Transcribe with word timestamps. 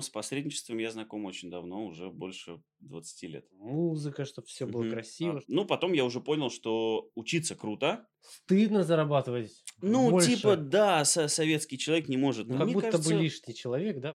С 0.00 0.10
посредничеством 0.10 0.78
я 0.78 0.92
знаком 0.92 1.24
очень 1.24 1.50
давно, 1.50 1.84
уже 1.84 2.08
больше 2.08 2.62
20 2.78 3.22
лет. 3.24 3.48
Музыка, 3.50 4.24
чтобы 4.24 4.46
все 4.46 4.64
было 4.64 4.82
Мгм. 4.82 4.90
А, 4.90 4.92
красиво. 4.94 5.42
ну, 5.48 5.64
потом 5.66 5.92
я 5.92 6.04
уже 6.04 6.20
понял, 6.20 6.50
что 6.50 7.10
учиться 7.16 7.56
круто. 7.56 8.06
Стыдно 8.20 8.84
зарабатывать 8.84 9.64
Ну, 9.82 10.08
больше. 10.10 10.36
типа, 10.36 10.56
да, 10.56 11.04
со- 11.04 11.26
советский 11.26 11.78
человек 11.78 12.06
не 12.08 12.16
может. 12.16 12.46
Ну, 12.46 12.52
Но 12.52 12.58
как 12.58 12.66
мне 12.66 12.74
будто 12.74 12.90
кажется, 12.92 13.12
бы 13.12 13.20
лишний 13.20 13.54
человек, 13.56 13.98
да? 13.98 14.12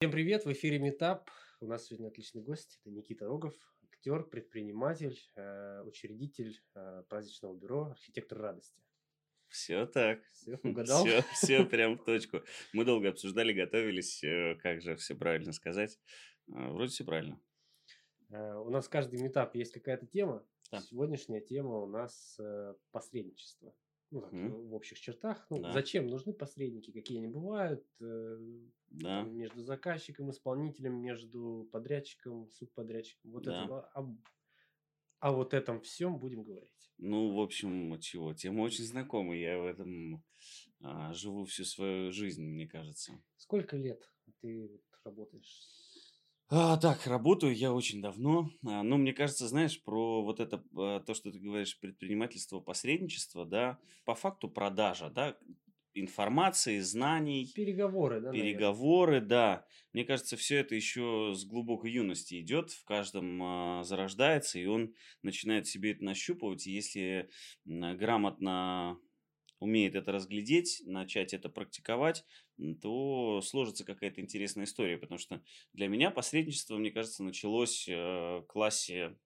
Всем 0.00 0.12
привет, 0.12 0.44
в 0.44 0.52
эфире 0.52 0.78
Метап. 0.78 1.30
У 1.60 1.66
нас 1.66 1.86
сегодня 1.86 2.06
отличный 2.06 2.42
гость. 2.42 2.78
Это 2.84 2.94
Никита 2.94 3.26
Рогов, 3.26 3.54
актер, 3.90 4.22
предприниматель, 4.22 5.18
э, 5.34 5.82
учредитель 5.84 6.60
э, 6.76 7.02
праздничного 7.08 7.56
бюро, 7.56 7.86
архитектор 7.90 8.38
радости. 8.38 8.80
Все 9.48 9.86
так. 9.86 10.20
Все, 10.32 10.58
угадал? 10.62 11.04
Все, 11.04 11.22
все 11.34 11.64
прям 11.64 11.96
в 11.98 12.04
точку. 12.04 12.40
Мы 12.72 12.84
долго 12.84 13.08
обсуждали, 13.10 13.52
готовились, 13.52 14.22
э, 14.24 14.56
как 14.62 14.80
же 14.82 14.96
все 14.96 15.14
правильно 15.14 15.52
сказать. 15.52 15.98
А, 16.52 16.70
Вроде 16.72 16.90
все 16.90 17.04
правильно. 17.04 17.40
Э, 18.30 18.54
У 18.54 18.70
нас 18.70 18.88
каждый 18.88 19.20
метап 19.22 19.54
есть 19.54 19.72
какая-то 19.72 20.06
тема. 20.06 20.46
Да. 20.72 20.80
Сегодняшняя 20.80 21.40
тема 21.40 21.78
у 21.78 21.86
нас 21.86 22.36
э, 22.40 22.74
посредничество. 22.90 23.72
Ну, 24.12 24.20
так, 24.20 24.32
Мгм. 24.32 24.68
в 24.68 24.74
общих 24.74 25.00
чертах. 25.00 25.46
Ну, 25.50 25.60
Да. 25.62 25.72
Зачем 25.72 26.06
нужны 26.06 26.32
посредники? 26.32 26.92
Какие 26.92 27.18
они 27.18 27.28
бывают? 27.28 27.84
Да. 28.88 29.22
между 29.22 29.62
заказчиком, 29.64 30.30
исполнителем, 30.30 31.00
между 31.02 31.68
подрядчиком, 31.72 32.48
субподрядчиком. 32.52 33.32
Вот 33.32 33.42
Да. 33.42 33.64
это, 33.64 33.80
об- 33.94 34.16
о 35.20 35.32
вот 35.32 35.54
этом 35.54 35.80
всем 35.80 36.18
будем 36.18 36.44
говорить. 36.44 36.92
Ну, 36.98 37.34
в 37.34 37.40
общем, 37.40 37.98
чего, 38.00 38.32
тема 38.34 38.62
очень 38.62 38.84
знакомая. 38.84 39.38
Я 39.38 39.58
в 39.58 39.66
этом 39.66 40.24
а, 40.82 41.12
живу 41.12 41.44
всю 41.44 41.64
свою 41.64 42.12
жизнь, 42.12 42.44
мне 42.44 42.66
кажется. 42.66 43.22
Сколько 43.36 43.76
лет 43.76 44.10
ты 44.40 44.68
вот 44.68 44.82
работаешь? 45.04 45.68
А, 46.48 46.76
так, 46.76 47.06
работаю 47.06 47.54
я 47.54 47.72
очень 47.72 48.00
давно. 48.00 48.50
А, 48.64 48.82
ну, 48.82 48.96
мне 48.96 49.12
кажется, 49.12 49.48
знаешь, 49.48 49.82
про 49.82 50.22
вот 50.22 50.38
это, 50.38 50.64
а, 50.76 51.00
то, 51.00 51.12
что 51.12 51.32
ты 51.32 51.40
говоришь, 51.40 51.78
предпринимательство, 51.80 52.60
посредничество, 52.60 53.44
да, 53.44 53.78
по 54.04 54.14
факту 54.14 54.48
продажа, 54.48 55.10
да, 55.10 55.36
информации, 55.96 56.80
знаний, 56.80 57.54
Переговоры, 57.54 58.20
да, 58.20 58.32
наверное? 58.32 58.68
переговоры, 58.70 59.20
да. 59.20 59.66
Мне 59.92 60.04
кажется, 60.04 60.36
все 60.36 60.58
это 60.58 60.74
еще 60.74 61.32
с 61.34 61.44
глубокой 61.44 61.92
юности 61.92 62.40
идет, 62.40 62.70
в 62.72 62.84
каждом 62.84 63.40
а, 63.42 63.84
зарождается, 63.84 64.58
и 64.58 64.66
он 64.66 64.94
начинает 65.22 65.66
себе 65.66 65.92
это 65.92 66.04
нащупывать. 66.04 66.66
И 66.66 66.72
если 66.72 67.30
м, 67.66 67.96
грамотно 67.96 68.98
умеет 69.60 69.94
это 69.94 70.12
разглядеть, 70.12 70.82
начать 70.86 71.32
это 71.34 71.48
практиковать, 71.48 72.24
то 72.82 73.40
сложится 73.42 73.84
какая-то 73.84 74.20
интересная 74.20 74.64
история. 74.64 74.98
Потому 74.98 75.18
что 75.18 75.42
для 75.72 75.88
меня 75.88 76.10
посредничество, 76.10 76.76
мне 76.76 76.90
кажется, 76.90 77.22
началось 77.24 77.88
э, 77.88 77.94
в 77.94 78.42
классе, 78.48 79.18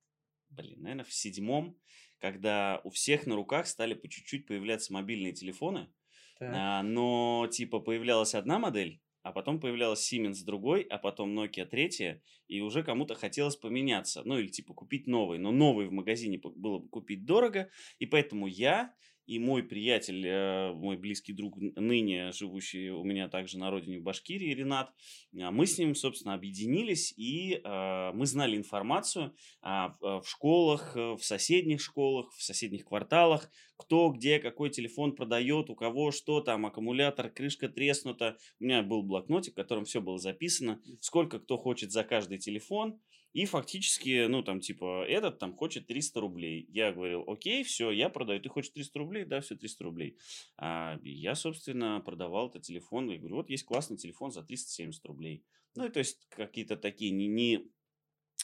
блин, 0.50 0.82
наверное, 0.82 1.04
в 1.04 1.12
седьмом, 1.12 1.80
когда 2.18 2.80
у 2.84 2.90
всех 2.90 3.26
на 3.26 3.36
руках 3.36 3.66
стали 3.66 3.94
по 3.94 4.08
чуть-чуть 4.08 4.46
появляться 4.46 4.92
мобильные 4.92 5.32
телефоны. 5.32 5.92
А, 6.40 6.82
но 6.82 7.46
типа 7.50 7.80
появлялась 7.80 8.34
одна 8.34 8.58
модель, 8.58 9.00
а 9.22 9.32
потом 9.32 9.60
появлялась 9.60 10.12
Siemens 10.12 10.44
другой, 10.44 10.82
а 10.82 10.98
потом 10.98 11.38
Nokia 11.38 11.66
третья, 11.66 12.22
и 12.48 12.60
уже 12.60 12.82
кому-то 12.82 13.14
хотелось 13.14 13.56
поменяться, 13.56 14.22
ну 14.24 14.38
или 14.38 14.48
типа 14.48 14.74
купить 14.74 15.06
новый, 15.06 15.38
но 15.38 15.52
новый 15.52 15.86
в 15.86 15.92
магазине 15.92 16.40
было 16.42 16.78
бы 16.78 16.88
купить 16.88 17.24
дорого, 17.24 17.70
и 17.98 18.06
поэтому 18.06 18.46
я 18.46 18.94
и 19.30 19.38
мой 19.38 19.62
приятель, 19.62 20.26
э, 20.26 20.72
мой 20.72 20.96
близкий 20.96 21.32
друг, 21.32 21.56
ныне 21.56 22.32
живущий 22.32 22.90
у 22.90 23.04
меня 23.04 23.28
также 23.28 23.58
на 23.58 23.70
родине 23.70 24.00
в 24.00 24.02
Башкирии, 24.02 24.52
Ренат, 24.54 24.92
а, 25.40 25.52
мы 25.52 25.66
с 25.66 25.78
ним, 25.78 25.94
собственно, 25.94 26.34
объединились, 26.34 27.14
и 27.16 27.60
а, 27.62 28.12
мы 28.12 28.26
знали 28.26 28.56
информацию 28.56 29.32
а, 29.62 29.96
в 30.00 30.04
а, 30.04 30.20
в 30.20 30.28
школах, 30.28 30.96
э, 30.96 31.12
в 31.14 31.24
соседних 31.24 31.80
школах, 31.80 32.32
в 32.34 32.42
соседних 32.42 32.84
кварталах, 32.84 33.48
кто 33.76 34.10
где 34.10 34.40
какой 34.40 34.70
телефон 34.70 35.14
продает, 35.14 35.70
у 35.70 35.76
кого 35.76 36.10
что 36.10 36.40
там, 36.40 36.66
аккумулятор, 36.66 37.30
крышка 37.30 37.68
треснута. 37.68 38.36
У 38.58 38.64
меня 38.64 38.82
был 38.82 39.02
блокнотик, 39.02 39.52
в 39.52 39.56
котором 39.56 39.84
все 39.84 40.00
было 40.00 40.18
записано, 40.18 40.82
сколько 41.00 41.38
кто 41.38 41.56
хочет 41.56 41.92
за 41.92 42.02
каждый 42.02 42.38
телефон. 42.38 43.00
И 43.32 43.46
фактически, 43.46 44.26
ну, 44.26 44.42
там, 44.42 44.60
типа, 44.60 45.04
этот 45.06 45.38
там 45.38 45.54
хочет 45.54 45.86
300 45.86 46.20
рублей. 46.20 46.66
Я 46.68 46.92
говорил, 46.92 47.24
окей, 47.28 47.62
все, 47.62 47.90
я 47.90 48.08
продаю. 48.08 48.40
Ты 48.40 48.48
хочешь 48.48 48.72
300 48.72 48.98
рублей? 48.98 49.24
Да, 49.24 49.40
все, 49.40 49.56
300 49.56 49.84
рублей. 49.84 50.18
А 50.56 50.98
я, 51.02 51.34
собственно, 51.34 52.00
продавал 52.00 52.48
этот 52.48 52.62
телефон. 52.62 53.10
И 53.10 53.18
говорю, 53.18 53.36
вот 53.36 53.50
есть 53.50 53.64
классный 53.64 53.96
телефон 53.96 54.32
за 54.32 54.42
370 54.42 55.04
рублей. 55.06 55.44
Ну, 55.76 55.86
и 55.86 55.90
то 55.90 56.00
есть 56.00 56.26
какие-то 56.30 56.76
такие 56.76 57.12
не, 57.12 57.28
не, 57.28 57.70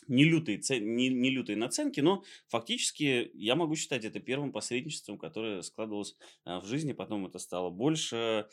не, 0.09 0.25
лютые, 0.25 0.61
не, 0.81 1.09
не 1.09 1.31
лютые 1.31 1.57
наценки, 1.57 2.01
но 2.01 2.25
фактически 2.49 3.31
я 3.35 3.55
могу 3.57 3.77
считать 3.77 4.05
это 4.05 4.21
первым 4.21 4.53
посредничеством, 4.53 5.19
которое 5.19 5.63
складывалось 5.63 6.17
а, 6.45 6.61
в 6.61 6.67
жизни. 6.67 6.93
Потом 6.93 7.27
это 7.27 7.39
стало 7.39 7.71
больше, 7.71 8.49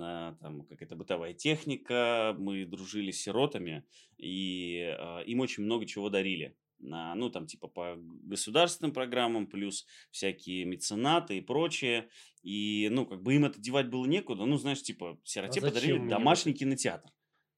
а, 0.00 0.36
там 0.40 0.62
какая-то 0.62 0.96
бытовая 0.96 1.34
техника, 1.34 2.34
мы 2.38 2.64
дружили 2.64 3.10
с 3.10 3.22
сиротами, 3.22 3.84
и 4.18 4.94
а, 4.98 5.20
им 5.20 5.40
очень 5.40 5.64
много 5.64 5.86
чего 5.86 6.08
дарили. 6.08 6.56
На, 6.78 7.14
ну, 7.14 7.30
там, 7.30 7.46
типа, 7.46 7.68
по 7.68 7.94
государственным 7.96 8.92
программам, 8.92 9.46
плюс 9.46 9.86
всякие 10.10 10.66
меценаты 10.66 11.38
и 11.38 11.40
прочее. 11.40 12.10
И, 12.42 12.88
ну, 12.90 13.06
как 13.06 13.22
бы 13.22 13.34
им 13.34 13.46
это 13.46 13.58
девать 13.58 13.88
было 13.88 14.04
некуда. 14.04 14.44
Ну, 14.44 14.58
знаешь, 14.58 14.82
типа, 14.82 15.18
сироте 15.24 15.60
А 15.60 15.62
подарили 15.62 16.06
домашний 16.08 16.52
кинотеатр. 16.52 17.10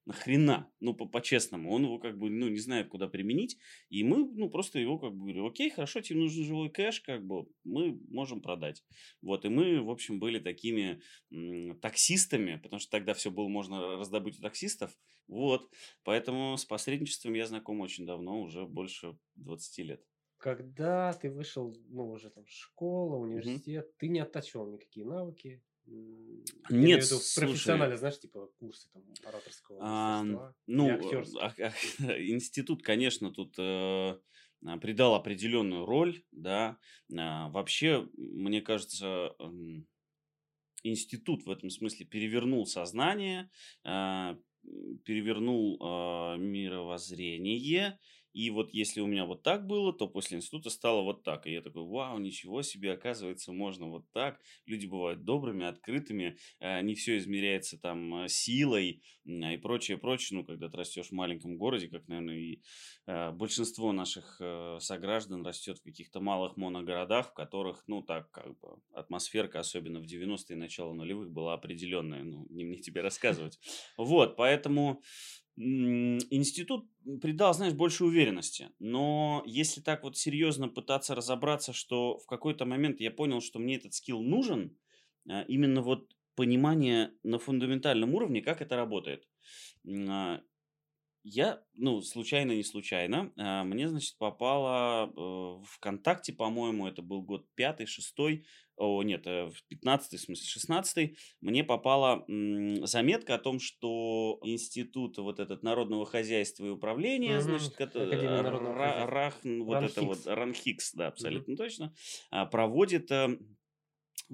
Нахрена? 0.09 0.71
Ну, 0.79 0.95
по- 0.95 1.05
по-честному. 1.05 1.71
Он 1.71 1.83
его 1.83 1.99
как 1.99 2.17
бы, 2.17 2.31
ну, 2.31 2.49
не 2.49 2.57
знает, 2.57 2.87
куда 2.87 3.07
применить. 3.07 3.59
И 3.89 4.03
мы, 4.03 4.25
ну, 4.25 4.49
просто 4.49 4.79
его 4.79 4.97
как 4.97 5.11
бы 5.13 5.19
говорим, 5.19 5.45
окей, 5.45 5.69
хорошо, 5.69 6.01
тебе 6.01 6.19
нужен 6.19 6.43
живой 6.43 6.71
кэш, 6.71 7.01
как 7.01 7.23
бы, 7.23 7.45
мы 7.63 7.99
можем 8.09 8.41
продать. 8.41 8.83
Вот, 9.21 9.45
и 9.45 9.49
мы, 9.49 9.83
в 9.83 9.89
общем, 9.91 10.19
были 10.19 10.39
такими 10.39 10.99
таксистами, 11.81 12.55
потому 12.55 12.79
что 12.79 12.89
тогда 12.89 13.13
все 13.13 13.29
было 13.29 13.47
можно 13.47 13.97
раздобыть 13.97 14.39
у 14.39 14.41
таксистов. 14.41 14.97
Вот, 15.27 15.69
поэтому 16.03 16.57
с 16.57 16.65
посредничеством 16.65 17.35
я 17.35 17.45
знаком 17.45 17.79
очень 17.81 18.07
давно, 18.07 18.41
уже 18.41 18.65
больше 18.65 19.15
20 19.35 19.83
лет. 19.83 20.03
Когда 20.37 21.13
ты 21.13 21.29
вышел, 21.29 21.75
ну, 21.89 22.09
уже 22.09 22.31
там 22.31 22.45
школа, 22.47 23.17
университет, 23.17 23.95
ты 23.97 24.07
не 24.07 24.21
оттачивал 24.21 24.71
никакие 24.71 25.05
навыки? 25.05 25.61
Нет, 26.69 27.01
в 27.01 27.05
виду 27.05 27.19
профессионально, 27.33 27.97
знаешь, 27.97 28.19
типа 28.19 28.47
курсы 28.59 28.89
там 28.93 29.03
ораторского 29.23 29.81
А, 29.81 30.23
ну, 30.67 31.21
э, 31.21 31.23
а- 31.41 31.53
а- 31.57 31.73
институт, 32.21 32.83
конечно, 32.83 33.31
тут 33.31 33.55
э, 33.57 33.61
а, 34.65 34.77
придал 34.79 35.15
определенную 35.15 35.85
роль, 35.85 36.23
да. 36.31 36.77
А, 37.17 37.49
Вообще, 37.49 38.07
мне 38.17 38.61
кажется, 38.61 39.35
институт 40.83 41.45
в 41.45 41.51
этом 41.51 41.69
смысле 41.69 42.05
перевернул 42.05 42.65
сознание, 42.65 43.49
м, 43.85 44.41
перевернул 45.03 45.77
а, 45.81 46.37
мировоззрение. 46.37 47.99
И 48.33 48.49
вот 48.51 48.73
если 48.73 49.01
у 49.01 49.07
меня 49.07 49.25
вот 49.25 49.43
так 49.43 49.65
было, 49.67 49.93
то 49.93 50.07
после 50.07 50.37
института 50.37 50.69
стало 50.69 51.01
вот 51.01 51.23
так. 51.23 51.47
И 51.47 51.51
я 51.51 51.61
такой, 51.61 51.83
вау, 51.83 52.19
ничего 52.19 52.61
себе, 52.61 52.93
оказывается, 52.93 53.51
можно 53.51 53.87
вот 53.87 54.09
так. 54.11 54.39
Люди 54.65 54.85
бывают 54.85 55.23
добрыми, 55.23 55.65
открытыми, 55.65 56.37
э, 56.59 56.81
не 56.81 56.95
все 56.95 57.17
измеряется 57.17 57.79
там 57.79 58.23
э, 58.23 58.29
силой 58.29 59.01
м, 59.25 59.43
и 59.51 59.57
прочее, 59.57 59.97
прочее. 59.97 60.39
Ну, 60.39 60.45
когда 60.45 60.69
ты 60.69 60.77
растешь 60.77 61.07
в 61.07 61.11
маленьком 61.13 61.57
городе, 61.57 61.87
как, 61.87 62.07
наверное, 62.07 62.37
и 62.37 62.61
э, 63.07 63.31
большинство 63.31 63.91
наших 63.91 64.39
сограждан 64.79 65.45
растет 65.45 65.79
в 65.79 65.83
каких-то 65.83 66.19
малых 66.19 66.57
моногородах, 66.57 67.31
в 67.31 67.33
которых, 67.33 67.83
ну, 67.87 68.01
так, 68.01 68.31
как 68.31 68.57
бы, 68.59 68.77
атмосферка, 68.93 69.59
особенно 69.59 69.99
в 69.99 70.05
90-е, 70.05 70.57
начало 70.57 70.93
нулевых, 70.93 71.31
была 71.31 71.53
определенная. 71.53 72.23
Ну, 72.23 72.45
не 72.49 72.63
мне 72.63 72.79
тебе 72.79 73.01
рассказывать. 73.01 73.59
Вот, 73.97 74.35
поэтому 74.35 75.01
институт 75.59 76.89
придал, 77.21 77.53
знаешь, 77.53 77.73
больше 77.73 78.05
уверенности. 78.05 78.69
Но 78.79 79.43
если 79.45 79.81
так 79.81 80.03
вот 80.03 80.17
серьезно 80.17 80.69
пытаться 80.69 81.15
разобраться, 81.15 81.73
что 81.73 82.17
в 82.17 82.25
какой-то 82.25 82.65
момент 82.65 82.99
я 83.01 83.11
понял, 83.11 83.41
что 83.41 83.59
мне 83.59 83.75
этот 83.75 83.93
скилл 83.93 84.21
нужен, 84.21 84.77
а, 85.29 85.41
именно 85.43 85.81
вот 85.81 86.15
понимание 86.35 87.13
на 87.23 87.39
фундаментальном 87.39 88.13
уровне, 88.15 88.41
как 88.41 88.61
это 88.61 88.75
работает. 88.77 89.27
Я, 91.31 91.61
ну, 91.75 92.01
случайно, 92.01 92.53
не 92.53 92.63
случайно, 92.63 93.31
а, 93.37 93.63
мне, 93.63 93.87
значит, 93.87 94.17
попало 94.17 95.13
э, 95.15 95.63
ВКонтакте, 95.75 96.33
по-моему, 96.33 96.87
это 96.87 97.03
был 97.03 97.21
год 97.21 97.45
пятый, 97.53 97.85
шестой, 97.85 98.47
о, 98.75 99.03
нет, 99.03 99.27
э, 99.27 99.45
в 99.51 99.63
пятнадцатый, 99.67 100.17
в 100.17 100.23
смысле, 100.23 100.47
шестнадцатый, 100.47 101.17
мне 101.39 101.63
попала 101.63 102.25
заметка 102.81 103.35
о 103.35 103.37
том, 103.37 103.59
что 103.59 104.39
институт 104.41 105.19
вот 105.19 105.39
этот 105.39 105.61
народного 105.61 106.07
хозяйства 106.07 106.65
и 106.65 106.69
управления, 106.69 107.35
Мгм. 107.35 107.41
значит, 107.43 107.75
кото- 107.75 108.07
Академия 108.07 108.41
народного 108.41 108.73
Ра-. 108.73 109.05
Рах, 109.05 109.35
вот 109.43 109.83
это 109.83 110.01
вот, 110.01 110.25
РАНХИКС. 110.25 110.93
Да, 110.95 111.07
абсолютно 111.09 111.55
точно, 111.55 111.93
а, 112.31 112.47
проводит 112.47 113.11
э, 113.11 113.37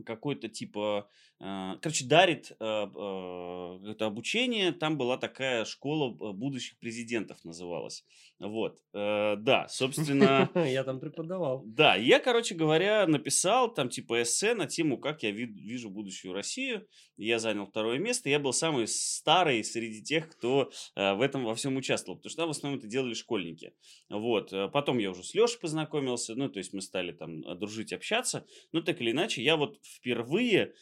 какой-то 0.05 0.49
типа, 0.49 1.09
э, 1.34 1.34
короче, 1.39 2.05
дарит 2.05 2.51
э, 2.51 2.55
э, 2.59 3.79
это 3.91 4.05
обучение. 4.05 4.71
Там 4.71 4.97
была 4.97 5.17
такая 5.17 5.65
школа 5.65 6.09
будущих 6.33 6.77
президентов 6.79 7.43
называлась. 7.43 8.05
Вот, 8.39 8.79
э, 8.93 9.35
да, 9.37 9.67
собственно, 9.69 10.49
Я 10.55 10.83
там 10.83 10.99
преподавал. 10.99 11.63
да, 11.65 11.95
я, 11.95 12.19
короче 12.19 12.53
говоря, 12.55 13.07
написал 13.07 13.73
там 13.73 13.89
типа 13.89 14.23
эссе 14.23 14.53
на 14.55 14.65
тему, 14.65 14.97
как 14.97 15.23
я 15.23 15.31
ви- 15.31 15.45
вижу 15.45 15.89
будущую 15.89 16.33
Россию. 16.33 16.85
Я 17.17 17.39
занял 17.39 17.65
второе 17.65 17.97
место. 17.97 18.29
Я 18.29 18.39
был 18.39 18.51
самый 18.51 18.87
старый 18.87 19.63
среди 19.63 20.03
тех, 20.03 20.29
кто 20.29 20.69
э, 20.95 21.13
в 21.13 21.21
этом 21.21 21.45
во 21.45 21.55
всем 21.55 21.77
участвовал, 21.77 22.17
потому 22.17 22.29
что 22.29 22.41
там 22.41 22.47
в 22.49 22.51
основном 22.51 22.79
это 22.79 22.87
делали 22.87 23.13
школьники. 23.13 23.73
Вот. 24.09 24.51
э, 24.51 24.67
Потом 24.67 24.97
я 24.97 25.11
уже 25.11 25.23
с 25.23 25.33
Лешей 25.33 25.59
познакомился, 25.59 26.35
ну, 26.35 26.49
то 26.49 26.59
есть 26.59 26.73
мы 26.73 26.81
стали 26.81 27.13
там 27.13 27.41
дружить, 27.57 27.93
общаться. 27.93 28.45
Но 28.73 28.81
так 28.81 28.99
или 29.01 29.11
иначе, 29.11 29.41
я 29.43 29.55
вот 29.55 29.79
впервые 29.81 30.73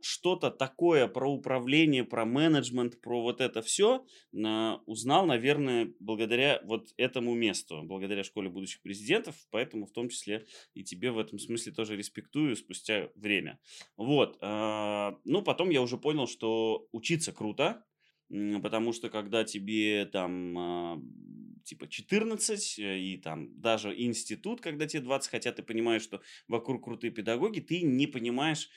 что-то 0.00 0.50
такое 0.50 1.08
про 1.08 1.30
управление, 1.30 2.04
про 2.04 2.24
менеджмент, 2.24 3.00
про 3.00 3.22
вот 3.22 3.40
это 3.40 3.62
все 3.62 4.04
узнал, 4.32 5.26
наверное, 5.26 5.92
благодаря 6.00 6.60
вот 6.64 6.92
этому 6.96 7.34
месту, 7.34 7.82
благодаря 7.82 8.24
школе 8.24 8.48
будущих 8.48 8.82
президентов, 8.82 9.36
поэтому 9.50 9.86
в 9.86 9.92
том 9.92 10.08
числе 10.08 10.46
и 10.74 10.82
тебе 10.82 11.10
в 11.10 11.18
этом 11.18 11.38
смысле 11.38 11.72
тоже 11.72 11.96
респектую 11.96 12.56
спустя 12.56 13.08
время. 13.14 13.58
Вот. 13.96 14.38
а, 14.40 15.16
Ну, 15.24 15.42
потом 15.42 15.70
я 15.70 15.82
уже 15.82 15.98
понял, 15.98 16.26
что 16.26 16.88
учиться 16.92 17.32
круто, 17.32 17.84
потому 18.62 18.92
что 18.92 19.10
когда 19.10 19.44
тебе 19.44 20.06
там 20.06 20.58
а, 20.58 21.02
типа 21.64 21.88
14 21.88 22.78
э, 22.78 22.98
и 22.98 23.16
там 23.16 23.60
даже 23.60 23.94
институт, 23.98 24.60
когда 24.60 24.86
тебе 24.86 25.02
20, 25.02 25.30
хотя 25.30 25.52
ты 25.52 25.62
понимаешь, 25.62 26.02
что 26.02 26.20
вокруг 26.48 26.84
крутые 26.84 27.10
педагоги, 27.10 27.60
ты 27.60 27.82
не 27.82 28.06
понимаешь, 28.06 28.68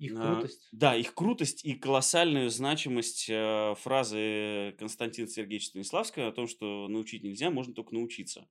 Их 0.00 0.14
а, 0.16 0.34
крутость. 0.34 0.68
Да, 0.72 0.96
их 0.96 1.14
крутость 1.14 1.64
и 1.64 1.74
колоссальную 1.74 2.48
значимость 2.48 3.26
э, 3.28 3.74
фразы 3.78 4.74
Константина 4.78 5.28
Сергеевича 5.28 5.66
Станиславского 5.66 6.28
о 6.28 6.32
том, 6.32 6.48
что 6.48 6.88
научить 6.88 7.22
нельзя, 7.22 7.50
можно 7.50 7.74
только 7.74 7.94
научиться. 7.94 8.48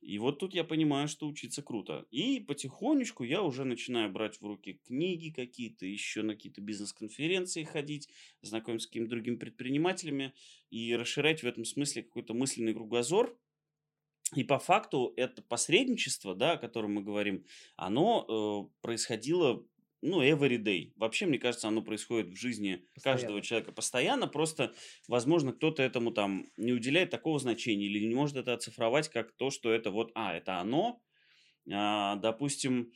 И 0.00 0.18
вот 0.18 0.40
тут 0.40 0.52
я 0.52 0.64
понимаю, 0.64 1.06
что 1.06 1.28
учиться 1.28 1.62
круто. 1.62 2.06
И 2.10 2.40
потихонечку 2.40 3.22
я 3.22 3.42
уже 3.42 3.64
начинаю 3.64 4.10
брать 4.10 4.40
в 4.40 4.44
руки 4.44 4.80
книги 4.84 5.30
какие-то, 5.30 5.86
еще 5.86 6.22
на 6.22 6.34
какие-то 6.34 6.60
бизнес-конференции 6.60 7.62
ходить, 7.62 8.08
знакомиться 8.42 8.86
с 8.86 8.88
какими-то 8.88 9.10
другими 9.10 9.36
предпринимателями 9.36 10.32
и 10.70 10.96
расширять 10.96 11.44
в 11.44 11.46
этом 11.46 11.64
смысле 11.64 12.02
какой-то 12.02 12.34
мысленный 12.34 12.74
кругозор. 12.74 13.38
И 14.34 14.42
по 14.42 14.58
факту 14.58 15.12
это 15.16 15.42
посредничество, 15.42 16.34
да, 16.34 16.52
о 16.52 16.58
котором 16.58 16.94
мы 16.94 17.02
говорим, 17.02 17.44
оно 17.76 18.26
э, 18.26 18.80
происходило 18.80 19.64
ну, 20.02 20.22
every 20.22 20.56
day. 20.56 20.92
Вообще, 20.96 21.26
мне 21.26 21.38
кажется, 21.38 21.68
оно 21.68 21.82
происходит 21.82 22.28
в 22.28 22.36
жизни 22.36 22.86
каждого 23.02 23.38
Постоянно. 23.38 23.42
человека 23.42 23.72
постоянно. 23.72 24.26
Просто, 24.26 24.74
возможно, 25.08 25.52
кто-то 25.52 25.82
этому 25.82 26.10
там 26.10 26.46
не 26.56 26.72
уделяет 26.72 27.10
такого 27.10 27.38
значения 27.38 27.86
или 27.86 28.06
не 28.06 28.14
может 28.14 28.36
это 28.36 28.54
оцифровать 28.54 29.08
как 29.08 29.32
то, 29.36 29.50
что 29.50 29.70
это 29.70 29.90
вот, 29.90 30.10
а, 30.14 30.34
это 30.34 30.58
оно. 30.58 31.02
А, 31.70 32.16
допустим, 32.16 32.92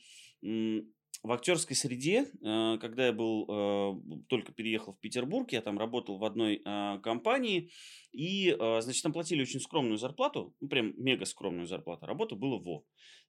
в 1.25 1.31
актерской 1.31 1.75
среде, 1.75 2.27
э, 2.43 2.77
когда 2.79 3.07
я 3.07 3.13
был, 3.13 3.45
э, 3.49 4.21
только 4.29 4.51
переехал 4.51 4.93
в 4.93 4.99
Петербург, 4.99 5.51
я 5.51 5.61
там 5.61 5.79
работал 5.79 6.17
в 6.17 6.23
одной 6.23 6.61
а, 6.65 6.99
компании, 6.99 7.71
и, 8.11 8.55
э, 8.57 8.81
значит, 8.81 9.01
там 9.01 9.11
платили 9.11 9.41
очень 9.41 9.59
скромную 9.59 9.97
зарплату, 9.97 10.55
ну, 10.59 10.67
прям 10.67 10.93
мега 10.97 11.25
скромную 11.25 11.65
зарплату, 11.67 12.05
работа 12.05 12.35
было 12.35 12.59
во. 12.59 12.85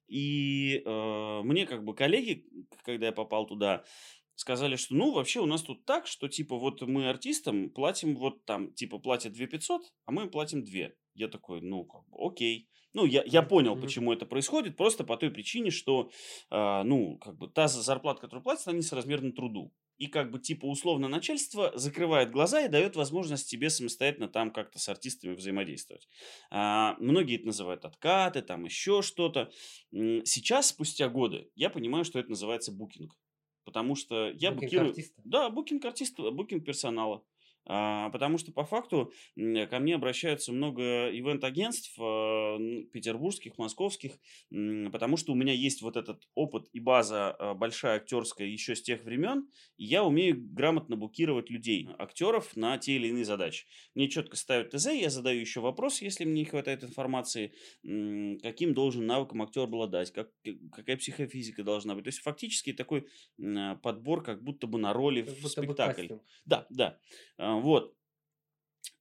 И 0.07 0.81
э, 0.85 1.41
мне 1.43 1.65
как 1.65 1.83
бы 1.83 1.93
коллеги, 1.93 2.45
когда 2.83 3.07
я 3.07 3.11
попал 3.11 3.45
туда, 3.45 3.83
сказали, 4.35 4.75
что 4.75 4.95
ну 4.95 5.13
вообще 5.13 5.39
у 5.39 5.45
нас 5.45 5.63
тут 5.63 5.85
так, 5.85 6.07
что 6.07 6.27
типа 6.27 6.57
вот 6.57 6.81
мы 6.81 7.09
артистам 7.09 7.69
платим 7.69 8.15
вот 8.15 8.45
там, 8.45 8.73
типа 8.73 8.99
платят 8.99 9.33
2 9.33 9.47
500, 9.47 9.81
а 10.05 10.11
мы 10.11 10.23
им 10.23 10.29
платим 10.29 10.63
2. 10.63 10.91
Я 11.13 11.27
такой, 11.27 11.61
ну 11.61 11.83
как 11.85 12.07
бы 12.07 12.17
окей. 12.19 12.69
Ну, 12.93 13.05
я, 13.05 13.21
я 13.25 13.43
понял, 13.43 13.73
мгм. 13.73 13.81
почему 13.81 14.13
это 14.13 14.25
происходит, 14.25 14.75
просто 14.77 15.03
по 15.03 15.17
той 15.17 15.29
причине, 15.29 15.69
что, 15.69 16.09
а, 16.49 16.83
ну, 16.83 17.17
как 17.17 17.37
бы 17.37 17.47
та 17.47 17.67
за- 17.67 17.81
зарплата, 17.83 18.21
которую 18.21 18.43
платят, 18.43 18.67
они 18.69 18.81
соразмерны 18.81 19.33
труду. 19.33 19.71
И 19.97 20.07
как 20.07 20.31
бы 20.31 20.39
типа 20.39 20.65
условно 20.65 21.07
начальство 21.07 21.71
закрывает 21.75 22.31
глаза 22.31 22.61
и 22.61 22.69
дает 22.69 22.95
возможность 22.95 23.49
тебе 23.49 23.69
самостоятельно 23.69 24.27
там 24.27 24.51
как-то 24.51 24.79
с 24.79 24.87
артистами 24.89 25.33
взаимодействовать. 25.33 26.07
А, 26.51 26.95
многие 26.99 27.37
это 27.37 27.47
называют 27.47 27.83
откаты, 27.85 28.41
там 28.41 28.65
еще 28.65 29.01
что-то. 29.01 29.51
Сейчас, 29.91 30.67
спустя 30.67 31.09
годы, 31.09 31.49
я 31.55 31.69
понимаю, 31.69 32.05
что 32.05 32.19
это 32.19 32.29
называется 32.29 32.71
букинг. 32.71 33.15
Потому 33.63 33.95
что 33.95 34.29
я 34.31 34.51
Букинг 34.51 34.71
букирую... 34.71 34.89
артиста. 34.91 35.21
Да, 35.25 35.49
букинг 35.49 35.83
артиста, 35.83 36.31
букинг 36.31 36.63
персонала. 36.63 37.23
А, 37.69 38.09
потому 38.09 38.37
что 38.37 38.51
по 38.51 38.63
факту 38.63 39.11
ко 39.35 39.79
мне 39.79 39.95
обращаются 39.95 40.53
много 40.53 41.09
ивент-агентств 41.09 41.93
а, 41.99 42.57
петербургских, 42.93 43.57
московских, 43.57 44.13
потому 44.49 45.17
что 45.17 45.33
у 45.33 45.35
меня 45.35 45.53
есть 45.53 45.81
вот 45.81 45.97
этот 45.97 46.23
опыт 46.33 46.69
и 46.71 46.79
база 46.79 47.31
а, 47.31 47.53
большая 47.53 47.97
актерская 47.97 48.47
еще 48.47 48.75
с 48.75 48.81
тех 48.81 49.03
времен, 49.03 49.49
и 49.77 49.85
я 49.85 50.03
умею 50.03 50.37
грамотно 50.39 50.95
букировать 50.95 51.49
людей, 51.49 51.89
актеров 51.97 52.55
на 52.55 52.77
те 52.77 52.95
или 52.95 53.09
иные 53.09 53.25
задачи. 53.25 53.65
Мне 53.95 54.07
четко 54.07 54.37
ставят 54.37 54.69
ТЗ, 54.71 54.93
я 54.93 55.09
задаю 55.09 55.39
еще 55.39 55.59
вопрос, 55.59 56.01
если 56.01 56.23
мне 56.23 56.41
не 56.41 56.45
хватает 56.45 56.83
информации, 56.83 57.53
каким 58.41 58.73
должен 58.73 59.05
навыком 59.05 59.41
актер 59.41 59.63
обладать, 59.63 60.11
как, 60.11 60.31
какая 60.71 60.95
психофизика 60.95 61.63
должна 61.63 61.95
быть. 61.95 62.05
То 62.05 62.09
есть 62.09 62.19
фактически 62.19 62.71
такой 62.71 63.07
подбор 63.81 64.23
как 64.23 64.43
будто 64.43 64.67
бы 64.67 64.77
на 64.77 64.93
роли 64.93 65.23
Как 65.23 65.35
в 65.35 65.47
спектакль. 65.47 66.07
Да, 66.45 66.65
да. 66.69 66.99
А, 67.57 67.59
Вот. 67.59 67.93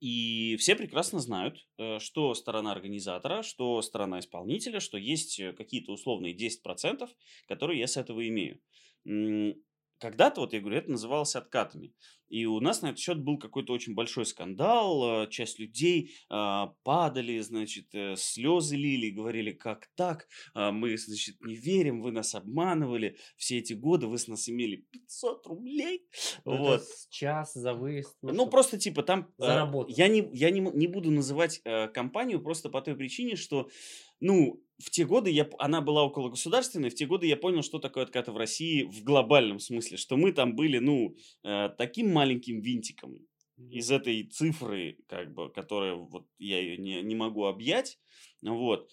И 0.00 0.56
все 0.58 0.76
прекрасно 0.76 1.20
знают, 1.20 1.66
э, 1.78 1.98
что 2.00 2.34
сторона 2.34 2.72
организатора, 2.72 3.42
что 3.42 3.80
сторона 3.82 4.20
исполнителя, 4.20 4.80
что 4.80 4.98
есть 4.98 5.38
э, 5.40 5.52
какие-то 5.52 5.92
условные 5.92 6.34
10%, 6.34 7.08
которые 7.48 7.80
я 7.80 7.86
с 7.86 7.96
этого 7.96 8.26
имею. 8.28 8.60
Когда-то, 9.98 10.40
вот 10.42 10.52
я 10.52 10.60
говорю, 10.60 10.78
это 10.78 10.90
называлось 10.90 11.36
откатами. 11.36 11.92
И 12.28 12.44
у 12.44 12.58
нас 12.60 12.82
на 12.82 12.88
этот 12.88 12.98
счет 12.98 13.22
был 13.22 13.38
какой-то 13.38 13.72
очень 13.72 13.94
большой 13.94 14.26
скандал. 14.26 15.22
э, 15.22 15.30
Часть 15.30 15.58
людей 15.60 16.10
а, 16.28 16.72
падали, 16.82 17.38
значит, 17.38 17.94
э, 17.94 18.16
слезы 18.16 18.76
лили, 18.76 19.10
говорили, 19.10 19.52
как 19.52 19.86
так, 19.94 20.26
А, 20.54 20.72
мы, 20.72 20.96
значит, 20.98 21.36
не 21.40 21.54
верим, 21.54 22.00
вы 22.02 22.10
нас 22.10 22.34
обманывали, 22.34 23.16
все 23.36 23.58
эти 23.58 23.74
годы 23.74 24.08
вы 24.08 24.18
с 24.18 24.26
нас 24.26 24.48
имели 24.48 24.84
500 24.90 25.46
рублей. 25.46 26.06
Ну, 26.44 26.56
Вот. 26.56 26.82
час 27.10 27.54
за 27.54 27.74
выезд. 27.74 28.16
Ну, 28.22 28.34
чтоб- 28.34 28.50
просто 28.50 28.78
типа 28.78 29.02
там... 29.02 29.32
Э. 29.40 29.66
Я, 29.88 30.08
не, 30.08 30.28
я 30.32 30.50
не, 30.50 30.60
не 30.60 30.88
буду 30.88 31.10
называть 31.12 31.60
э, 31.64 31.86
компанию 31.88 32.42
просто 32.42 32.70
по 32.70 32.80
той 32.82 32.96
причине, 32.96 33.36
что, 33.36 33.68
ну, 34.20 34.62
в 34.78 34.90
те 34.90 35.04
годы 35.04 35.30
я, 35.30 35.48
она 35.58 35.80
была 35.80 36.04
около 36.04 36.28
государственной, 36.28 36.90
в 36.90 36.94
те 36.94 37.06
годы 37.06 37.26
я 37.26 37.36
понял, 37.36 37.62
что 37.62 37.78
такое 37.78 38.04
откаты 38.04 38.32
в 38.32 38.36
России 38.36 38.82
в 38.82 39.02
глобальном 39.04 39.58
смысле, 39.58 39.96
что 39.96 40.16
мы 40.16 40.32
там 40.32 40.54
были, 40.54 40.78
ну, 40.78 41.16
э, 41.44 41.70
таким 41.78 42.12
маленьким 42.12 42.60
винтиком 42.60 43.18
из 43.70 43.90
этой 43.90 44.24
цифры, 44.24 44.98
как 45.08 45.32
бы, 45.32 45.50
которая 45.50 45.94
вот 45.94 46.26
я 46.38 46.60
ее 46.60 46.76
не, 46.76 47.00
не 47.02 47.14
могу 47.14 47.46
объять, 47.46 47.98
вот. 48.42 48.90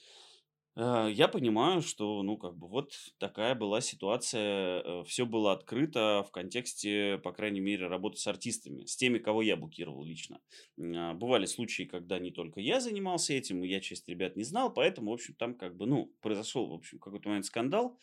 Э, 0.75 1.07
Я 1.11 1.27
понимаю, 1.27 1.81
что, 1.81 2.23
ну, 2.23 2.37
как 2.37 2.57
бы 2.57 2.67
вот 2.67 2.93
такая 3.19 3.55
была 3.55 3.81
ситуация, 3.81 5.03
все 5.03 5.25
было 5.25 5.51
открыто 5.53 6.25
в 6.27 6.31
контексте, 6.31 7.19
по 7.23 7.31
крайней 7.31 7.59
мере, 7.59 7.87
работы 7.87 8.17
с 8.17 8.27
артистами, 8.27 8.85
с 8.85 8.95
теми, 8.95 9.19
кого 9.19 9.41
я 9.41 9.55
букировал 9.55 10.03
лично. 10.03 10.39
А, 10.79 11.13
Бывали 11.13 11.45
случаи, 11.45 11.83
когда 11.83 12.19
не 12.19 12.31
только 12.31 12.59
я 12.59 12.79
занимался 12.79 13.33
этим, 13.33 13.63
и 13.63 13.67
я 13.67 13.79
часть 13.81 14.07
ребят 14.09 14.35
не 14.35 14.43
знал, 14.43 14.73
поэтому, 14.73 15.11
в 15.11 15.13
общем, 15.13 15.35
там 15.35 15.55
как 15.55 15.75
бы, 15.77 15.85
ну, 15.85 16.13
произошел, 16.21 16.67
в 16.67 16.73
общем, 16.73 16.99
какой-то 16.99 17.29
момент 17.29 17.45
скандал. 17.45 17.99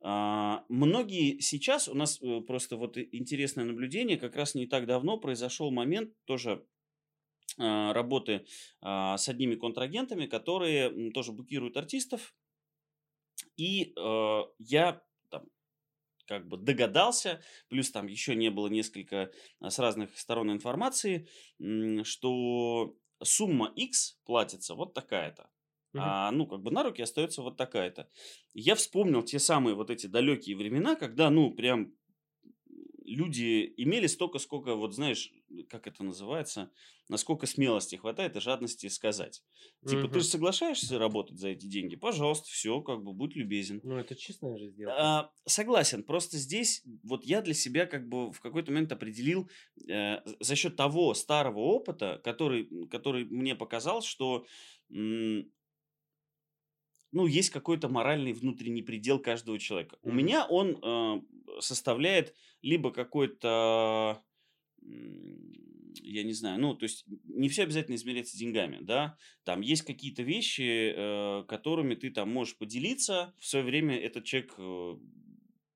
А, 0.00 0.64
Многие 0.68 1.40
сейчас, 1.40 1.88
у 1.88 1.94
нас 1.94 2.20
э, 2.22 2.40
просто 2.42 2.76
вот 2.76 2.98
интересное 2.98 3.64
наблюдение, 3.64 4.18
как 4.18 4.36
раз 4.36 4.54
не 4.54 4.66
так 4.66 4.86
давно 4.86 5.16
произошел 5.18 5.70
момент 5.70 6.12
тоже 6.26 6.64
работы 7.58 8.46
а, 8.80 9.16
с 9.16 9.28
одними 9.28 9.54
контрагентами, 9.54 10.26
которые 10.26 11.10
тоже 11.12 11.32
букируют 11.32 11.76
артистов. 11.76 12.34
И 13.56 13.94
э, 13.96 14.40
я 14.58 15.02
там 15.30 15.44
как 16.26 16.46
бы 16.48 16.56
догадался, 16.56 17.42
плюс 17.68 17.90
там 17.90 18.06
еще 18.06 18.34
не 18.34 18.50
было 18.50 18.68
несколько 18.68 19.30
а, 19.60 19.70
с 19.70 19.78
разных 19.78 20.18
сторон 20.18 20.52
информации, 20.52 21.28
что 22.02 22.96
сумма 23.22 23.72
X 23.74 24.18
платится 24.24 24.74
вот 24.74 24.94
такая-то. 24.94 25.48
Мгм. 25.92 26.04
А, 26.04 26.30
ну, 26.32 26.46
как 26.46 26.62
бы 26.62 26.70
на 26.70 26.82
руки 26.82 27.00
остается 27.02 27.42
вот 27.42 27.56
такая-то. 27.56 28.10
Я 28.52 28.74
вспомнил 28.74 29.22
те 29.22 29.38
самые 29.38 29.74
вот 29.74 29.90
эти 29.90 30.06
далекие 30.06 30.56
времена, 30.56 30.94
когда, 30.96 31.30
ну, 31.30 31.50
прям 31.50 31.94
люди 33.06 33.72
имели 33.76 34.06
столько, 34.06 34.38
сколько, 34.38 34.74
вот 34.74 34.94
знаешь, 34.94 35.32
как 35.68 35.86
это 35.86 36.02
называется, 36.02 36.70
насколько 37.08 37.46
смелости 37.46 37.96
хватает 37.96 38.36
и 38.36 38.40
жадности 38.40 38.88
сказать. 38.88 39.44
Типа, 39.86 40.08
ты 40.08 40.20
же 40.20 40.26
соглашаешься 40.26 40.98
работать 40.98 41.38
за 41.38 41.48
эти 41.48 41.66
деньги? 41.66 41.96
Пожалуйста, 41.96 42.48
все, 42.48 42.80
как 42.82 43.02
бы, 43.02 43.12
будь 43.12 43.36
любезен. 43.36 43.80
Ну, 43.84 43.96
это 43.96 44.16
честная 44.16 44.58
же 44.58 44.68
сделка. 44.68 44.96
А, 44.98 45.30
согласен, 45.46 46.02
просто 46.02 46.36
здесь 46.36 46.82
вот 47.02 47.24
я 47.24 47.42
для 47.42 47.54
себя 47.54 47.86
как 47.86 48.08
бы 48.08 48.32
в 48.32 48.40
какой-то 48.40 48.72
момент 48.72 48.90
определил 48.92 49.48
э, 49.88 50.16
за 50.40 50.56
счет 50.56 50.76
того 50.76 51.14
старого 51.14 51.60
опыта, 51.60 52.20
который, 52.24 52.68
который 52.88 53.24
мне 53.24 53.54
показал, 53.54 54.02
что 54.02 54.46
м, 54.90 55.50
ну, 57.16 57.26
есть 57.26 57.50
какой-то 57.50 57.88
моральный 57.88 58.32
внутренний 58.32 58.82
предел 58.82 59.18
каждого 59.20 59.58
человека. 59.58 59.98
У 60.02 60.10
Мгм. 60.10 60.12
меня 60.12 60.46
он 60.46 60.78
э, 60.82 61.60
составляет 61.60 62.34
либо 62.62 62.90
какой-то, 62.92 64.22
м, 64.82 65.52
я 66.02 66.24
не 66.24 66.32
знаю, 66.34 66.60
ну, 66.60 66.74
то 66.74 66.84
есть 66.84 67.04
не 67.24 67.48
все 67.48 67.64
обязательно 67.64 67.96
измеряется 67.96 68.38
деньгами, 68.38 68.78
да, 68.82 69.16
там 69.44 69.62
есть 69.62 69.82
какие-то 69.82 70.22
вещи, 70.22 70.92
э, 70.96 71.44
которыми 71.48 71.94
ты 71.94 72.10
там 72.10 72.30
можешь 72.32 72.58
поделиться. 72.58 73.34
В 73.38 73.46
свое 73.46 73.64
время 73.64 73.98
этот 73.98 74.24
человек, 74.24 74.54
э, 74.58 74.96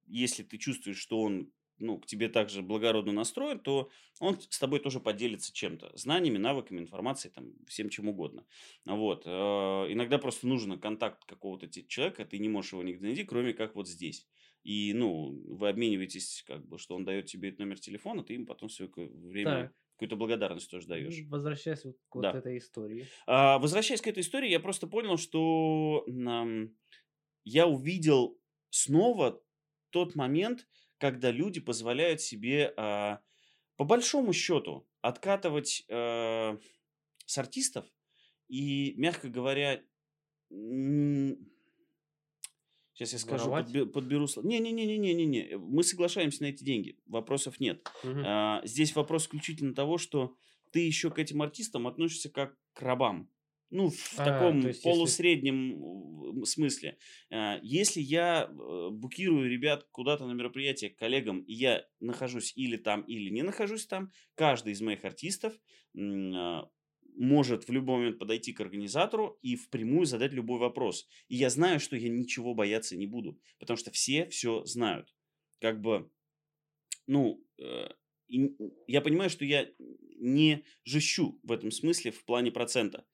если 0.07 0.43
ты 0.43 0.59
чувствуешь, 0.59 0.99
что 0.99 1.21
он 1.21 1.53
ну, 1.81 1.99
к 1.99 2.07
тебе 2.07 2.29
также 2.29 2.63
благородно 2.63 3.13
настроен, 3.13 3.61
то 3.61 3.91
он 4.21 4.41
с 4.41 4.59
тобой 4.59 4.81
тоже 4.81 5.01
поделится 5.01 5.53
чем-то. 5.53 5.93
Знаниями, 5.97 6.39
навыками, 6.39 6.81
информацией, 6.81 7.33
там, 7.33 7.55
всем 7.67 7.89
чем 7.91 8.09
угодно. 8.09 8.47
Вот. 8.85 9.23
э, 9.27 9.31
Иногда 9.31 10.19
просто 10.19 10.47
нужен 10.47 10.79
контакт 10.81 11.25
какого-то 11.25 11.69
человека, 11.69 12.25
ты 12.25 12.39
не 12.39 12.49
можешь 12.49 12.73
его 12.73 12.83
нигде 12.83 13.05
найти, 13.07 13.25
кроме 13.25 13.53
как 13.55 13.75
вот 13.75 13.89
здесь. 13.89 14.29
И, 14.63 14.93
ну, 14.95 15.31
вы 15.57 15.69
обмениваетесь, 15.69 16.45
как 16.47 16.67
бы, 16.69 16.79
что 16.79 16.95
он 16.95 17.05
дает 17.05 17.27
тебе 17.27 17.49
этот 17.49 17.61
номер 17.61 17.79
телефона, 17.81 18.23
ты 18.23 18.35
им 18.35 18.47
потом 18.47 18.69
все 18.69 18.91
время 18.95 19.69
Так, 19.69 19.75
какую-то 19.97 20.17
благодарность 20.17 20.71
тоже 20.71 20.87
даешь. 20.87 21.27
возвращаясь 21.29 21.85
вот 21.85 21.99
к 22.09 22.15
вот 22.17 22.33
Да. 22.33 22.35
этой 22.35 22.57
истории. 22.59 23.13
А, 23.27 23.59
возвращаясь 23.59 24.01
к 24.03 24.07
этой 24.07 24.21
истории, 24.23 24.51
я 24.51 24.61
просто 24.61 24.87
понял, 24.87 25.17
что 25.19 26.05
ам, 26.09 26.77
я 27.45 27.67
увидел 27.67 28.41
снова 28.71 29.43
тот 29.91 30.15
момент, 30.15 30.69
когда 31.01 31.31
люди 31.31 31.61
позволяют 31.61 32.21
себе, 32.21 32.75
а, 32.77 33.21
по 33.77 33.85
большому 33.85 34.33
счету, 34.35 34.87
откатывать 35.01 35.85
а, 35.89 36.59
с 37.25 37.39
артистов 37.39 37.87
и, 38.49 38.93
мягко 38.97 39.29
говоря, 39.31 39.83
сейчас 42.93 43.13
я 43.15 43.19
скажу, 43.19 43.45
Воровать? 43.47 43.69
подбе- 43.69 43.87
подберу 43.87 44.27
слово. 44.27 44.47
Не-не-не-не-не-не, 44.47 45.57
мы 45.57 45.83
соглашаемся 45.83 46.43
на 46.43 46.49
эти 46.49 46.63
деньги, 46.63 46.99
вопросов 47.07 47.59
нет. 47.61 47.83
Мгм. 48.05 48.23
А, 48.27 48.61
здесь 48.65 48.95
вопрос 48.95 49.25
исключительно 49.25 49.75
того, 49.75 49.97
что 49.97 50.37
ты 50.71 50.81
еще 50.81 51.11
к 51.11 51.19
этим 51.19 51.41
артистам 51.41 51.87
относишься 51.87 52.29
как 52.29 52.57
к 52.75 52.83
рабам. 52.83 53.31
Ну, 53.71 53.89
в 53.89 54.21
А, 54.21 54.23
таком 54.23 54.61
есть 54.67 54.85
если- 54.85 55.15
полусреднем 55.15 55.75
м, 56.41 56.45
смысле. 56.45 56.99
А, 57.31 57.61
Если 57.63 58.01
я 58.01 58.49
э, 58.51 58.89
букирую 58.91 59.49
ребят 59.49 59.87
куда-то 59.93 60.27
на 60.27 60.33
мероприятие 60.33 60.91
к 60.91 60.97
коллегам, 60.99 61.41
и 61.43 61.53
я 61.55 61.87
нахожусь 62.01 62.53
или 62.57 62.77
там, 62.77 63.03
или 63.03 63.31
не 63.31 63.43
нахожусь 63.43 63.87
там, 63.87 64.11
каждый 64.35 64.73
из 64.73 64.81
моих 64.81 65.05
артистов 65.05 65.55
а, 65.97 66.69
может 67.17 67.69
в 67.69 67.73
любой 67.73 67.99
момент 67.99 68.19
подойти 68.19 68.53
к 68.53 68.61
организатору 68.61 69.39
и 69.43 69.57
впрямую 69.57 70.07
задать 70.07 70.33
любой 70.33 70.59
вопрос. 70.59 71.07
И 71.29 71.37
я 71.37 71.51
знаю, 71.51 71.79
что 71.81 71.97
я 71.97 72.09
ничего 72.09 72.55
бояться 72.55 72.97
не 72.97 73.07
буду, 73.07 73.41
потому 73.59 73.77
что 73.77 73.91
все 73.91 74.29
все 74.29 74.65
знают. 74.65 75.15
Как 75.61 75.81
бы, 75.81 76.11
ну, 77.07 77.45
э, 77.59 77.89
я 78.87 79.01
понимаю, 79.01 79.31
что 79.31 79.45
я 79.45 79.69
не 80.19 80.65
жещу 80.85 81.41
в 81.43 81.53
этом 81.53 81.71
смысле 81.71 82.11
в 82.13 82.25
плане 82.25 82.53
процента. 82.53 83.07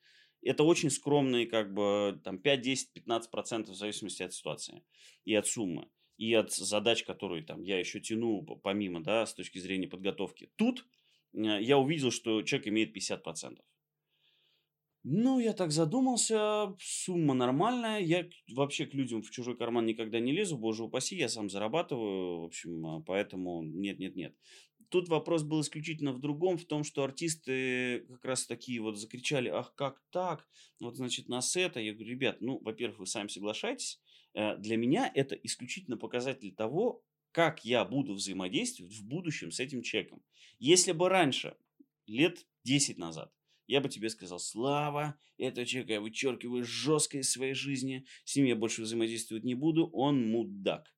Это 0.47 0.63
очень 0.63 0.91
скромные, 0.91 1.47
как 1.47 1.75
бы, 1.75 2.21
там, 2.25 2.39
5, 2.39 2.61
10, 2.61 2.93
15 2.93 3.31
процентов 3.31 3.75
в 3.75 3.79
зависимости 3.79 4.23
от 4.23 4.33
ситуации 4.33 4.85
и 5.25 5.35
от 5.35 5.47
суммы, 5.47 5.89
и 6.19 6.33
от 6.35 6.53
задач, 6.53 7.05
которые 7.05 7.43
там 7.43 7.63
я 7.63 7.79
еще 7.79 8.01
тяну 8.01 8.43
помимо, 8.63 9.03
да, 9.03 9.27
с 9.27 9.35
точки 9.35 9.59
зрения 9.59 9.89
подготовки. 9.89 10.51
Тут 10.57 10.87
э, 11.35 11.61
я 11.61 11.79
увидел, 11.79 12.11
что 12.11 12.43
человек 12.43 12.69
имеет 12.69 12.93
50 12.93 13.25
процентов. 13.25 13.67
Ну, 15.09 15.39
я 15.39 15.53
так 15.53 15.71
задумался, 15.71 16.75
сумма 16.81 17.33
нормальная, 17.35 18.01
я 18.01 18.29
вообще 18.53 18.87
к 18.87 18.95
людям 18.95 19.23
в 19.23 19.31
чужой 19.31 19.57
карман 19.57 19.87
никогда 19.87 20.19
не 20.19 20.33
лезу, 20.33 20.59
боже 20.59 20.83
упаси, 20.83 21.15
я 21.17 21.29
сам 21.29 21.49
зарабатываю, 21.49 22.41
в 22.41 22.45
общем, 22.47 22.85
а, 22.85 23.01
поэтому 23.07 23.63
нет-нет-нет. 23.63 24.35
Тут 24.97 25.09
вопрос 25.11 25.43
был 25.43 25.61
исключительно 25.61 26.13
в 26.13 26.21
другом, 26.21 26.57
в 26.57 26.65
том, 26.65 26.83
что 26.83 27.05
артисты 27.05 28.07
как 28.09 28.25
раз 28.25 28.47
такие 28.47 28.81
вот 28.81 28.97
закричали, 28.97 29.51
ах, 29.51 29.75
как 29.75 30.03
так, 30.11 30.49
вот, 30.81 30.97
значит, 30.97 31.29
нас 31.29 31.55
это. 31.55 31.81
Я 31.81 31.93
говорю, 31.93 32.13
ребят, 32.13 32.41
ну, 32.41 32.59
во-первых, 32.63 33.01
вы 33.01 33.07
сами 33.07 33.29
соглашаетесь, 33.29 34.01
Э, 34.37 34.57
для 34.57 34.77
меня 34.77 35.11
это 35.15 35.35
исключительно 35.35 35.97
показатель 35.97 36.55
того, 36.55 37.03
как 37.33 37.65
я 37.65 37.85
буду 37.85 38.15
взаимодействовать 38.15 38.95
в 38.95 39.07
будущем 39.07 39.51
с 39.51 39.61
этим 39.61 39.83
человеком. 39.83 40.23
Если 40.59 40.93
бы 40.93 41.09
раньше, 41.09 41.57
лет 42.07 42.47
10 42.65 42.99
назад, 42.99 43.33
я 43.67 43.81
бы 43.81 43.89
тебе 43.89 44.09
сказал, 44.09 44.39
Слава, 44.39 45.19
этого 45.39 45.67
человека 45.67 45.95
я 45.95 46.01
вычеркиваю 46.01 46.65
жестко 46.65 47.19
из 47.19 47.31
своей 47.31 47.55
жизни, 47.55 48.07
с 48.25 48.37
ним 48.37 48.47
я 48.47 48.57
больше 48.57 48.83
взаимодействовать 48.83 49.45
не 49.45 49.55
буду, 49.55 49.89
он 49.93 50.31
мудак. 50.31 50.95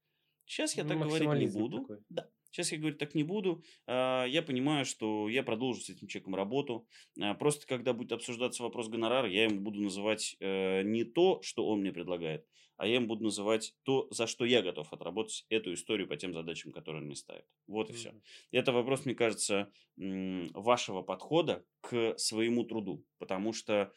Сейчас 0.46 0.76
я 0.76 0.84
Ну, 0.84 0.90
так 0.90 0.98
говорить 0.98 1.28
не 1.40 1.58
буду. 1.58 1.80
такой. 1.80 1.98
Да. 2.08 2.28
Сейчас 2.50 2.72
я 2.72 2.78
говорить 2.78 2.98
так 2.98 3.14
не 3.14 3.22
буду. 3.22 3.62
А, 3.86 4.24
Я 4.24 4.42
понимаю, 4.42 4.84
что 4.84 5.28
я 5.28 5.42
продолжу 5.42 5.80
с 5.80 5.90
этим 5.90 6.08
человеком 6.08 6.34
работу. 6.34 6.86
А, 7.20 7.34
Просто 7.34 7.66
когда 7.66 7.92
будет 7.92 8.12
обсуждаться 8.12 8.62
вопрос 8.62 8.88
гонорара, 8.88 9.28
я 9.28 9.44
ему 9.44 9.60
буду 9.60 9.80
называть 9.80 10.36
э, 10.40 10.82
не 10.82 11.04
то, 11.04 11.40
что 11.42 11.66
он 11.66 11.80
мне 11.80 11.92
предлагает, 11.92 12.46
а 12.76 12.86
я 12.86 12.96
ему 12.96 13.06
буду 13.06 13.24
называть 13.24 13.74
то, 13.82 14.08
за 14.10 14.26
что 14.26 14.44
я 14.44 14.62
готов 14.62 14.92
отработать 14.92 15.44
эту 15.48 15.74
историю 15.74 16.08
по 16.08 16.16
тем 16.16 16.32
задачам, 16.32 16.72
которые 16.72 17.00
он 17.02 17.06
мне 17.06 17.16
ставит. 17.16 17.44
Вот 17.66 17.90
и 17.90 17.92
все. 17.92 18.10
Мгм. 18.10 18.22
Это 18.52 18.72
вопрос, 18.72 19.04
мне 19.04 19.14
кажется, 19.14 19.70
вашего 19.96 21.02
подхода 21.02 21.64
к 21.80 22.16
своему 22.18 22.64
труду, 22.64 23.04
потому 23.18 23.52
что 23.52 23.92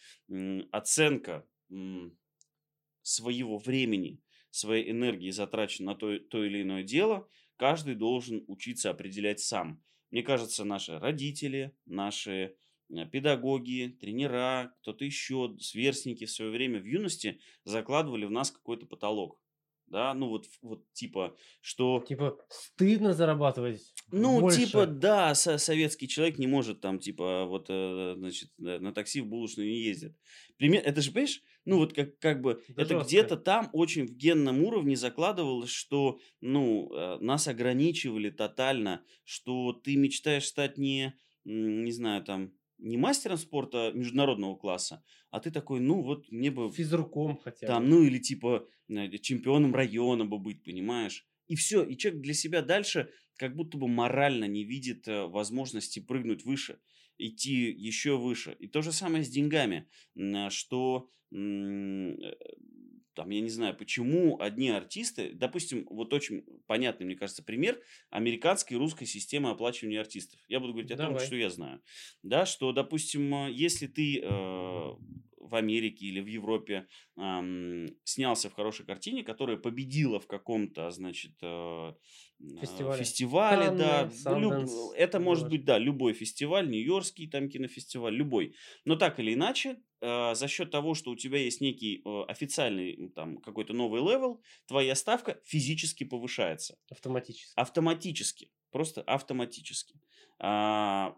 оценка 0.72 1.46
своего 3.04 3.58
времени, 3.58 4.20
своей 4.50 4.92
энергии, 4.92 5.32
затраченной 5.32 5.94
на 5.94 5.96
то, 5.96 6.20
то 6.20 6.44
или 6.44 6.62
иное 6.62 6.84
дело, 6.84 7.28
каждый 7.62 7.94
должен 7.94 8.44
учиться 8.48 8.90
определять 8.90 9.40
сам. 9.40 9.84
Мне 10.10 10.24
кажется, 10.24 10.66
наши 10.66 10.98
родители, 10.98 11.78
наши 11.86 12.56
э, 12.90 13.06
педагоги, 13.06 13.96
тренера, 14.02 14.74
кто-то 14.82 15.06
еще, 15.06 15.56
сверстники 15.60 16.26
в 16.26 16.32
свое 16.32 16.50
время 16.50 16.80
в 16.80 16.86
юности 16.86 17.40
закладывали 17.64 18.26
в 18.26 18.32
нас 18.32 18.50
какой-то 18.50 18.88
потолок. 18.88 19.40
Да, 19.86 20.16
ну 20.16 20.30
вот, 20.30 20.48
вот 20.64 20.92
типа, 20.94 21.38
что 21.60 22.04
Типа, 22.08 22.36
стыдно 22.50 23.14
зарабатывать 23.14 23.94
ну, 24.08 24.40
больше. 24.40 24.66
типа, 24.66 24.88
да, 24.88 25.36
со- 25.36 25.60
советский 25.60 26.08
человек 26.08 26.40
не 26.40 26.48
может 26.48 26.82
там, 26.82 26.98
типа, 26.98 27.46
вот, 27.46 27.68
э, 27.70 28.16
значит, 28.18 28.50
э, 28.58 28.80
на 28.80 28.92
такси 28.92 29.22
в 29.22 29.28
булочную 29.28 29.70
не 29.70 29.84
ездит. 29.84 30.16
Пример, 30.58 30.82
это 30.84 31.00
же, 31.02 31.12
понимаешь, 31.12 31.44
ну, 31.66 31.78
вот 31.78 31.94
как, 31.94 32.18
как 32.20 32.42
бы, 32.42 32.64
Это 32.68 32.82
это 32.82 32.94
жестко. 32.96 33.08
где-то 33.08 33.38
там 33.38 33.70
очень 33.74 34.06
в 34.08 34.16
генном 34.16 34.64
уровне 34.64 34.96
закладывалось, 34.96 35.70
что, 35.70 36.20
ну, 36.42 36.92
э, 36.94 37.18
нас 37.20 37.48
ограничивали 37.48 38.30
тотально, 38.30 39.04
что 39.24 39.74
ты 39.74 39.96
мечтаешь 39.96 40.46
стать 40.46 40.78
не, 40.78 41.14
не 41.44 41.92
знаю, 41.92 42.24
там, 42.24 42.54
не 42.78 42.98
мастером 42.98 43.38
спорта 43.38 43.92
международного 43.94 44.56
класса, 44.56 45.04
а 45.30 45.40
ты 45.40 45.52
такой, 45.52 45.80
ну, 45.80 46.02
вот 46.02 46.32
мне 46.32 46.50
бы 46.50 46.72
Физруком 46.72 47.38
хотя 47.38 47.68
там, 47.68 47.84
бы. 47.84 47.90
ну 47.90 48.04
или 48.04 48.18
типа 48.18 48.68
э, 48.90 49.18
чемпионом 49.20 49.76
района 49.76 50.26
бы 50.26 50.40
быть, 50.40 50.64
понимаешь? 50.64 51.26
И 51.48 51.56
все, 51.56 51.84
и 51.84 51.98
человек 51.98 52.22
для 52.22 52.34
себя 52.34 52.62
дальше 52.62 53.12
как 53.38 53.56
будто 53.56 53.78
бы 53.78 53.88
морально 53.88 54.46
не 54.46 54.64
видит 54.64 55.08
э, 55.08 55.26
возможности 55.28 56.00
прыгнуть 56.00 56.44
выше, 56.44 56.80
идти 57.18 57.72
еще 57.72 58.18
выше. 58.18 58.56
И 58.60 58.68
то 58.68 58.82
же 58.82 58.92
самое 58.92 59.24
с 59.24 59.30
деньгами, 59.30 59.88
что 60.50 61.10
э, 61.32 62.16
там, 63.14 63.30
я 63.30 63.42
не 63.42 63.50
знаю, 63.50 63.76
почему 63.76 64.40
одни 64.40 64.70
артисты, 64.70 65.32
допустим, 65.34 65.86
вот 65.90 66.14
очень 66.14 66.44
понятный, 66.68 67.06
мне 67.06 67.16
кажется, 67.16 67.44
пример 67.44 67.80
американской 68.10 68.76
и 68.76 68.80
русской 68.80 69.06
системы 69.06 69.50
оплачивания 69.50 70.00
артистов. 70.00 70.40
Я 70.48 70.60
буду 70.60 70.74
говорить 70.74 70.92
о 70.92 70.98
том, 70.98 71.20
что 71.20 71.36
я 71.36 71.50
знаю. 71.50 71.82
Да, 72.24 72.46
что, 72.46 72.72
допустим, 72.72 73.48
если 73.48 73.88
ты 73.88 74.22
э, 74.24 74.90
в 75.42 75.56
Америке 75.56 76.06
или 76.06 76.20
в 76.22 76.28
Европе 76.28 76.88
ам, 77.18 77.88
снялся 78.04 78.50
в 78.50 78.54
хорошей 78.54 78.86
картине, 78.86 79.24
которая 79.24 79.58
победила 79.58 80.20
в 80.20 80.28
каком-то, 80.28 80.92
значит, 80.92 81.32
э, 81.42 81.94
э, 82.40 82.60
Фестивале. 82.62 83.04
фестивале, 83.04 83.72
да, 83.72 84.10
Канны, 84.24 84.40
люб- 84.42 84.52
Санденс, 84.52 84.74
это 84.96 85.20
может 85.20 85.50
быть, 85.50 85.66
да, 85.66 85.78
любой 85.78 86.14
фестиваль, 86.14 86.70
Нью-Йоркский 86.70 87.28
там 87.30 87.50
кинофестиваль, 87.50 88.14
любой. 88.16 88.56
Но 88.86 88.96
так 88.96 89.20
или 89.20 89.34
иначе, 89.34 89.78
э, 90.02 90.36
за 90.36 90.48
счет 90.48 90.72
того, 90.72 90.94
что 90.96 91.12
у 91.12 91.16
тебя 91.16 91.38
есть 91.38 91.62
некий 91.62 92.02
э, 92.06 92.24
официальный 92.28 93.10
там 93.16 93.38
какой-то 93.38 93.74
новый 93.74 94.02
level, 94.02 94.42
твоя 94.68 94.96
ставка 94.96 95.40
физически 95.46 96.04
повышается 96.04 96.78
Автоматически. 96.90 97.54
автоматически. 97.56 98.52
Просто 98.72 99.02
автоматически. 99.02 100.00
А, 100.40 101.16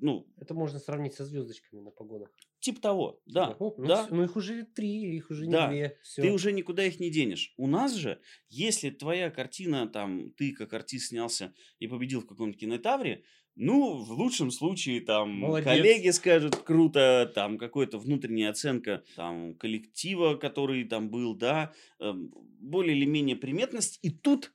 ну, 0.00 0.26
Это 0.38 0.52
можно 0.54 0.78
сравнить 0.78 1.14
со 1.14 1.24
звездочками 1.24 1.80
на 1.80 1.90
погонах. 1.90 2.30
Типа 2.66 2.80
того, 2.80 3.22
да, 3.26 3.50
оп, 3.60 3.78
ну, 3.78 3.86
да. 3.86 4.08
ну 4.10 4.24
их 4.24 4.34
уже 4.34 4.64
три, 4.64 5.16
их 5.16 5.30
уже 5.30 5.46
не 5.46 5.52
Да, 5.52 5.68
две. 5.68 5.90
Ты 5.90 5.96
Все. 6.02 6.30
уже 6.30 6.50
никуда 6.50 6.84
их 6.84 6.98
не 6.98 7.10
денешь. 7.10 7.54
У 7.56 7.68
нас 7.68 7.94
же, 7.94 8.20
если 8.48 8.90
твоя 8.90 9.30
картина, 9.30 9.86
там, 9.86 10.32
ты 10.32 10.52
как 10.52 10.72
артист 10.72 11.08
снялся 11.10 11.54
и 11.78 11.86
победил 11.86 12.22
в 12.22 12.26
каком-то 12.26 12.58
кинотавре, 12.58 13.22
ну, 13.54 14.02
в 14.02 14.10
лучшем 14.10 14.50
случае, 14.50 15.00
там, 15.00 15.30
Молодец. 15.30 15.64
коллеги 15.64 16.10
скажут, 16.10 16.56
круто, 16.56 17.30
там, 17.34 17.56
какая-то 17.56 17.98
внутренняя 17.98 18.50
оценка, 18.50 19.04
там, 19.14 19.54
коллектива, 19.54 20.34
который 20.34 20.84
там 20.84 21.08
был, 21.08 21.34
да, 21.34 21.72
эм, 22.00 22.32
более 22.60 22.96
или 22.96 23.06
менее 23.06 23.36
приметность. 23.36 24.00
И 24.02 24.10
тут 24.10 24.52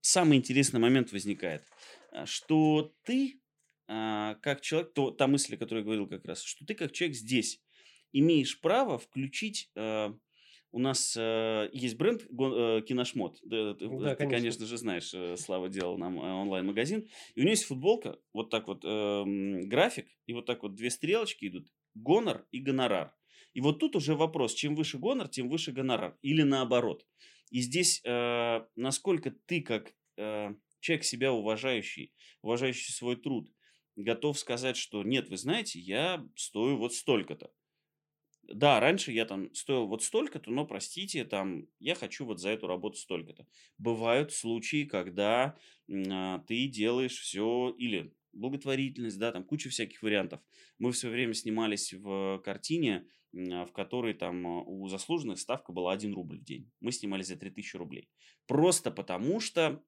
самый 0.00 0.38
интересный 0.38 0.80
момент 0.80 1.12
возникает, 1.12 1.62
а, 2.10 2.24
что 2.24 2.94
ты, 3.04 3.39
а, 3.92 4.36
как 4.36 4.60
человек, 4.60 4.92
то, 4.94 5.10
та 5.10 5.26
мысль, 5.26 5.54
о 5.54 5.58
которой 5.58 5.78
я 5.78 5.84
говорил 5.84 6.06
как 6.06 6.24
раз, 6.24 6.42
что 6.42 6.64
ты 6.64 6.74
как 6.74 6.92
человек 6.92 7.16
здесь 7.16 7.60
имеешь 8.12 8.60
право 8.60 8.98
включить... 8.98 9.70
э, 9.74 10.12
у 10.72 10.78
нас 10.78 11.16
э, 11.18 11.68
есть 11.72 11.96
бренд 11.96 12.22
э, 12.22 12.82
Киношмот. 12.86 13.40
Да, 13.42 13.74
ты, 13.74 13.88
Да, 13.88 14.10
ты, 14.10 14.16
конечно. 14.16 14.30
конечно 14.30 14.66
же, 14.66 14.78
знаешь, 14.78 15.12
э, 15.12 15.36
Слава 15.36 15.68
делал 15.68 15.98
нам 15.98 16.20
э, 16.20 16.32
онлайн-магазин. 16.32 17.08
И 17.34 17.40
у 17.40 17.42
него 17.42 17.50
есть 17.50 17.64
футболка, 17.64 18.20
вот 18.32 18.50
так 18.50 18.68
вот 18.68 18.84
эм, 18.84 19.68
график, 19.68 20.06
и 20.26 20.32
вот 20.32 20.46
так 20.46 20.62
вот 20.62 20.76
две 20.76 20.90
стрелочки 20.90 21.46
идут. 21.46 21.66
Гонор 21.94 22.46
и 22.52 22.60
гонорар. 22.60 23.12
И 23.52 23.60
вот 23.60 23.80
тут 23.80 23.96
уже 23.96 24.14
вопрос, 24.14 24.54
чем 24.54 24.76
выше 24.76 24.98
гонор, 24.98 25.26
тем 25.26 25.48
выше 25.48 25.72
гонорар. 25.72 26.16
Или 26.22 26.42
наоборот. 26.42 27.04
И 27.50 27.60
здесь, 27.62 28.00
э, 28.04 28.60
насколько 28.76 29.32
ты, 29.32 29.62
как 29.62 29.92
э, 30.16 30.54
человек 30.78 31.04
себя 31.04 31.32
уважающий, 31.32 32.12
уважающий 32.42 32.92
свой 32.92 33.16
труд, 33.16 33.50
готов 33.96 34.38
сказать, 34.38 34.76
что 34.76 35.02
нет, 35.02 35.28
вы 35.28 35.36
знаете, 35.36 35.78
я 35.78 36.26
стою 36.36 36.76
вот 36.76 36.94
столько-то. 36.94 37.50
Да, 38.42 38.80
раньше 38.80 39.12
я 39.12 39.26
там 39.26 39.54
стоил 39.54 39.86
вот 39.86 40.02
столько-то, 40.02 40.50
но 40.50 40.66
простите, 40.66 41.24
там 41.24 41.68
я 41.78 41.94
хочу 41.94 42.24
вот 42.24 42.40
за 42.40 42.50
эту 42.50 42.66
работу 42.66 42.96
столько-то. 42.96 43.46
Бывают 43.78 44.32
случаи, 44.32 44.84
когда 44.84 45.56
а, 45.88 46.38
ты 46.40 46.66
делаешь 46.66 47.16
все 47.18 47.74
или 47.78 48.12
благотворительность, 48.32 49.18
да, 49.18 49.30
там 49.32 49.44
куча 49.44 49.70
всяких 49.70 50.02
вариантов. 50.02 50.40
Мы 50.78 50.90
в 50.90 50.96
свое 50.96 51.14
время 51.14 51.34
снимались 51.34 51.92
в 51.92 52.40
картине, 52.44 53.06
а, 53.36 53.66
в 53.66 53.72
которой 53.72 54.14
там 54.14 54.44
а, 54.46 54.62
у 54.62 54.88
заслуженных 54.88 55.38
ставка 55.38 55.72
была 55.72 55.92
1 55.92 56.12
рубль 56.14 56.40
в 56.40 56.44
день. 56.44 56.70
Мы 56.80 56.90
снимали 56.90 57.22
за 57.22 57.36
3000 57.36 57.76
рублей. 57.76 58.08
Просто 58.46 58.90
потому 58.90 59.38
что 59.38 59.82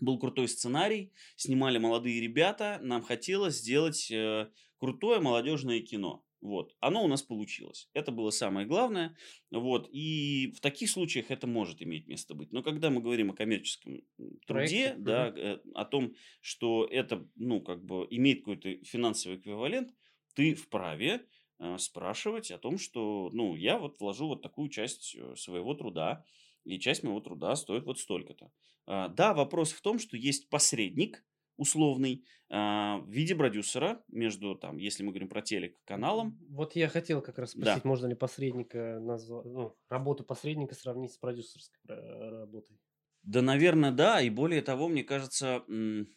был 0.00 0.18
крутой 0.18 0.48
сценарий, 0.48 1.12
снимали 1.36 1.78
молодые 1.78 2.20
ребята, 2.20 2.78
нам 2.82 3.02
хотелось 3.02 3.58
сделать 3.58 4.10
э, 4.10 4.48
крутое 4.78 5.20
молодежное 5.20 5.80
кино. 5.80 6.24
Вот, 6.40 6.76
оно 6.78 7.04
у 7.04 7.08
нас 7.08 7.22
получилось. 7.22 7.88
Это 7.94 8.12
было 8.12 8.30
самое 8.30 8.64
главное. 8.64 9.16
Вот, 9.50 9.88
и 9.90 10.52
в 10.56 10.60
таких 10.60 10.88
случаях 10.88 11.32
это 11.32 11.48
может 11.48 11.82
иметь 11.82 12.06
место 12.06 12.34
быть. 12.34 12.52
Но 12.52 12.62
когда 12.62 12.90
мы 12.90 13.00
говорим 13.00 13.32
о 13.32 13.34
коммерческом 13.34 14.02
труде, 14.46 14.94
Проекте, 14.94 14.94
да, 14.98 15.28
э, 15.36 15.58
о 15.74 15.84
том, 15.84 16.14
что 16.40 16.84
это, 16.84 17.26
ну, 17.34 17.60
как 17.60 17.84
бы 17.84 18.06
имеет 18.10 18.40
какой-то 18.40 18.84
финансовый 18.84 19.38
эквивалент, 19.38 19.92
ты 20.34 20.54
вправе 20.54 21.26
э, 21.58 21.76
спрашивать 21.78 22.52
о 22.52 22.58
том, 22.58 22.78
что, 22.78 23.30
ну, 23.32 23.56
я 23.56 23.76
вот 23.76 23.98
вложу 23.98 24.28
вот 24.28 24.40
такую 24.40 24.68
часть 24.68 25.16
э, 25.16 25.34
своего 25.34 25.74
труда, 25.74 26.24
и 26.68 26.78
часть 26.80 27.02
моего 27.02 27.20
труда 27.20 27.56
стоит 27.56 27.84
вот 27.84 27.98
столько-то. 27.98 28.52
А, 28.86 29.08
Да, 29.08 29.34
вопрос 29.34 29.72
в 29.72 29.80
том, 29.82 29.98
что 29.98 30.16
есть 30.16 30.48
посредник 30.50 31.24
условный 31.56 32.24
а, 32.50 32.98
в 32.98 33.10
виде 33.10 33.34
продюсера 33.34 34.04
между, 34.08 34.54
там, 34.54 34.78
если 34.78 35.02
мы 35.02 35.10
говорим 35.10 35.28
про 35.28 35.42
телеканалом, 35.42 36.38
Вот 36.50 36.74
я 36.76 36.88
хотел 36.88 37.22
как 37.22 37.38
раз 37.38 37.50
Да. 37.54 37.80
спросить, 37.80 37.84
можно 37.84 38.06
ли 38.06 38.14
посредника 38.14 38.98
назва- 39.00 39.42
ну, 39.44 39.78
работу 39.88 40.24
посредника 40.24 40.74
сравнить 40.74 41.12
с 41.12 41.18
продюсерской 41.18 41.78
ра- 41.88 42.30
работой? 42.40 42.78
Да, 43.22 43.42
наверное, 43.42 43.90
да. 43.92 44.20
И 44.20 44.30
более 44.30 44.62
того, 44.62 44.88
мне 44.88 45.04
кажется, 45.04 45.64
м, 45.68 46.08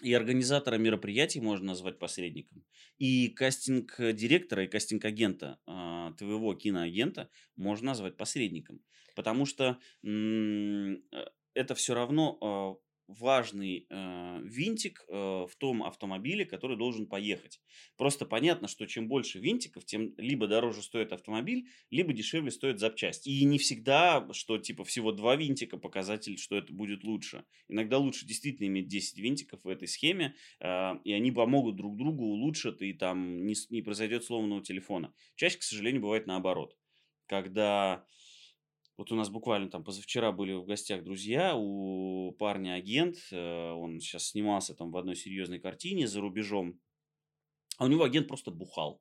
и 0.00 0.12
организатора 0.12 0.76
мероприятий 0.76 1.40
можно 1.40 1.68
назвать 1.68 1.98
посредником, 1.98 2.64
и 2.98 3.28
кастинг-директора, 3.28 4.64
и 4.64 4.68
кастинг-агента, 4.68 5.58
а, 5.66 6.12
твоего 6.12 6.54
киноагента 6.54 7.30
можно 7.56 7.88
назвать 7.88 8.16
посредником. 8.16 8.80
Потому 9.16 9.46
что 9.46 9.78
э, 10.04 10.96
это 11.54 11.74
все 11.74 11.94
равно 11.94 12.38
а, 12.40 12.74
важный 13.08 13.86
э, 13.88 14.40
винтик 14.44 15.02
э, 15.08 15.12
в 15.12 15.56
том 15.58 15.82
автомобиле, 15.82 16.44
который 16.44 16.76
должен 16.76 17.06
поехать. 17.06 17.60
Просто 17.96 18.26
понятно, 18.26 18.68
что 18.68 18.86
чем 18.86 19.08
больше 19.08 19.38
винтиков, 19.38 19.84
тем 19.86 20.14
либо 20.18 20.46
дороже 20.46 20.82
стоит 20.82 21.12
автомобиль, 21.12 21.68
либо 21.90 22.12
дешевле 22.12 22.50
стоит 22.50 22.78
запчасть. 22.78 23.26
И 23.26 23.44
не 23.44 23.58
всегда, 23.58 24.28
что 24.32 24.58
типа 24.58 24.84
всего 24.84 25.12
два 25.12 25.36
винтика 25.36 25.78
показатель, 25.78 26.38
что 26.38 26.56
это 26.56 26.72
будет 26.72 27.02
лучше. 27.02 27.44
Иногда 27.66 27.98
лучше 27.98 28.26
действительно 28.26 28.66
иметь 28.66 28.88
10 28.88 29.18
винтиков 29.18 29.60
в 29.64 29.68
этой 29.68 29.88
схеме, 29.88 30.34
э, 30.60 30.92
и 31.04 31.12
они 31.12 31.32
помогут 31.32 31.76
друг 31.76 31.96
другу, 31.96 32.24
улучшат, 32.24 32.82
и 32.82 32.92
там 32.92 33.46
не, 33.46 33.54
не 33.70 33.80
произойдет 33.80 34.24
сломанного 34.24 34.62
телефона. 34.62 35.14
Чаще, 35.34 35.58
к 35.58 35.62
сожалению, 35.62 36.02
бывает 36.02 36.26
наоборот. 36.26 36.76
Когда 37.26 38.04
вот 38.98 39.12
у 39.12 39.14
нас 39.14 39.30
буквально 39.30 39.70
там 39.70 39.84
позавчера 39.84 40.32
были 40.32 40.52
в 40.52 40.66
гостях 40.66 41.04
друзья, 41.04 41.54
у 41.56 42.32
парня 42.32 42.74
агент, 42.74 43.16
э, 43.30 43.70
он 43.70 44.00
сейчас 44.00 44.30
снимался 44.30 44.74
там 44.74 44.90
в 44.90 44.96
одной 44.96 45.14
серьезной 45.14 45.60
картине 45.60 46.08
за 46.08 46.20
рубежом, 46.20 46.80
а 47.78 47.84
у 47.84 47.88
него 47.88 48.02
агент 48.02 48.26
просто 48.26 48.50
бухал. 48.50 49.00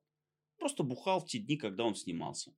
Просто 0.59 0.83
бухал 0.83 1.19
в 1.19 1.25
те 1.25 1.39
дни, 1.39 1.57
когда 1.57 1.83
он 1.83 1.95
снимался. 1.95 2.53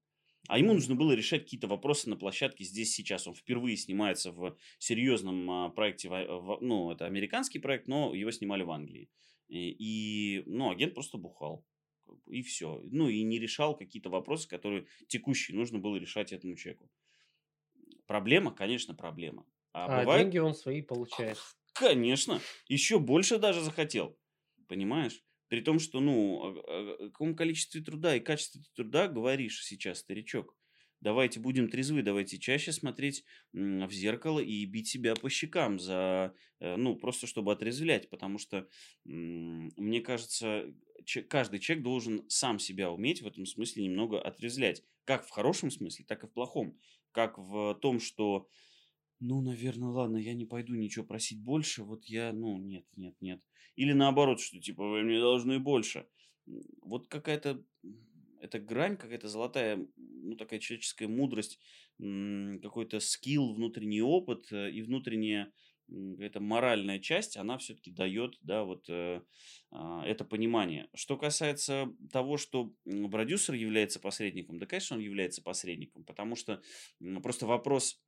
А 0.48 0.58
ему 0.58 0.74
нужно 0.74 0.96
было 0.96 1.14
решать 1.14 1.44
какие-то 1.44 1.68
вопросы 1.68 2.10
на 2.10 2.18
площадке 2.18 2.64
здесь 2.64 2.94
сейчас. 2.94 3.28
Он 3.28 3.34
впервые 3.34 3.78
снимается 3.78 4.32
в 4.32 4.58
серьезном 4.78 5.50
а, 5.50 5.70
проекте, 5.70 6.10
в- 6.10 6.60
ну, 6.62 6.92
это 6.92 7.06
американский 7.06 7.60
проект, 7.60 7.88
но 7.88 8.14
его 8.14 8.32
снимали 8.32 8.64
в 8.64 8.72
Англии. 8.72 9.10
И, 9.48 10.44
ну, 10.46 10.70
агент 10.70 10.94
просто 10.94 11.18
бухал. 11.18 11.66
И 12.28 12.42
все. 12.42 12.82
Ну, 12.92 13.10
и 13.10 13.22
не 13.24 13.40
решал 13.40 13.78
какие-то 13.78 14.10
вопросы, 14.10 14.48
которые 14.48 14.88
текущие 15.08 15.58
нужно 15.58 15.80
было 15.80 15.98
решать 15.98 16.32
этому 16.34 16.56
человеку. 16.56 16.90
Проблема, 18.10 18.52
конечно, 18.54 18.94
проблема. 18.96 19.46
А, 19.74 19.88
А 19.88 20.06
бывает, 20.06 20.28
деньги 20.28 20.38
он 20.38 20.54
свои 20.54 20.82
получает. 20.82 21.38
конечно, 21.74 22.42
еще 22.68 23.00
больше 23.00 23.38
даже 23.38 23.62
захотел. 23.62 24.20
Понимаешь? 24.68 25.24
При 25.48 25.62
том, 25.62 25.80
что, 25.80 26.00
ну, 26.00 26.38
о, 26.42 26.50
о- 26.60 27.06
о 27.06 27.10
каком 27.10 27.36
количестве 27.36 27.82
труда 27.82 28.16
и 28.16 28.20
качестве 28.20 28.62
труда 28.76 29.08
говоришь 29.08 29.64
сейчас, 29.66 30.00
старичок. 30.00 30.56
Давайте 31.02 31.40
будем 31.40 31.70
трезвы, 31.70 32.04
давайте 32.04 32.38
чаще 32.40 32.74
смотреть 32.74 33.24
в 33.54 33.90
зеркало 33.90 34.42
и 34.42 34.66
бить 34.66 34.90
себя 34.90 35.16
по 35.16 35.30
щекам 35.30 35.80
за, 35.80 36.36
э, 36.60 36.76
ну, 36.76 36.98
просто 36.98 37.26
чтобы 37.26 37.54
отрезвлять, 37.54 38.10
потому 38.10 38.38
что, 38.38 38.68
мне 39.06 40.02
кажется, 40.02 40.74
каждый 41.30 41.60
человек 41.60 41.84
должен 41.84 42.30
сам 42.30 42.60
себя 42.60 42.92
уметь 42.92 43.22
в 43.22 43.28
этом 43.28 43.46
смысле 43.46 43.84
немного 43.86 44.22
отрезвлять. 44.22 44.84
Как 45.06 45.26
в 45.26 45.30
хорошем 45.30 45.72
смысле, 45.72 46.06
так 46.06 46.24
и 46.24 46.28
в 46.28 46.34
плохом. 46.34 46.78
Как 47.12 47.38
в 47.38 47.76
том, 47.76 48.00
что, 48.00 48.48
ну, 49.20 49.42
наверное, 49.42 49.90
ладно, 49.90 50.18
я 50.18 50.34
не 50.34 50.46
пойду 50.46 50.76
ничего 50.76 51.06
просить 51.06 51.42
больше, 51.42 51.84
вот 51.84 52.06
я, 52.06 52.34
ну, 52.34 52.58
нет, 52.58 52.86
нет, 52.96 53.16
нет. 53.22 53.42
Или 53.76 53.94
наоборот, 53.94 54.40
что 54.40 54.60
типа 54.60 54.84
вы 54.84 55.04
мне 55.04 55.20
должны 55.20 55.60
больше. 55.60 56.08
Вот 56.82 57.08
какая-то 57.08 57.64
эта 58.42 58.60
грань, 58.60 58.98
какая-то 58.98 59.28
золотая, 59.28 59.86
ну, 59.98 60.36
такая 60.36 60.60
человеческая 60.60 61.08
мудрость, 61.08 61.60
какой-то 61.98 63.00
скилл, 63.00 63.54
внутренний 63.54 64.02
опыт 64.02 64.52
э, 64.52 64.72
и 64.72 64.82
внутренняя 64.82 65.52
какая-то 65.90 66.40
моральная 66.40 67.00
часть, 67.00 67.38
она 67.38 67.58
все-таки 67.58 67.92
дает, 67.92 68.38
да, 68.42 68.64
вот 68.64 68.90
э, 68.90 69.22
а, 69.72 70.04
это 70.06 70.24
понимание. 70.26 70.90
Что 70.94 71.18
касается 71.18 71.94
того, 72.12 72.38
что 72.38 72.74
продюсер 73.12 73.56
является 73.56 74.00
посредником, 74.00 74.60
да, 74.60 74.66
конечно, 74.66 74.98
он 74.98 75.02
является 75.02 75.42
посредником, 75.42 76.04
потому 76.04 76.36
что 76.36 76.62
просто 77.22 77.46
вопрос 77.46 78.02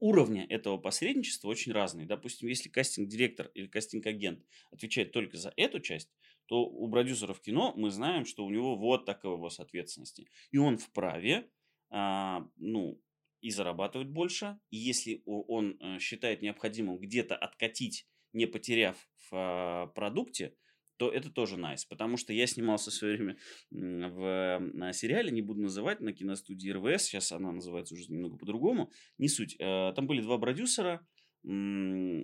уровня 0.00 0.46
этого 0.48 0.76
посредничества 0.76 1.48
очень 1.48 1.72
разный. 1.72 2.04
Допустим, 2.04 2.48
если 2.48 2.68
кастинг-директор 2.68 3.50
или 3.54 3.66
кастинг-агент 3.66 4.44
отвечает 4.70 5.12
только 5.12 5.36
за 5.36 5.52
эту 5.56 5.80
часть, 5.80 6.10
то 6.46 6.62
у 6.64 6.90
продюсеров 6.90 7.40
кино 7.40 7.72
мы 7.76 7.90
знаем, 7.90 8.26
что 8.26 8.44
у 8.44 8.50
него 8.50 8.76
вот 8.76 9.06
такой 9.06 9.32
его 9.32 9.48
ответственности. 9.56 10.28
И 10.50 10.58
он 10.58 10.78
вправе, 10.78 11.48
а, 11.90 12.46
ну, 12.56 13.00
и 13.44 13.50
зарабатывать 13.50 14.08
больше. 14.08 14.58
И 14.70 14.78
если 14.78 15.22
он 15.26 15.76
э, 15.78 15.98
считает 15.98 16.40
необходимым 16.40 16.98
где-то 16.98 17.36
откатить, 17.36 18.08
не 18.32 18.46
потеряв 18.46 18.96
в 19.30 19.34
а, 19.34 19.86
продукте, 19.88 20.56
то 20.96 21.10
это 21.10 21.30
тоже 21.30 21.58
найс. 21.58 21.84
Потому 21.84 22.16
что 22.16 22.32
я 22.32 22.46
снимался 22.46 22.90
в 22.90 22.94
свое 22.94 23.16
время 23.16 23.36
в 23.70 24.92
сериале, 24.94 25.30
не 25.30 25.42
буду 25.42 25.60
называть, 25.60 26.00
на 26.00 26.14
киностудии 26.14 26.70
РВС, 26.70 27.04
сейчас 27.04 27.32
она 27.32 27.52
называется 27.52 27.94
уже 27.94 28.10
немного 28.10 28.38
по-другому, 28.38 28.90
не 29.18 29.28
суть. 29.28 29.56
Э, 29.58 29.92
Там 29.94 30.06
были 30.06 30.22
два 30.22 30.38
продюсера, 30.38 31.06
э, 31.46 32.22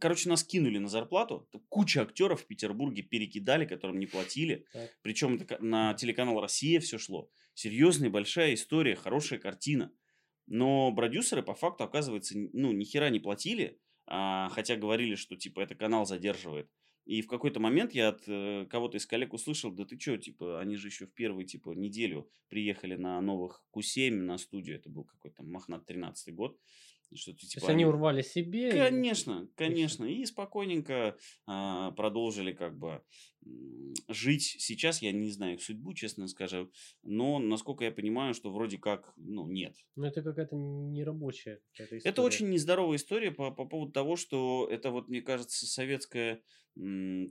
короче, 0.00 0.30
нас 0.30 0.44
кинули 0.44 0.78
на 0.78 0.88
зарплату. 0.88 1.46
Куча 1.68 2.00
актеров 2.00 2.40
в 2.40 2.46
Петербурге 2.46 3.02
перекидали, 3.02 3.66
которым 3.66 3.98
не 3.98 4.06
платили. 4.06 4.64
Так. 4.72 4.90
Причем 5.02 5.38
на 5.60 5.92
телеканал 5.92 6.40
Россия 6.40 6.80
все 6.80 6.96
шло. 6.96 7.28
Серьезная 7.52 8.08
большая 8.08 8.54
история, 8.54 8.96
хорошая 8.96 9.38
картина. 9.38 9.92
Но 10.46 10.94
продюсеры 10.94 11.42
по 11.42 11.54
факту, 11.54 11.84
оказывается, 11.84 12.34
ну, 12.52 12.72
ни 12.72 12.84
хера 12.84 13.10
не 13.10 13.20
платили, 13.20 13.80
а, 14.06 14.48
хотя 14.50 14.76
говорили, 14.76 15.14
что, 15.14 15.36
типа, 15.36 15.60
это 15.60 15.74
канал 15.74 16.06
задерживает. 16.06 16.70
И 17.06 17.20
в 17.20 17.26
какой-то 17.26 17.60
момент 17.60 17.92
я 17.92 18.08
от 18.08 18.22
э, 18.26 18.66
кого-то 18.70 18.96
из 18.96 19.06
коллег 19.06 19.34
услышал, 19.34 19.70
да 19.70 19.84
ты 19.84 19.98
чё, 19.98 20.16
типа, 20.16 20.60
они 20.60 20.76
же 20.76 20.88
еще 20.88 21.06
в 21.06 21.12
первую, 21.12 21.44
типа, 21.44 21.70
неделю 21.70 22.30
приехали 22.48 22.96
на 22.96 23.20
новых 23.20 23.62
Q7 23.76 24.10
на 24.10 24.38
студию, 24.38 24.76
это 24.76 24.88
был 24.88 25.04
какой-то 25.04 25.42
Махнат 25.42 25.84
13 25.84 26.34
год, 26.34 26.58
что-то 27.14 27.40
То 27.40 27.46
типа... 27.46 27.60
есть 27.64 27.68
они 27.70 27.84
урвали 27.84 28.22
себе. 28.22 28.68
и- 28.68 28.72
Конечно, 28.72 29.48
конечно. 29.56 30.04
И 30.04 30.24
спокойненько 30.24 31.16
а, 31.46 31.90
продолжили 31.92 32.52
как 32.52 32.78
бы 32.78 33.02
жить. 34.08 34.56
Сейчас 34.58 35.02
я 35.02 35.12
не 35.12 35.30
знаю 35.30 35.54
их 35.54 35.62
судьбу, 35.62 35.92
честно 35.94 36.26
скажу. 36.28 36.70
Но, 37.02 37.38
насколько 37.38 37.84
я 37.84 37.92
понимаю, 37.92 38.34
что 38.34 38.50
вроде 38.50 38.78
как, 38.78 39.12
ну, 39.16 39.46
нет. 39.46 39.76
Ну, 39.96 40.04
это 40.04 40.22
какая-то 40.22 40.56
нерабочая 40.56 41.60
какая-то 41.72 41.96
Это 41.96 42.08
история. 42.10 42.26
очень 42.26 42.48
нездоровая 42.50 42.96
история 42.96 43.30
по, 43.32 43.50
по 43.50 43.66
поводу 43.66 43.92
того, 43.92 44.16
что 44.16 44.66
это 44.70 44.90
вот, 44.90 45.08
мне 45.08 45.20
кажется, 45.20 45.66
советская, 45.66 46.40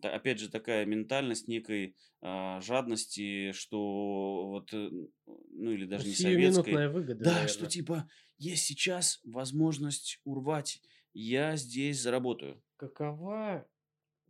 опять 0.03 0.39
же, 0.39 0.49
такая 0.49 0.85
ментальность 0.85 1.47
некой 1.47 1.95
а, 2.21 2.61
жадности, 2.61 3.51
что 3.51 4.47
вот, 4.47 4.73
э, 4.73 4.89
ну 5.25 5.71
или 5.71 5.85
даже 5.85 6.07
не. 6.07 6.13
Сиюминутная 6.13 6.89
выгода, 6.89 7.23
Да, 7.23 7.31
наверное. 7.31 7.47
что 7.49 7.65
типа 7.65 8.07
есть 8.43 8.65
сейчас 8.65 9.19
возможность 9.23 10.19
урвать, 10.25 10.81
я 11.13 11.55
здесь 11.55 12.01
заработаю. 12.01 12.63
Какова 12.77 13.67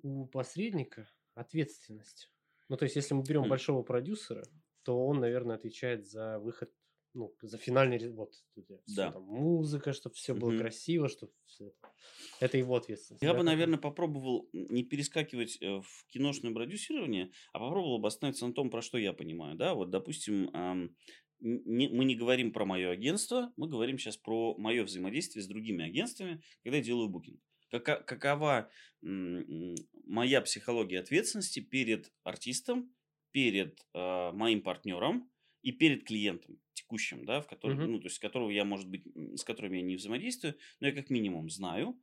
у 0.03 0.25
посредника 0.27 1.09
ответственность? 1.35 2.31
Ну, 2.69 2.77
то 2.77 2.85
есть, 2.85 2.95
если 2.95 3.13
мы 3.15 3.23
берем 3.23 3.47
Хм. 3.47 3.49
большого 3.49 3.83
продюсера, 3.83 4.43
то 4.83 5.05
он, 5.05 5.19
наверное, 5.19 5.55
отвечает 5.55 6.07
за 6.07 6.39
выход, 6.39 6.73
ну, 7.13 7.35
за 7.41 7.57
финальный 7.57 8.09
вот, 8.11 8.45
Да. 8.87 9.13
там, 9.13 9.23
музыка, 9.23 9.93
чтобы 9.93 10.15
все 10.15 10.35
было 10.35 10.51
Мгм. 10.51 10.53
красиво, 10.53 11.09
чтобы 11.09 11.33
это, 11.59 11.73
это 12.39 12.57
его 12.57 12.75
ответственность. 12.75 13.23
Я 13.23 13.33
да, 13.33 13.33
бы, 13.33 13.43
наверное, 13.43 13.77
попробовал 13.79 14.49
не 14.51 14.83
перескакивать 14.83 15.57
э, 15.61 15.79
в 15.81 16.05
киношное 16.09 16.53
продюсирование, 16.53 17.31
а 17.53 17.59
попробовал 17.59 17.99
бы 17.99 18.07
остановиться 18.07 18.45
на 18.47 18.53
том, 18.53 18.69
про 18.69 18.81
что 18.81 18.97
я 18.97 19.13
понимаю. 19.13 19.55
Да, 19.55 19.75
вот, 19.75 19.89
допустим, 19.89 20.49
не- 21.39 21.89
мы 21.89 22.05
не 22.05 22.15
говорим 22.15 22.51
про 22.51 22.65
мое 22.65 22.89
агентство, 22.89 23.51
мы 23.57 23.67
говорим 23.67 23.97
сейчас 23.97 24.17
про 24.17 24.55
мое 24.57 24.83
взаимодействие 24.83 25.43
с 25.43 25.47
другими 25.47 25.85
агентствами, 25.85 26.41
когда 26.63 26.77
я 26.77 26.83
делаю 26.83 27.09
букинг. 27.09 27.39
Кака- 27.69 28.01
какова 28.03 28.69
моя 29.01 30.41
психология 30.41 30.99
ответственности 30.99 31.59
перед 31.59 32.11
артистом, 32.23 32.93
перед 33.31 33.79
а, 33.93 34.31
моим 34.31 34.61
партнером 34.61 35.29
и 35.63 35.71
перед 35.71 36.05
клиентом 36.05 36.59
текущим, 36.73 37.25
да, 37.25 37.41
в 37.41 37.47
котором, 37.47 37.77
Мгм. 37.77 37.91
ну, 37.93 37.99
то 37.99 38.05
есть, 38.07 38.19
которого 38.19 38.49
я, 38.51 38.63
может 38.65 38.89
быть, 38.89 39.03
с 39.35 39.43
которым 39.43 39.73
я 39.73 39.81
не 39.81 39.95
взаимодействую, 39.95 40.55
но 40.79 40.87
я 40.87 40.93
как 40.93 41.09
минимум 41.09 41.49
знаю, 41.49 41.99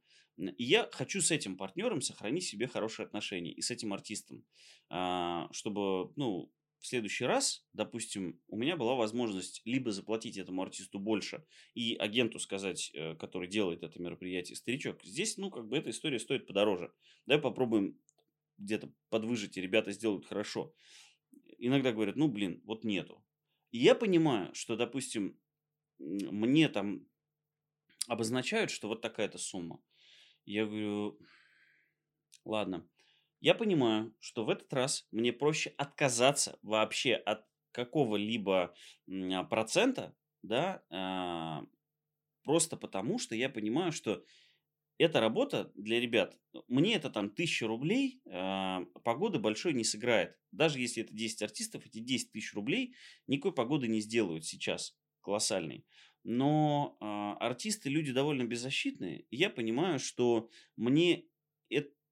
И 0.56 0.64
я 0.64 0.88
хочу 0.90 1.20
с 1.20 1.30
этим 1.30 1.58
партнером 1.58 2.00
сохранить 2.00 2.44
себе 2.44 2.66
хорошие 2.66 3.04
отношения 3.04 3.52
и 3.52 3.60
с 3.60 3.70
этим 3.70 3.92
артистом, 3.92 4.42
а, 4.88 5.48
чтобы, 5.52 6.12
ну, 6.16 6.50
в 6.80 6.86
следующий 6.86 7.26
раз, 7.26 7.66
допустим, 7.74 8.40
у 8.48 8.56
меня 8.56 8.76
была 8.76 8.94
возможность 8.94 9.60
либо 9.66 9.92
заплатить 9.92 10.38
этому 10.38 10.62
артисту 10.62 10.98
больше 10.98 11.44
и 11.74 11.94
агенту 11.94 12.38
сказать, 12.38 12.90
э, 12.94 13.14
который 13.16 13.48
делает 13.48 13.82
это 13.82 14.00
мероприятие, 14.00 14.56
старичок, 14.56 15.04
здесь, 15.04 15.36
ну, 15.36 15.50
как 15.50 15.68
бы 15.68 15.76
эта 15.76 15.90
история 15.90 16.18
стоит 16.18 16.46
подороже. 16.46 16.92
Давай 17.26 17.42
попробуем 17.42 18.00
где-то 18.56 18.90
подвыжить, 19.10 19.58
и 19.58 19.60
ребята 19.60 19.92
сделают 19.92 20.26
хорошо. 20.26 20.74
Иногда 21.58 21.92
говорят, 21.92 22.16
ну, 22.16 22.28
блин, 22.28 22.62
вот 22.64 22.82
нету. 22.82 23.22
И 23.72 23.78
я 23.78 23.94
понимаю, 23.94 24.54
что, 24.54 24.74
допустим, 24.74 25.38
мне 25.98 26.68
там 26.70 27.06
обозначают, 28.08 28.70
что 28.70 28.88
вот 28.88 29.02
такая-то 29.02 29.36
сумма. 29.36 29.82
Я 30.46 30.64
говорю, 30.64 31.20
ладно, 32.44 32.88
я 33.40 33.54
понимаю, 33.54 34.14
что 34.20 34.44
в 34.44 34.50
этот 34.50 34.72
раз 34.72 35.06
мне 35.10 35.32
проще 35.32 35.72
отказаться 35.76 36.58
вообще 36.62 37.14
от 37.14 37.46
какого-либо 37.72 38.74
а, 39.08 39.44
процента, 39.44 40.14
да, 40.42 40.82
а, 40.90 41.64
просто 42.44 42.76
потому, 42.76 43.18
что 43.18 43.34
я 43.34 43.48
понимаю, 43.48 43.92
что 43.92 44.24
эта 44.98 45.20
работа 45.20 45.72
для 45.74 45.98
ребят, 45.98 46.38
мне 46.68 46.94
это 46.94 47.08
там 47.08 47.30
1000 47.30 47.66
рублей, 47.66 48.20
а, 48.26 48.84
погоды 49.02 49.38
большой 49.38 49.72
не 49.72 49.84
сыграет. 49.84 50.36
Даже 50.52 50.78
если 50.78 51.02
это 51.02 51.14
10 51.14 51.42
артистов, 51.42 51.86
эти 51.86 52.00
10 52.00 52.32
тысяч 52.32 52.52
рублей 52.52 52.94
никакой 53.26 53.54
погоды 53.54 53.88
не 53.88 54.00
сделают 54.00 54.44
сейчас 54.44 54.98
колоссальной. 55.22 55.86
Но 56.22 56.98
а, 57.00 57.34
артисты 57.36 57.88
люди 57.88 58.12
довольно 58.12 58.44
беззащитные. 58.44 59.20
И 59.30 59.36
я 59.36 59.48
понимаю, 59.48 59.98
что 59.98 60.50
мне 60.76 61.24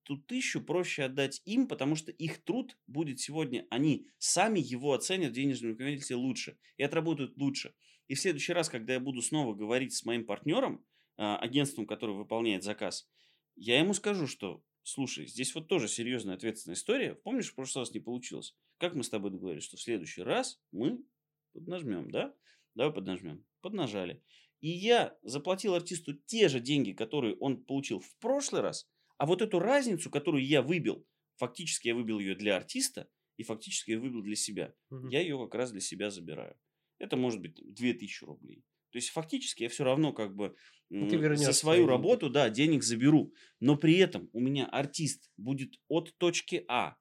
эту 0.08 0.16
тысячу 0.16 0.62
проще 0.62 1.04
отдать 1.04 1.42
им, 1.44 1.68
потому 1.68 1.94
что 1.94 2.10
их 2.10 2.42
труд 2.42 2.76
будет 2.86 3.20
сегодня, 3.20 3.66
они 3.70 4.08
сами 4.16 4.58
его 4.58 4.94
оценят 4.94 5.32
в 5.32 5.34
денежном 5.34 5.74
эквиваленте 5.74 6.14
лучше 6.14 6.58
и 6.78 6.82
отработают 6.82 7.36
лучше. 7.36 7.74
И 8.06 8.14
в 8.14 8.20
следующий 8.20 8.54
раз, 8.54 8.70
когда 8.70 8.94
я 8.94 9.00
буду 9.00 9.20
снова 9.20 9.54
говорить 9.54 9.92
с 9.92 10.04
моим 10.06 10.24
партнером, 10.24 10.84
а, 11.18 11.36
агентством, 11.36 11.86
которое 11.86 12.14
выполняет 12.14 12.62
заказ, 12.62 13.06
я 13.54 13.78
ему 13.78 13.92
скажу, 13.92 14.26
что, 14.26 14.64
слушай, 14.82 15.26
здесь 15.26 15.54
вот 15.54 15.68
тоже 15.68 15.88
серьезная 15.88 16.36
ответственная 16.36 16.76
история. 16.76 17.14
Помнишь, 17.14 17.50
в 17.50 17.54
прошлый 17.54 17.82
раз 17.82 17.92
не 17.92 18.00
получилось? 18.00 18.56
Как 18.78 18.94
мы 18.94 19.04
с 19.04 19.10
тобой 19.10 19.30
договорились, 19.30 19.64
что 19.64 19.76
в 19.76 19.82
следующий 19.82 20.22
раз 20.22 20.62
мы 20.72 21.04
поднажмем, 21.52 22.10
да? 22.10 22.34
Давай 22.74 22.94
поднажмем. 22.94 23.44
Поднажали. 23.60 24.22
И 24.60 24.70
я 24.70 25.18
заплатил 25.22 25.74
артисту 25.74 26.14
те 26.14 26.48
же 26.48 26.60
деньги, 26.60 26.92
которые 26.92 27.36
он 27.36 27.62
получил 27.62 28.00
в 28.00 28.16
прошлый 28.18 28.62
раз, 28.62 28.88
а 29.18 29.26
вот 29.26 29.42
эту 29.42 29.58
разницу, 29.58 30.10
которую 30.10 30.44
я 30.46 30.62
выбил, 30.62 31.06
фактически 31.36 31.88
я 31.88 31.94
выбил 31.94 32.18
ее 32.18 32.34
для 32.34 32.56
артиста, 32.56 33.08
и 33.36 33.42
фактически 33.42 33.92
я 33.92 34.00
выбил 34.00 34.22
для 34.22 34.36
себя. 34.36 34.74
Мгм. 34.90 35.08
Я 35.08 35.20
ее 35.20 35.38
как 35.38 35.54
раз 35.54 35.70
для 35.70 35.80
себя 35.80 36.10
забираю. 36.10 36.56
Это 36.98 37.16
может 37.16 37.40
быть 37.40 37.54
там, 37.56 37.72
2000 37.72 38.24
рублей. 38.24 38.64
То 38.90 38.96
есть 38.98 39.10
фактически 39.10 39.64
я 39.64 39.68
все 39.68 39.84
равно 39.84 40.12
как 40.12 40.34
бы 40.34 40.56
Ну, 40.90 41.06
ты 41.06 41.36
за 41.36 41.52
свою 41.52 41.80
деньги. 41.82 41.90
работу, 41.90 42.30
да, 42.30 42.48
денег 42.50 42.82
заберу. 42.82 43.32
Но 43.60 43.76
при 43.76 43.96
этом 43.98 44.30
у 44.32 44.40
меня 44.40 44.66
артист 44.66 45.30
будет 45.36 45.74
от 45.88 46.16
точки 46.18 46.64
А, 46.68 46.96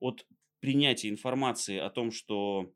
от 0.00 0.26
принятия 0.60 1.08
информации 1.08 1.78
о 1.78 1.90
том, 1.90 2.10
что 2.10 2.74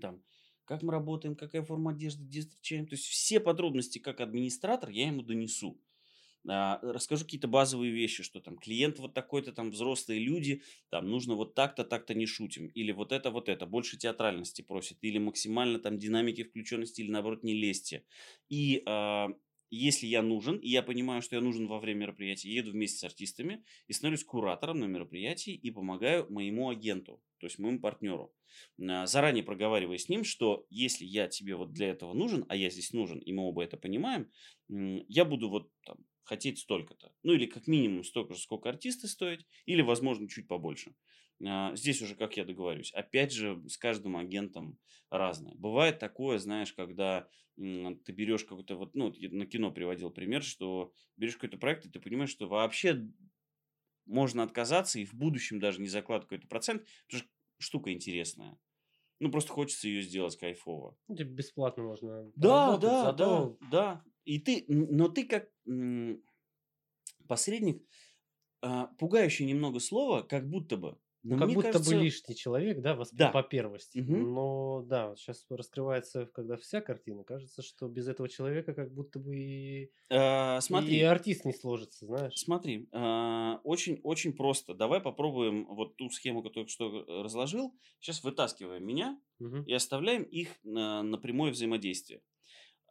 там, 0.00 0.22
как 0.64 0.82
мы 0.82 0.92
работаем, 0.92 1.36
какая 1.36 1.62
форма 1.62 1.92
одежды, 1.92 2.24
где 2.24 2.40
встречаем. 2.40 2.86
То 2.86 2.94
есть 2.94 3.06
все 3.06 3.40
подробности 3.40 3.98
как 3.98 4.20
администратор 4.20 4.90
я 4.90 5.06
ему 5.06 5.22
донесу. 5.22 5.80
А, 6.48 6.80
расскажу 6.82 7.24
какие-то 7.24 7.48
базовые 7.48 7.92
вещи, 7.92 8.22
что 8.22 8.40
там 8.40 8.56
клиент 8.58 8.98
вот 8.98 9.14
такой-то, 9.14 9.52
там 9.52 9.70
взрослые 9.70 10.20
люди, 10.20 10.62
там 10.90 11.08
нужно 11.08 11.34
вот 11.34 11.54
так-то, 11.54 11.84
так-то 11.84 12.14
не 12.14 12.26
шутим. 12.26 12.66
Или 12.68 12.92
вот 12.92 13.12
это, 13.12 13.30
вот 13.30 13.48
это. 13.48 13.66
Больше 13.66 13.96
театральности 13.96 14.62
просит. 14.62 14.98
Или 15.02 15.18
максимально 15.18 15.78
там 15.78 15.98
динамики 15.98 16.42
включенности, 16.42 17.02
или 17.02 17.10
наоборот 17.10 17.44
не 17.44 17.54
лезьте. 17.54 18.04
И 18.48 18.82
а, 18.86 19.28
если 19.70 20.06
я 20.06 20.20
нужен, 20.20 20.58
и 20.58 20.68
я 20.68 20.82
понимаю, 20.82 21.22
что 21.22 21.36
я 21.36 21.40
нужен 21.40 21.66
во 21.66 21.78
время 21.78 22.00
мероприятия, 22.00 22.52
еду 22.52 22.72
вместе 22.72 22.98
с 22.98 23.04
артистами 23.04 23.64
и 23.86 23.94
становлюсь 23.94 24.24
куратором 24.24 24.80
на 24.80 24.84
мероприятии 24.84 25.54
и 25.54 25.70
помогаю 25.70 26.30
моему 26.30 26.68
агенту, 26.68 27.22
то 27.38 27.46
есть 27.46 27.58
моему 27.58 27.80
партнеру. 27.80 28.34
А, 28.86 29.06
Заранее 29.06 29.44
проговаривая 29.44 29.96
с 29.96 30.08
ним, 30.08 30.24
что 30.24 30.66
если 30.68 31.04
я 31.04 31.26
тебе 31.26 31.56
вот 31.56 31.72
для 31.72 31.88
этого 31.88 32.12
нужен, 32.12 32.44
а 32.48 32.56
я 32.56 32.68
здесь 32.68 32.92
нужен, 32.92 33.18
и 33.18 33.32
мы 33.32 33.44
оба 33.44 33.64
это 33.64 33.76
понимаем, 33.78 34.30
я 34.68 35.24
буду 35.24 35.48
вот 35.48 35.70
там 35.86 35.98
хотеть 36.24 36.58
столько-то. 36.60 37.14
Ну 37.22 37.32
или 37.34 37.46
как 37.46 37.66
минимум 37.66 38.04
столько 38.04 38.34
же, 38.34 38.40
сколько 38.40 38.68
артисты 38.68 39.08
стоят, 39.08 39.40
или, 39.66 39.82
возможно, 39.82 40.28
чуть 40.28 40.48
побольше. 40.48 40.94
А, 41.44 41.74
Здесь 41.74 42.02
уже 42.02 42.14
как 42.14 42.36
я 42.36 42.44
договорюсь. 42.44 42.92
Опять 42.92 43.32
же, 43.32 43.62
с 43.68 43.76
каждым 43.76 44.16
агентом 44.16 44.78
разное. 45.10 45.54
Бывает 45.54 45.98
такое, 45.98 46.38
знаешь, 46.38 46.72
когда 46.72 47.28
ты 47.56 48.12
берешь 48.12 48.44
какой-то 48.44 48.76
вот, 48.76 48.94
ну, 48.94 49.12
я 49.14 49.28
на 49.30 49.46
кино 49.46 49.70
приводил 49.72 50.10
пример, 50.10 50.42
что 50.42 50.92
берешь 51.16 51.34
какой-то 51.34 51.58
проект, 51.58 51.84
и 51.86 51.90
ты 51.90 52.00
понимаешь, 52.00 52.30
что 52.30 52.48
вообще 52.48 53.08
можно 54.06 54.42
отказаться 54.42 54.98
и 54.98 55.04
в 55.04 55.14
будущем 55.14 55.60
даже 55.60 55.80
не 55.80 55.88
закладывать 55.88 56.28
какой-то 56.28 56.48
процент, 56.48 56.86
потому 57.06 57.22
что 57.24 57.30
штука 57.58 57.92
интересная. 57.92 58.58
Ну, 59.20 59.30
просто 59.30 59.52
хочется 59.52 59.88
ее 59.88 60.02
сделать 60.02 60.36
кайфово. 60.38 60.96
Ну, 61.08 61.16
типа 61.16 61.28
бесплатно 61.30 61.82
можно 61.84 62.32
Да, 62.36 62.76
да, 62.76 63.12
да, 63.12 63.50
да. 63.60 64.04
И 64.24 64.38
ты, 64.38 64.64
но 64.68 65.08
ты 65.08 65.24
как 65.26 65.48
посредник, 67.28 67.82
а, 68.62 68.88
пугающее 68.98 69.46
немного 69.48 69.80
слово, 69.80 70.22
как 70.22 70.48
будто 70.48 70.76
бы 70.76 70.98
Но 71.24 71.38
как 71.38 71.52
будто 71.52 71.78
бы 71.78 71.84
кажется, 71.84 71.94
лишний 71.94 72.34
человек, 72.34 72.80
да, 72.80 72.94
воспри- 72.96 73.18
да. 73.18 73.30
по 73.30 73.42
первости. 73.44 73.98
Мгм. 73.98 74.34
Но 74.34 74.82
да, 74.82 75.14
сейчас 75.16 75.46
раскрывается, 75.50 76.26
когда 76.26 76.56
вся 76.56 76.80
картина, 76.80 77.22
кажется, 77.24 77.62
что 77.62 77.88
без 77.88 78.08
этого 78.08 78.28
человека 78.28 78.74
как 78.74 78.92
будто 78.92 79.20
бы 79.20 79.36
и, 79.36 79.82
и 79.84 79.90
Смотри, 80.60 81.00
артист 81.02 81.44
не 81.44 81.52
сложится, 81.52 82.06
знаешь. 82.06 82.34
смотри, 82.34 82.88
а, 82.92 83.60
очень, 83.64 84.00
очень 84.02 84.32
просто. 84.32 84.74
Давай 84.74 85.00
попробуем 85.00 85.66
вот 85.66 85.96
ту 85.96 86.10
схему, 86.10 86.42
которую 86.42 86.68
что 86.68 87.02
э, 87.02 87.22
разложил. 87.22 87.76
Сейчас 88.00 88.22
вытаскиваем 88.24 88.84
меня 88.86 89.20
Мгм. 89.38 89.66
и 89.66 89.72
оставляем 89.72 90.22
их 90.22 90.58
на, 90.62 91.02
на 91.02 91.18
прямое 91.18 91.52
взаимодействие. 91.52 92.22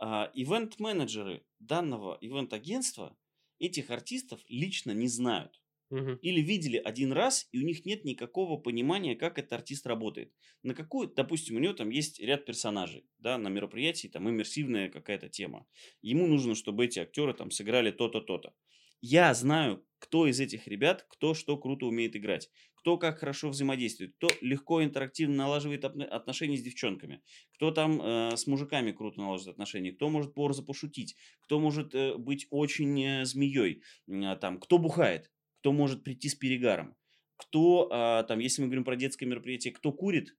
А, 0.01 0.31
Ивент-менеджеры 0.33 1.45
данного 1.59 2.17
ивент-агентства 2.19 3.17
этих 3.59 3.89
артистов 3.91 4.41
лично 4.49 4.91
не 4.91 5.07
знают. 5.07 5.61
Мгм. 5.89 6.19
Или 6.21 6.41
видели 6.41 6.77
один 6.77 7.13
раз, 7.13 7.49
и 7.51 7.59
у 7.59 7.63
них 7.63 7.85
нет 7.85 8.05
никакого 8.05 8.57
понимания, 8.57 9.15
как 9.15 9.39
этот 9.39 9.53
артист 9.53 9.87
работает. 9.87 10.33
На 10.63 10.75
какую, 10.75 11.09
допустим, 11.09 11.57
у 11.57 11.59
него 11.59 11.73
там 11.73 11.89
есть 11.91 12.19
ряд 12.19 12.45
персонажей, 12.45 13.09
да, 13.19 13.37
на 13.37 13.49
мероприятии 13.49 14.07
там 14.07 14.29
иммерсивная 14.29 14.89
какая-то 14.89 15.29
тема. 15.29 15.67
Ему 16.01 16.27
нужно, 16.27 16.55
чтобы 16.55 16.85
эти 16.85 16.99
актеры 16.99 17.33
там 17.33 17.51
сыграли 17.51 17.91
то-то, 17.91 18.21
то-то. 18.21 18.53
Я 19.01 19.33
знаю, 19.33 19.85
кто 19.99 20.27
из 20.27 20.39
этих 20.39 20.67
ребят, 20.67 21.05
кто 21.09 21.33
что 21.33 21.57
круто 21.57 21.85
умеет 21.87 22.15
играть, 22.15 22.49
кто 22.81 22.97
как 22.97 23.19
хорошо 23.19 23.49
взаимодействует, 23.49 24.15
кто 24.15 24.29
легко 24.41 24.83
интерактивно 24.83 25.35
налаживает 25.35 25.83
отно- 25.85 26.05
отношения 26.05 26.57
с 26.57 26.63
девчонками, 26.63 27.21
кто 27.53 27.71
там 27.71 28.01
э, 28.01 28.35
с 28.35 28.47
мужиками 28.47 28.91
круто 28.91 29.19
налаживает 29.19 29.53
отношения, 29.55 29.91
кто 29.91 30.09
может 30.09 30.33
борзо 30.33 30.63
пошутить, 30.63 31.15
кто 31.41 31.59
может 31.59 31.93
э, 31.93 32.15
быть 32.17 32.47
очень 32.49 33.01
э, 33.03 33.25
змеей, 33.25 33.83
э, 34.07 34.35
там, 34.35 34.59
кто 34.59 34.79
бухает, 34.79 35.31
кто 35.59 35.71
может 35.71 36.03
прийти 36.03 36.27
с 36.27 36.35
перегаром, 36.35 36.95
кто, 37.37 37.87
а, 37.91 38.23
там, 38.23 38.39
если 38.39 38.61
мы 38.61 38.67
говорим 38.67 38.83
про 38.83 38.95
детское 38.95 39.25
мероприятие, 39.25 39.73
кто 39.73 39.91
курит, 39.91 40.37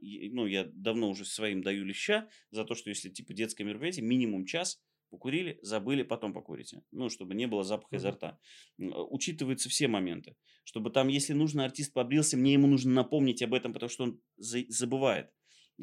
и- 0.00 0.28
ну, 0.32 0.46
я 0.46 0.64
давно 0.64 1.08
уже 1.08 1.24
своим 1.24 1.62
даю 1.62 1.84
леща 1.84 2.28
за 2.50 2.64
то, 2.64 2.74
что 2.74 2.90
если, 2.90 3.08
типа, 3.08 3.32
детское 3.32 3.64
мероприятие, 3.64 4.04
минимум 4.04 4.44
час, 4.44 4.82
покурили, 5.12 5.58
забыли, 5.62 6.02
потом 6.02 6.32
покурите. 6.32 6.82
Ну, 6.90 7.08
чтобы 7.10 7.34
не 7.36 7.46
было 7.46 7.62
запаха 7.64 7.96
изо 7.96 8.08
Мгм. 8.08 8.12
рта. 8.12 8.40
А, 8.80 9.04
Учитываются 9.04 9.68
все 9.68 9.86
моменты. 9.88 10.36
Чтобы 10.64 10.90
там, 10.90 11.08
если 11.08 11.34
нужно, 11.34 11.64
артист 11.64 11.92
побрился, 11.92 12.36
мне 12.36 12.54
ему 12.54 12.66
нужно 12.66 12.92
напомнить 12.92 13.42
об 13.42 13.54
этом, 13.54 13.72
потому 13.72 13.90
что 13.90 14.04
он 14.04 14.20
за- 14.36 14.64
забывает. 14.68 15.30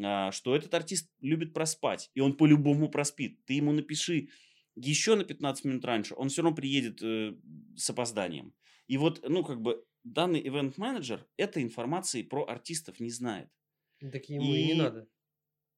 а, 0.03 0.31
Что 0.31 0.55
этот 0.55 0.73
артист 0.73 1.11
любит 1.21 1.53
проспать, 1.53 2.11
и 2.13 2.19
он 2.21 2.35
по-любому 2.37 2.89
проспит. 2.89 3.45
Ты 3.45 3.53
ему 3.55 3.71
напиши 3.71 4.29
еще 4.75 5.15
на 5.15 5.23
15 5.23 5.65
минут 5.65 5.85
раньше, 5.85 6.15
он 6.15 6.29
все 6.29 6.41
равно 6.41 6.55
приедет 6.55 7.01
э, 7.01 7.33
с 7.75 7.89
опозданием. 7.89 8.53
И 8.87 8.97
вот, 8.97 9.21
ну, 9.27 9.43
как 9.43 9.61
бы, 9.61 9.83
данный 10.03 10.39
ивент-менеджер 10.47 11.27
этой 11.37 11.63
информации 11.63 12.23
про 12.23 12.45
артистов 12.45 12.99
не 12.99 13.09
знает. 13.11 13.49
Так 14.11 14.27
ему 14.29 14.55
и 14.55 14.63
не 14.63 14.73
И 14.73 14.73
надо. 14.73 15.07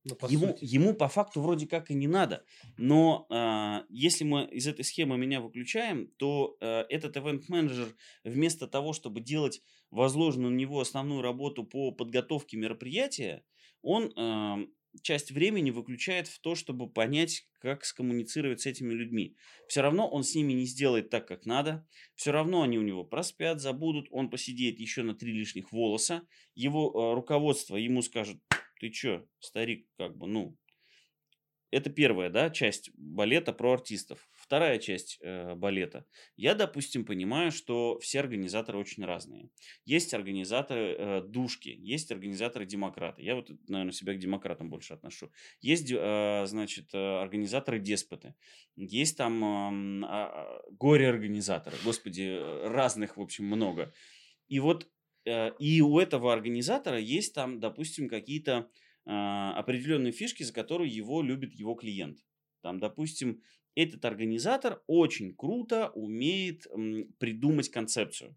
Ну, 0.03 0.17
ему, 0.29 0.47
сути. 0.47 0.65
ему 0.65 0.93
по 0.93 1.07
факту 1.07 1.41
вроде 1.41 1.67
как 1.67 1.91
и 1.91 1.93
не 1.93 2.07
надо. 2.07 2.43
Но 2.77 3.27
а, 3.29 3.85
если 3.89 4.23
мы 4.23 4.45
из 4.45 4.67
этой 4.67 4.83
схемы 4.83 5.17
меня 5.17 5.41
выключаем, 5.41 6.07
то 6.17 6.57
а, 6.59 6.85
этот 6.89 7.17
ивент-менеджер 7.17 7.95
вместо 8.23 8.67
того, 8.67 8.93
чтобы 8.93 9.21
делать 9.21 9.61
возложенную 9.91 10.51
на 10.51 10.57
него 10.57 10.79
основную 10.79 11.21
работу 11.21 11.63
по 11.63 11.91
подготовке 11.91 12.57
мероприятия, 12.57 13.43
он 13.83 14.11
а, 14.15 14.59
часть 15.01 15.31
времени 15.31 15.71
выключает 15.71 16.27
в 16.27 16.39
то, 16.39 16.55
чтобы 16.55 16.89
понять, 16.89 17.47
как 17.59 17.85
скоммуницировать 17.85 18.61
с 18.61 18.65
этими 18.65 18.93
людьми. 18.93 19.35
Все 19.67 19.81
равно 19.81 20.09
он 20.09 20.23
с 20.23 20.35
ними 20.35 20.53
не 20.53 20.65
сделает 20.65 21.09
так, 21.09 21.27
как 21.27 21.45
надо. 21.45 21.87
Все 22.15 22.31
равно 22.31 22.63
они 22.63 22.77
у 22.77 22.81
него 22.81 23.03
проспят, 23.03 23.61
забудут. 23.61 24.07
Он 24.11 24.29
посидеет 24.29 24.79
еще 24.79 25.03
на 25.03 25.13
три 25.13 25.31
лишних 25.31 25.71
волоса. 25.71 26.23
Его 26.55 26.91
а, 27.11 27.15
руководство 27.15 27.75
ему 27.75 28.01
скажет, 28.01 28.37
ты 28.81 28.89
чё, 28.89 29.27
старик, 29.39 29.87
как 29.95 30.17
бы, 30.17 30.25
ну, 30.25 30.57
это 31.69 31.89
первая, 31.89 32.29
да, 32.29 32.49
часть 32.49 32.89
балета 32.95 33.53
про 33.53 33.73
артистов. 33.73 34.27
Вторая 34.33 34.77
часть 34.77 35.19
э, 35.21 35.55
балета. 35.55 36.05
Я, 36.35 36.53
допустим, 36.53 37.05
понимаю, 37.05 37.51
что 37.51 37.97
все 37.99 38.19
организаторы 38.19 38.77
очень 38.77 39.05
разные. 39.05 39.49
Есть 39.85 40.13
организаторы 40.13 40.95
э, 40.97 41.21
душки, 41.21 41.69
есть 41.69 42.11
организаторы 42.11 42.65
демократы. 42.65 43.21
Я 43.21 43.35
вот, 43.35 43.51
наверное, 43.69 43.93
себя 43.93 44.13
к 44.15 44.19
демократам 44.19 44.69
больше 44.69 44.93
отношу. 44.95 45.31
Есть, 45.61 45.89
э, 45.89 46.43
значит, 46.45 46.89
э, 46.93 46.97
организаторы 46.97 47.79
деспоты. 47.79 48.33
Есть 48.75 49.15
там 49.15 49.41
а, 49.43 49.71
а, 50.09 50.61
горе-организаторы. 50.71 51.77
Господи, 51.85 52.37
э, 52.37 52.67
разных, 52.67 53.15
в 53.15 53.21
общем, 53.21 53.45
много. 53.45 53.93
И 54.49 54.59
вот 54.59 54.83
э, 54.83 54.87
и 55.25 55.81
у 55.81 55.99
этого 55.99 56.33
организатора 56.33 56.99
есть 56.99 57.33
там, 57.33 57.59
допустим, 57.59 58.09
какие-то 58.09 58.69
а, 59.05 59.53
определенные 59.57 60.11
фишки, 60.11 60.43
за 60.43 60.53
которые 60.53 60.89
его 60.89 61.21
любит 61.21 61.53
его 61.53 61.75
клиент. 61.75 62.19
Там, 62.61 62.79
допустим, 62.79 63.41
этот 63.75 64.03
организатор 64.05 64.81
очень 64.87 65.35
круто 65.35 65.89
умеет 65.89 66.67
придумать 67.17 67.69
концепцию. 67.69 68.35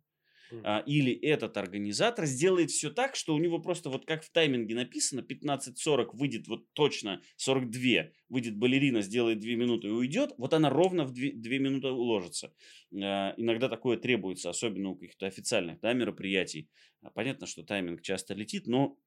А, 0.62 0.80
Или 0.86 1.12
этот 1.12 1.56
организатор 1.56 2.26
сделает 2.26 2.70
все 2.70 2.90
так, 2.90 3.16
что 3.16 3.34
у 3.34 3.38
него 3.38 3.58
просто 3.60 3.90
вот 3.90 4.06
как 4.06 4.24
в 4.24 4.30
тайминге 4.30 4.74
написано, 4.74 5.20
15.40 5.22 6.10
выйдет 6.14 6.48
вот 6.48 6.72
точно 6.72 7.22
42, 7.36 8.10
выйдет 8.28 8.56
балерина, 8.56 9.02
сделает 9.02 9.40
2 9.40 9.56
минуты 9.56 9.88
и 9.88 9.90
уйдет, 9.90 10.32
вот 10.38 10.54
она 10.54 10.70
ровно 10.70 11.04
в 11.04 11.12
2, 11.12 11.58
минуты 11.58 11.88
уложится. 11.88 12.54
А, 12.94 13.34
Иногда 13.36 13.68
такое 13.68 13.96
требуется, 13.96 14.50
особенно 14.50 14.90
у 14.90 14.96
каких-то 14.96 15.26
официальных 15.26 15.80
да, 15.80 15.92
мероприятий. 15.92 16.70
А, 17.02 17.10
Понятно, 17.10 17.46
что 17.46 17.62
тайминг 17.64 18.02
часто 18.02 18.34
летит, 18.34 18.66
но 18.66 18.98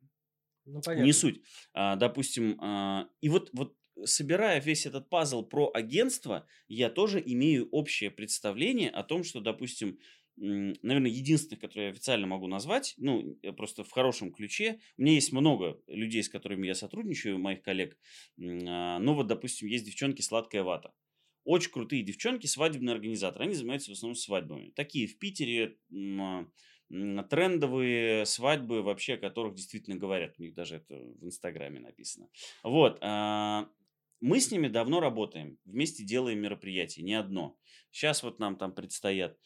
Ну, 0.65 0.81
не 0.95 1.13
суть. 1.13 1.41
А, 1.73 1.95
допустим, 1.95 2.57
а, 2.61 3.09
и 3.21 3.29
вот, 3.29 3.49
вот 3.53 3.75
собирая 4.05 4.59
весь 4.61 4.85
этот 4.85 5.09
пазл 5.09 5.43
про 5.43 5.71
агентство, 5.73 6.47
я 6.67 6.89
тоже 6.89 7.21
имею 7.25 7.69
общее 7.69 8.11
представление 8.11 8.89
о 8.89 9.03
том, 9.03 9.23
что, 9.23 9.39
допустим, 9.39 9.99
наверное, 10.37 11.11
единственных, 11.11 11.59
которые 11.59 11.87
я 11.87 11.91
официально 11.91 12.27
могу 12.27 12.47
назвать, 12.47 12.93
ну, 12.97 13.35
просто 13.57 13.83
в 13.83 13.91
хорошем 13.91 14.31
ключе. 14.31 14.79
У 14.97 15.01
меня 15.01 15.13
есть 15.13 15.33
много 15.33 15.81
людей, 15.87 16.23
с 16.23 16.29
которыми 16.29 16.67
я 16.67 16.75
сотрудничаю, 16.75 17.39
моих 17.39 17.61
коллег. 17.63 17.97
Ну, 18.37 19.13
вот, 19.13 19.27
допустим, 19.27 19.67
есть 19.67 19.85
девчонки 19.85 20.21
«Сладкая 20.21 20.63
вата». 20.63 20.93
Очень 21.43 21.71
крутые 21.71 22.03
девчонки, 22.03 22.45
свадебные 22.45 22.93
организаторы. 22.93 23.45
Они 23.45 23.55
занимаются 23.55 23.91
в 23.91 23.93
основном 23.93 24.15
свадьбами. 24.15 24.71
Такие 24.71 25.07
в 25.07 25.17
Питере 25.17 25.77
а, 26.19 26.45
трендовые 26.89 28.25
свадьбы, 28.25 28.81
вообще 28.81 29.13
о 29.13 29.17
которых 29.17 29.55
действительно 29.55 29.95
говорят. 29.95 30.35
У 30.37 30.43
них 30.43 30.53
даже 30.53 30.75
это 30.75 30.95
в 30.95 31.25
Инстаграме 31.25 31.79
написано. 31.79 32.29
Вот. 32.63 32.97
а, 33.01 33.69
Мы 34.19 34.41
с 34.41 34.51
ними 34.51 34.67
давно 34.67 34.99
работаем. 34.99 35.57
Вместе 35.63 36.03
делаем 36.03 36.39
мероприятия. 36.39 37.01
Не 37.01 37.13
одно. 37.13 37.57
Сейчас 37.91 38.23
вот 38.23 38.39
нам 38.39 38.57
там 38.57 38.73
предстоят. 38.73 39.37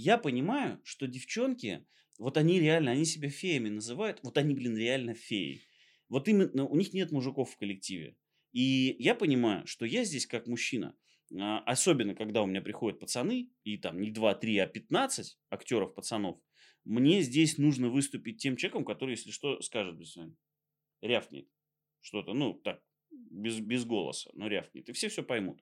Я 0.00 0.16
понимаю, 0.16 0.80
что 0.84 1.08
девчонки, 1.08 1.84
вот 2.20 2.36
они 2.36 2.60
реально, 2.60 2.92
они 2.92 3.04
себя 3.04 3.30
феями 3.30 3.68
называют. 3.68 4.20
Вот 4.22 4.38
они, 4.38 4.54
блин, 4.54 4.76
реально 4.76 5.14
феи. 5.14 5.60
Вот 6.08 6.28
именно 6.28 6.66
у 6.66 6.76
них 6.76 6.92
нет 6.92 7.10
мужиков 7.10 7.50
в 7.50 7.56
коллективе. 7.56 8.16
И 8.52 8.94
я 9.00 9.16
понимаю, 9.16 9.66
что 9.66 9.84
я 9.84 10.04
здесь 10.04 10.24
как 10.28 10.46
мужчина, 10.46 10.96
а, 11.36 11.58
особенно 11.66 12.14
когда 12.14 12.42
у 12.42 12.46
меня 12.46 12.62
приходят 12.62 13.00
пацаны, 13.00 13.50
и 13.64 13.76
там 13.76 14.00
не 14.00 14.12
2, 14.12 14.36
3, 14.36 14.58
а 14.58 14.66
15 14.68 15.36
актеров 15.50 15.96
пацанов, 15.96 16.38
мне 16.84 17.20
здесь 17.22 17.58
нужно 17.58 17.88
выступить 17.88 18.40
тем 18.40 18.54
человеком, 18.56 18.84
который, 18.84 19.16
если 19.16 19.32
что, 19.32 19.60
скажет, 19.62 19.96
«Блин, 19.96 20.36
рявкнет 21.00 21.48
что-то, 22.00 22.34
ну, 22.34 22.54
так, 22.54 22.80
без, 23.10 23.58
без 23.58 23.84
голоса, 23.84 24.30
но 24.34 24.46
рявкнет, 24.46 24.88
и 24.88 24.92
все 24.92 25.08
все 25.08 25.24
поймут. 25.24 25.60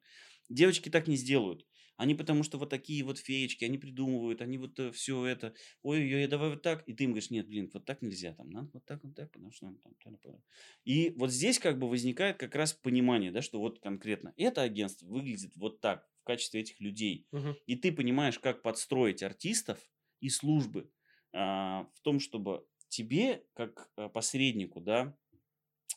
Девочки 0.50 0.90
так 0.90 1.08
не 1.08 1.16
сделают. 1.16 1.66
Они 1.96 2.14
потому 2.14 2.42
что 2.42 2.58
вот 2.58 2.70
такие 2.70 3.02
вот 3.04 3.18
феечки, 3.18 3.64
они 3.64 3.78
придумывают, 3.78 4.42
они 4.42 4.58
вот 4.58 4.78
все 4.94 5.24
это, 5.24 5.54
ой-ой-ой, 5.82 6.26
давай 6.26 6.50
вот 6.50 6.62
так. 6.62 6.86
И 6.88 6.94
ты 6.94 7.04
им 7.04 7.10
говоришь, 7.10 7.30
нет, 7.30 7.46
блин, 7.46 7.70
вот 7.72 7.84
так 7.84 8.02
нельзя, 8.02 8.34
там, 8.34 8.50
надо 8.50 8.70
вот 8.72 8.84
так, 8.84 9.02
вот 9.02 9.14
так, 9.14 9.30
потому 9.32 9.50
что... 9.52 9.66
там, 9.66 9.94
там, 10.02 10.18
там». 10.18 10.42
И 10.84 11.10
вот 11.16 11.30
здесь 11.30 11.58
как 11.58 11.78
бы 11.78 11.88
возникает 11.88 12.36
как 12.38 12.54
раз 12.54 12.72
понимание, 12.72 13.32
да, 13.32 13.42
что 13.42 13.58
вот 13.60 13.80
конкретно 13.80 14.32
это 14.36 14.62
агентство 14.62 15.06
выглядит 15.06 15.56
вот 15.56 15.80
так 15.80 16.06
в 16.20 16.24
качестве 16.24 16.60
этих 16.60 16.80
людей. 16.80 17.26
Мгм. 17.32 17.56
И 17.66 17.76
ты 17.76 17.92
понимаешь, 17.92 18.38
как 18.38 18.62
подстроить 18.62 19.22
артистов 19.22 19.78
и 20.20 20.28
службы 20.28 20.90
а, 21.32 21.88
в 21.94 22.00
том, 22.00 22.20
чтобы 22.20 22.66
тебе, 22.88 23.44
как 23.54 23.90
а, 23.96 24.08
посреднику, 24.08 24.80
да, 24.80 25.16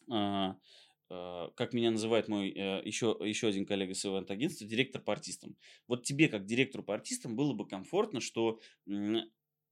а, 0.09 0.51
а, 0.51 0.55
как 1.09 1.73
меня 1.73 1.91
называет 1.91 2.27
мой 2.27 2.51
э, 2.51 2.81
еще, 2.85 3.17
еще 3.21 3.47
один 3.47 3.65
коллега 3.65 3.95
с 3.95 4.05
ивент-агентства, 4.05 4.67
директор 4.67 5.01
по 5.01 5.13
артистам. 5.13 5.57
Вот 5.87 6.03
тебе, 6.03 6.27
как 6.27 6.45
директору 6.45 6.83
по 6.83 6.93
артистам, 6.93 7.35
было 7.35 7.53
бы 7.53 7.67
комфортно, 7.67 8.21
что 8.21 8.59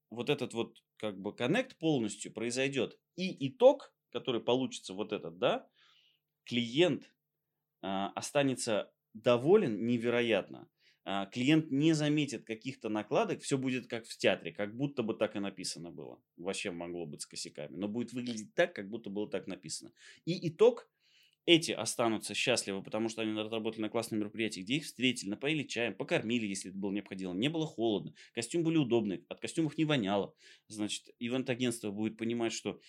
вот 0.10 0.30
этот 0.30 0.54
вот 0.54 0.84
как 0.98 1.20
бы 1.20 1.36
коннект 1.36 1.78
полностью 1.78 2.34
произойдет. 2.34 2.98
И 3.16 3.48
итог, 3.50 3.94
который 4.12 4.42
получится 4.42 4.94
вот 4.94 5.14
этот, 5.14 5.38
да, 5.38 5.68
клиент 6.46 7.12
а, 7.82 8.10
останется 8.16 8.92
доволен 9.14 9.86
невероятно. 9.86 10.70
а, 11.06 11.26
клиент 11.28 11.72
не 11.72 11.94
заметит 11.94 12.46
каких-то 12.46 12.90
накладок, 12.90 13.42
все 13.42 13.58
будет 13.58 13.88
как 13.88 14.06
в 14.06 14.18
театре, 14.18 14.52
как 14.52 14.76
будто 14.76 15.04
бы 15.04 15.14
так 15.14 15.36
и 15.36 15.40
написано 15.40 15.92
было. 15.92 16.22
Вообще 16.36 16.72
могло 16.72 17.06
быть 17.06 17.22
с 17.22 17.26
косяками, 17.26 17.78
но 17.78 17.88
будет 17.88 18.12
выглядеть 18.12 18.54
так, 18.56 18.74
как 18.76 18.90
будто 18.90 19.10
было 19.10 19.30
так 19.30 19.48
написано. 19.48 19.94
И 20.26 20.50
итог 20.50 20.90
эти 21.48 21.72
останутся 21.72 22.36
счастливы, 22.36 22.84
потому 22.84 23.08
что 23.08 23.22
они 23.22 23.40
отработали 23.40 23.82
на 23.82 23.90
классном 23.90 24.20
мероприятии, 24.20 24.60
где 24.60 24.76
их 24.76 24.84
встретили, 24.84 25.30
напоили 25.30 25.64
чаем, 25.64 25.96
покормили, 25.96 26.46
если 26.46 26.70
это 26.70 26.78
было 26.78 26.92
необходимо. 26.92 27.34
Не 27.34 27.50
было 27.50 27.66
холодно, 27.66 28.14
костюм 28.34 28.64
были 28.64 28.78
удобные, 28.78 29.24
от 29.30 29.40
костюмов 29.40 29.78
не 29.78 29.86
воняло. 29.86 30.36
Значит, 30.68 31.10
ивент-агентство 31.20 31.90
будет 31.90 32.18
понимать, 32.18 32.52
что 32.52 32.80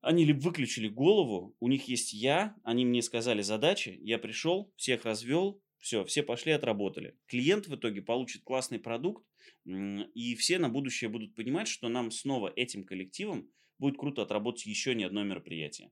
они 0.00 0.24
либо 0.24 0.40
выключили 0.40 0.88
голову, 0.88 1.54
у 1.60 1.68
них 1.68 1.88
есть 1.88 2.14
я, 2.14 2.56
они 2.64 2.86
мне 2.86 3.02
сказали 3.02 3.42
задачи, 3.42 3.98
я 4.02 4.18
пришел, 4.18 4.72
всех 4.76 5.04
развел, 5.04 5.62
все, 5.78 6.04
все 6.06 6.22
пошли, 6.22 6.52
отработали. 6.52 7.18
Клиент 7.26 7.66
в 7.68 7.76
итоге 7.76 8.00
получит 8.00 8.42
классный 8.44 8.78
продукт, 8.78 9.26
и 9.66 10.34
все 10.36 10.58
на 10.58 10.70
будущее 10.70 11.10
будут 11.10 11.34
понимать, 11.34 11.68
что 11.68 11.88
нам 11.88 12.10
снова 12.10 12.50
этим 12.56 12.84
коллективом 12.84 13.50
будет 13.78 13.98
круто 13.98 14.22
отработать 14.22 14.64
еще 14.64 14.94
не 14.94 15.04
одно 15.04 15.22
мероприятие. 15.22 15.90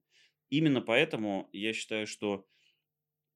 Именно 0.51 0.81
поэтому 0.81 1.49
я 1.53 1.73
считаю, 1.73 2.07
что 2.07 2.47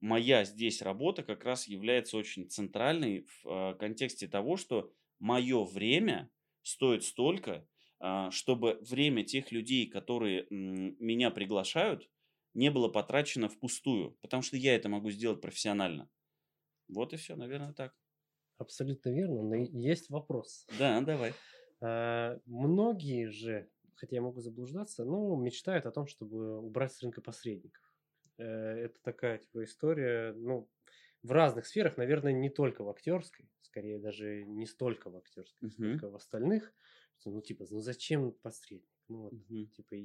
моя 0.01 0.45
здесь 0.45 0.83
работа 0.83 1.23
как 1.23 1.45
раз 1.45 1.69
является 1.69 2.17
очень 2.17 2.49
центральной 2.49 3.27
в 3.27 3.47
а, 3.47 3.75
контексте 3.75 4.29
того, 4.29 4.57
что 4.57 4.93
мое 5.19 5.65
время 5.65 6.31
стоит 6.63 7.05
столько, 7.05 7.69
а, 8.01 8.31
чтобы 8.31 8.79
время 8.83 9.25
тех 9.25 9.53
людей, 9.53 9.87
которые 9.89 10.47
меня 10.51 11.31
приглашают, 11.31 12.11
не 12.55 12.71
было 12.71 12.89
потрачено 12.89 13.49
впустую, 13.49 14.19
потому 14.21 14.43
что 14.43 14.57
я 14.57 14.75
это 14.75 14.89
могу 14.89 15.11
сделать 15.11 15.41
профессионально. 15.41 16.11
Вот 16.89 17.13
и 17.13 17.17
все, 17.17 17.37
наверное, 17.37 17.73
так. 17.73 17.97
Абсолютно 18.59 19.11
верно, 19.11 19.43
но 19.43 19.57
есть 19.57 20.09
вопрос. 20.09 20.67
Да, 20.79 21.01
давай. 21.01 21.33
А, 21.81 22.39
многие 22.47 23.27
же, 23.29 23.72
хотя 23.95 24.17
я 24.17 24.23
могу 24.23 24.41
заблуждаться, 24.41 25.05
ну, 25.05 25.37
мечтают 25.37 25.87
о 25.87 25.91
том, 25.91 26.07
чтобы 26.07 26.61
убрать 26.61 26.93
с 26.93 27.03
рынка 27.03 27.21
посредников. 27.21 27.83
Э, 28.39 28.45
это 28.45 29.01
такая 29.03 29.39
типа 29.39 29.65
история, 29.65 30.33
ну, 30.33 30.69
в 31.23 31.31
разных 31.31 31.67
сферах, 31.67 31.97
наверное, 31.97 32.33
не 32.33 32.51
только 32.51 32.83
в 32.83 32.89
актерской, 32.89 33.49
скорее 33.61 33.99
даже 33.99 34.45
не 34.45 34.67
столько 34.67 35.09
в 35.09 35.17
актерской, 35.17 35.69
uh-huh. 35.69 35.73
сколько 35.73 36.11
в 36.11 36.17
остальных. 36.17 36.73
Ну, 37.25 37.41
типа, 37.41 37.65
ну 37.71 37.79
зачем 37.79 38.33
посредник? 38.33 38.91
Ну, 39.09 39.19
вот, 39.19 39.33
uh-huh. 39.33 39.67
типа, 39.67 39.97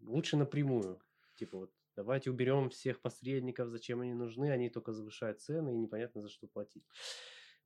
лучше 0.00 0.36
напрямую. 0.36 1.00
Типа, 1.34 1.58
вот 1.58 1.72
Давайте 1.96 2.30
уберем 2.30 2.70
всех 2.70 3.00
посредников, 3.00 3.68
зачем 3.68 4.00
они 4.00 4.14
нужны, 4.14 4.50
они 4.50 4.70
только 4.70 4.92
завышают 4.92 5.40
цены 5.40 5.74
и 5.74 5.76
непонятно 5.76 6.22
за 6.22 6.28
что 6.28 6.46
платить. 6.46 6.84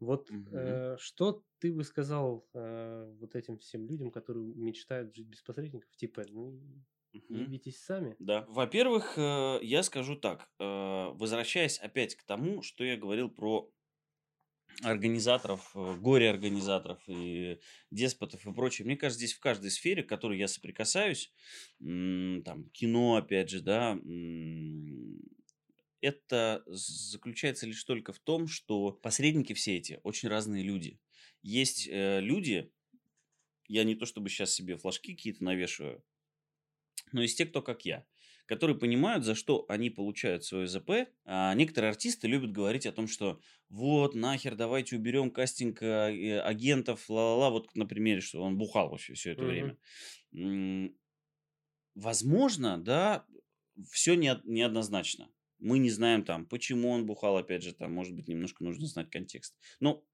Вот 0.00 0.30
угу. 0.30 0.48
э, 0.52 0.96
что 0.98 1.44
ты 1.58 1.72
бы 1.72 1.84
сказал 1.84 2.46
э, 2.54 3.14
вот 3.20 3.34
этим 3.34 3.58
всем 3.58 3.86
людям, 3.86 4.10
которые 4.10 4.54
мечтают 4.54 5.14
жить 5.14 5.28
без 5.28 5.42
посредников, 5.42 5.96
типа, 5.96 6.24
ну, 6.28 6.60
Ебитесь 7.28 7.80
сами. 7.80 8.16
Да. 8.18 8.44
Во-первых, 8.48 9.14
э, 9.16 9.60
я 9.62 9.82
скажу 9.82 10.16
так, 10.16 10.48
э, 10.58 10.64
возвращаясь 11.14 11.78
опять 11.78 12.16
к 12.16 12.24
тому, 12.24 12.62
что 12.62 12.84
я 12.84 12.96
говорил 12.96 13.30
про 13.30 13.70
организаторов, 14.82 15.70
э, 15.76 15.94
горе-организаторов 16.00 17.00
и 17.06 17.60
деспотов 17.92 18.44
и 18.46 18.52
прочее. 18.52 18.86
Мне 18.86 18.96
кажется, 18.96 19.24
здесь 19.24 19.36
в 19.36 19.40
каждой 19.40 19.70
сфере, 19.70 20.02
в 20.02 20.08
которой 20.08 20.38
я 20.38 20.48
соприкасаюсь, 20.48 21.32
там, 21.78 22.68
кино, 22.72 23.16
опять 23.16 23.50
же, 23.50 23.60
да, 23.60 23.96
это 26.04 26.62
заключается 26.66 27.66
лишь 27.66 27.82
только 27.84 28.12
в 28.12 28.18
том, 28.18 28.46
что 28.46 28.92
посредники 28.92 29.52
все 29.54 29.76
эти 29.76 30.00
очень 30.02 30.28
разные 30.28 30.62
люди. 30.62 31.00
Есть 31.42 31.88
э, 31.88 32.20
люди, 32.20 32.70
я 33.68 33.84
не 33.84 33.94
то 33.94 34.06
чтобы 34.06 34.28
сейчас 34.28 34.52
себе 34.52 34.76
флажки 34.76 35.14
какие-то 35.14 35.42
навешиваю, 35.42 36.04
но 37.12 37.22
есть 37.22 37.38
те, 37.38 37.46
кто 37.46 37.62
как 37.62 37.84
я 37.84 38.06
которые 38.46 38.76
понимают, 38.78 39.24
за 39.24 39.34
что 39.34 39.64
они 39.68 39.90
получают 39.90 40.44
свое 40.44 40.66
ЗП. 40.66 41.08
А 41.24 41.54
некоторые 41.54 41.90
артисты 41.90 42.28
любят 42.28 42.52
говорить 42.52 42.86
о 42.86 42.92
том, 42.92 43.08
что 43.08 43.40
вот, 43.70 44.14
нахер, 44.14 44.54
давайте 44.54 44.96
уберем 44.96 45.30
кастинг 45.30 45.82
а, 45.82 46.08
агентов, 46.44 47.08
ла-ла-ла, 47.08 47.50
вот 47.50 47.74
на 47.74 47.86
примере, 47.86 48.20
что 48.20 48.42
он 48.42 48.58
бухал 48.58 48.90
вообще 48.90 49.14
все 49.14 49.32
это 49.32 49.42
mm-hmm. 49.42 49.76
время. 50.32 50.92
Возможно, 51.94 52.76
да, 52.76 53.24
все 53.90 54.14
не, 54.14 54.38
неоднозначно. 54.44 55.30
Мы 55.58 55.78
не 55.78 55.90
знаем 55.90 56.24
там, 56.24 56.46
почему 56.46 56.90
он 56.90 57.06
бухал, 57.06 57.36
опять 57.36 57.62
же, 57.62 57.72
там, 57.72 57.92
может 57.92 58.14
быть, 58.14 58.28
немножко 58.28 58.64
нужно 58.64 58.86
знать 58.86 59.10
контекст. 59.10 59.56
Но 59.80 60.04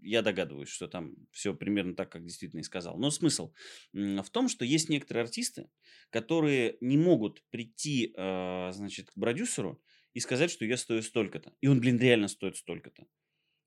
я 0.00 0.22
догадываюсь, 0.22 0.68
что 0.68 0.86
там 0.86 1.14
все 1.32 1.54
примерно 1.54 1.94
так, 1.94 2.10
как 2.10 2.24
действительно 2.24 2.60
и 2.60 2.64
сказал. 2.64 2.98
Но 2.98 3.10
смысл 3.10 3.52
в 3.92 4.30
том, 4.30 4.48
что 4.48 4.64
есть 4.64 4.88
некоторые 4.88 5.24
артисты, 5.24 5.70
которые 6.10 6.76
не 6.80 6.98
могут 6.98 7.42
прийти, 7.50 8.12
э, 8.16 8.70
значит, 8.72 9.10
к 9.10 9.14
продюсеру 9.14 9.82
и 10.14 10.20
сказать, 10.20 10.50
что 10.50 10.64
я 10.64 10.76
стою 10.76 11.02
столько-то. 11.02 11.52
И 11.60 11.68
он, 11.68 11.80
блин, 11.80 11.98
реально 11.98 12.28
стоит 12.28 12.56
столько-то. 12.56 13.06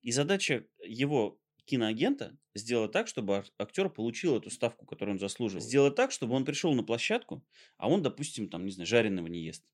И 0.02 0.12
задача 0.12 0.66
его 0.84 1.40
киноагента 1.64 2.36
сделать 2.54 2.92
так, 2.92 3.06
чтобы 3.06 3.44
актер 3.58 3.88
получил 3.88 4.36
эту 4.36 4.50
ставку, 4.50 4.84
которую 4.84 5.14
он 5.14 5.20
заслуживает. 5.20 5.64
Сделать 5.64 5.94
так, 5.94 6.10
чтобы 6.10 6.34
он 6.34 6.44
пришел 6.44 6.74
на 6.74 6.82
площадку, 6.82 7.44
а 7.78 7.88
он, 7.88 8.02
допустим, 8.02 8.48
там, 8.48 8.64
не 8.64 8.72
знаю, 8.72 8.86
жареного 8.86 9.28
не 9.28 9.44
ест. 9.44 9.64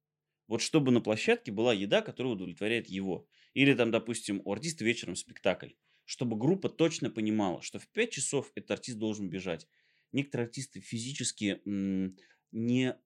Вот 0.49 0.61
чтобы 0.63 0.91
на 0.91 1.01
площадке 1.01 1.53
была 1.53 1.73
еда, 1.73 2.03
которая 2.03 2.33
удовлетворяет 2.33 2.89
его. 2.89 3.29
Или 3.55 3.75
там, 3.75 3.91
допустим, 3.91 4.43
у 4.45 4.53
артиста 4.53 4.85
вечером 4.85 5.15
спектакль 5.15 5.71
чтобы 6.09 6.39
группа 6.39 6.71
точно 6.71 7.11
понимала, 7.11 7.61
что 7.61 7.79
в 7.79 7.87
5 7.89 8.11
часов 8.11 8.51
этот 8.55 8.71
артист 8.71 8.97
должен 8.97 9.29
бежать. 9.29 9.69
Некоторые 10.11 10.47
артисты 10.47 10.81
физически 10.81 11.61
не 12.51 12.97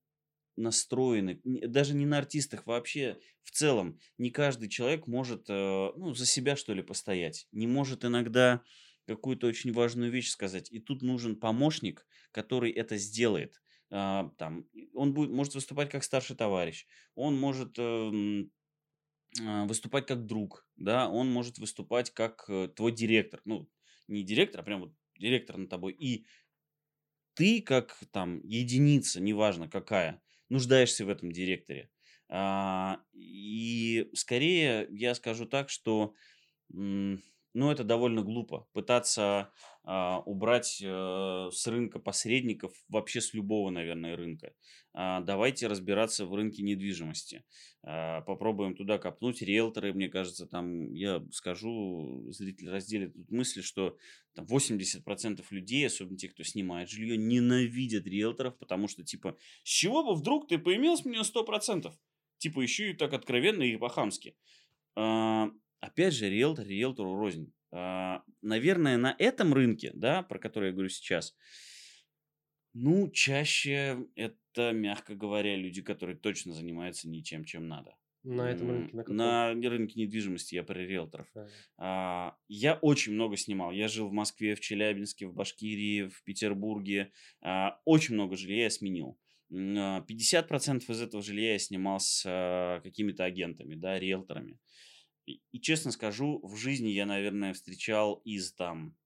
настроены, 0.57 1.40
даже 1.44 1.94
не 1.94 2.07
на 2.07 2.18
артистах, 2.18 2.66
вообще 2.66 3.18
в 3.42 3.50
целом 3.50 3.98
не 4.18 4.31
каждый 4.31 4.68
человек 4.68 5.09
может 5.09 5.46
э, 5.48 5.92
ну, 5.96 6.14
за 6.14 6.26
себя 6.26 6.55
что 6.57 6.74
ли 6.74 6.83
постоять, 6.83 7.48
не 7.50 7.66
может 7.66 8.05
иногда 8.05 8.62
какую-то 9.07 9.48
очень 9.48 9.72
важную 9.72 10.12
вещь 10.12 10.28
сказать. 10.28 10.70
И 10.70 10.78
тут 10.78 11.02
нужен 11.02 11.35
помощник, 11.35 12.07
который 12.31 12.70
это 12.70 12.98
сделает. 12.98 13.62
А, 13.94 14.31
там, 14.38 14.66
он 14.94 15.12
будет, 15.12 15.31
может 15.31 15.55
выступать 15.55 15.90
как 15.90 16.02
старший 16.02 16.35
товарищ, 16.35 16.87
он 17.14 17.38
может 17.38 17.78
а, 17.78 18.11
выступать 19.66 20.07
как 20.07 20.24
друг, 20.24 20.66
да, 20.76 21.09
он 21.09 21.31
может 21.31 21.59
выступать 21.59 22.11
как 22.11 22.44
э, 22.48 22.68
твой 22.68 22.92
директор, 22.92 23.40
ну, 23.44 23.68
не 24.09 24.22
директор, 24.22 24.61
а 24.61 24.64
прям 24.64 24.81
вот 24.81 24.94
директор 25.18 25.59
над 25.59 25.68
тобой. 25.68 25.92
И 25.92 26.26
ты, 27.35 27.61
как 27.61 27.98
там 28.12 28.40
единица, 28.44 29.20
неважно 29.20 29.68
какая, 29.68 30.22
нуждаешься 30.48 31.05
в 31.05 31.09
этом 31.09 31.31
директоре. 31.31 31.90
А, 32.28 33.00
и 33.12 34.09
скорее 34.14 34.88
я 34.90 35.14
скажу 35.14 35.46
так, 35.46 35.68
что 35.68 36.14
ну, 37.55 37.70
это 37.70 37.85
довольно 37.85 38.22
глупо. 38.22 38.68
Пытаться 38.72 39.52
убрать 39.85 40.83
а, 40.85 41.49
с 41.51 41.66
рынка 41.66 41.99
посредников, 41.99 42.73
вообще 42.88 43.21
с 43.21 43.35
любого, 43.35 43.71
наверное, 43.71 44.16
рынка. 44.16 44.55
А, 44.95 45.21
давайте 45.21 45.66
разбираться 45.66 46.25
в 46.27 46.35
рынке 46.35 46.62
недвижимости. 46.62 47.45
А, 47.83 48.21
попробуем 48.21 48.77
туда 48.77 48.99
копнуть. 48.99 49.42
Риэлторы, 49.42 49.92
мне 49.92 50.09
кажется, 50.09 50.47
там, 50.47 50.92
я 50.92 51.25
скажу, 51.33 52.31
зритель 52.31 52.71
разделит 52.71 53.14
тут 53.14 53.31
мысли, 53.31 53.61
что 53.61 53.97
там 54.35 54.45
80% 54.47 55.45
людей, 55.51 55.87
особенно 55.87 56.16
те, 56.16 56.29
кто 56.29 56.45
снимает 56.45 56.88
жилье, 56.88 57.16
ненавидят 57.16 58.07
риэлторов, 58.07 58.57
потому 58.59 58.87
что, 58.87 59.03
типа, 59.03 59.37
с 59.64 59.68
чего 59.68 60.05
бы 60.05 60.14
вдруг 60.14 60.47
ты 60.47 60.59
поимел 60.59 60.97
мне 61.05 61.21
100%? 61.21 61.92
Типа, 62.38 62.61
еще 62.61 62.90
и 62.90 62.95
так 62.95 63.12
откровенно 63.12 63.62
и 63.62 63.77
по-хамски. 63.77 64.37
А, 64.95 65.51
Опять 65.83 66.14
же, 66.14 66.31
риэлтор 66.31 66.64
риэлтору 66.64 67.16
рознь. 67.16 67.53
А, 67.72 68.22
наверное, 68.42 68.98
на 68.98 69.16
этом 69.18 69.54
рынке, 69.54 69.90
да, 69.94 70.22
про 70.22 70.38
который 70.38 70.66
я 70.66 70.72
говорю 70.72 70.90
сейчас, 70.90 71.35
ну, 72.74 73.11
чаще 73.11 74.06
это, 74.14 74.72
мягко 74.72 75.14
говоря, 75.14 75.56
люди, 75.56 75.82
которые 75.82 76.16
точно 76.16 76.52
занимаются 76.52 77.08
ничем, 77.08 77.44
чем 77.44 77.68
надо. 77.68 77.96
На 78.24 78.50
этом 78.50 78.70
рынке? 78.70 78.96
На, 78.96 79.02
каком? 79.02 79.16
на 79.16 79.52
рынке 79.52 80.00
недвижимости, 80.00 80.54
я 80.54 80.62
про 80.62 80.78
риэлторов. 80.78 81.26
А, 81.76 82.37
я 82.48 82.74
очень 82.74 83.14
много 83.14 83.37
снимал. 83.37 83.72
Я 83.72 83.88
жил 83.88 84.08
в 84.08 84.12
Москве, 84.12 84.54
в 84.54 84.61
Челябинске, 84.61 85.26
в 85.26 85.35
Башкирии, 85.35 86.08
в 86.08 86.22
Петербурге. 86.22 87.11
А, 87.40 87.80
очень 87.85 88.14
много 88.14 88.37
жилья 88.37 88.64
я 88.64 88.70
сменил. 88.70 89.18
50% 89.50 90.90
из 90.90 91.00
этого 91.02 91.22
жилья 91.22 91.52
я 91.52 91.58
снимал 91.58 92.00
с 92.00 92.24
а, 92.26 92.80
какими-то 92.80 93.24
агентами, 93.24 93.74
да, 93.74 93.98
риэлторами. 93.98 94.58
И, 95.26 95.61
честно 95.61 95.92
скажу, 95.92 96.40
в 96.42 96.56
жизни 96.56 96.88
я, 96.88 97.06
наверное, 97.06 97.54
встречал 97.54 98.16
из 98.24 98.52
там 98.52 98.96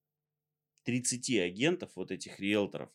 30 0.85 1.31
агентов, 1.41 1.93
вот 1.95 2.11
этих 2.11 2.41
риэлторов, 2.41 2.91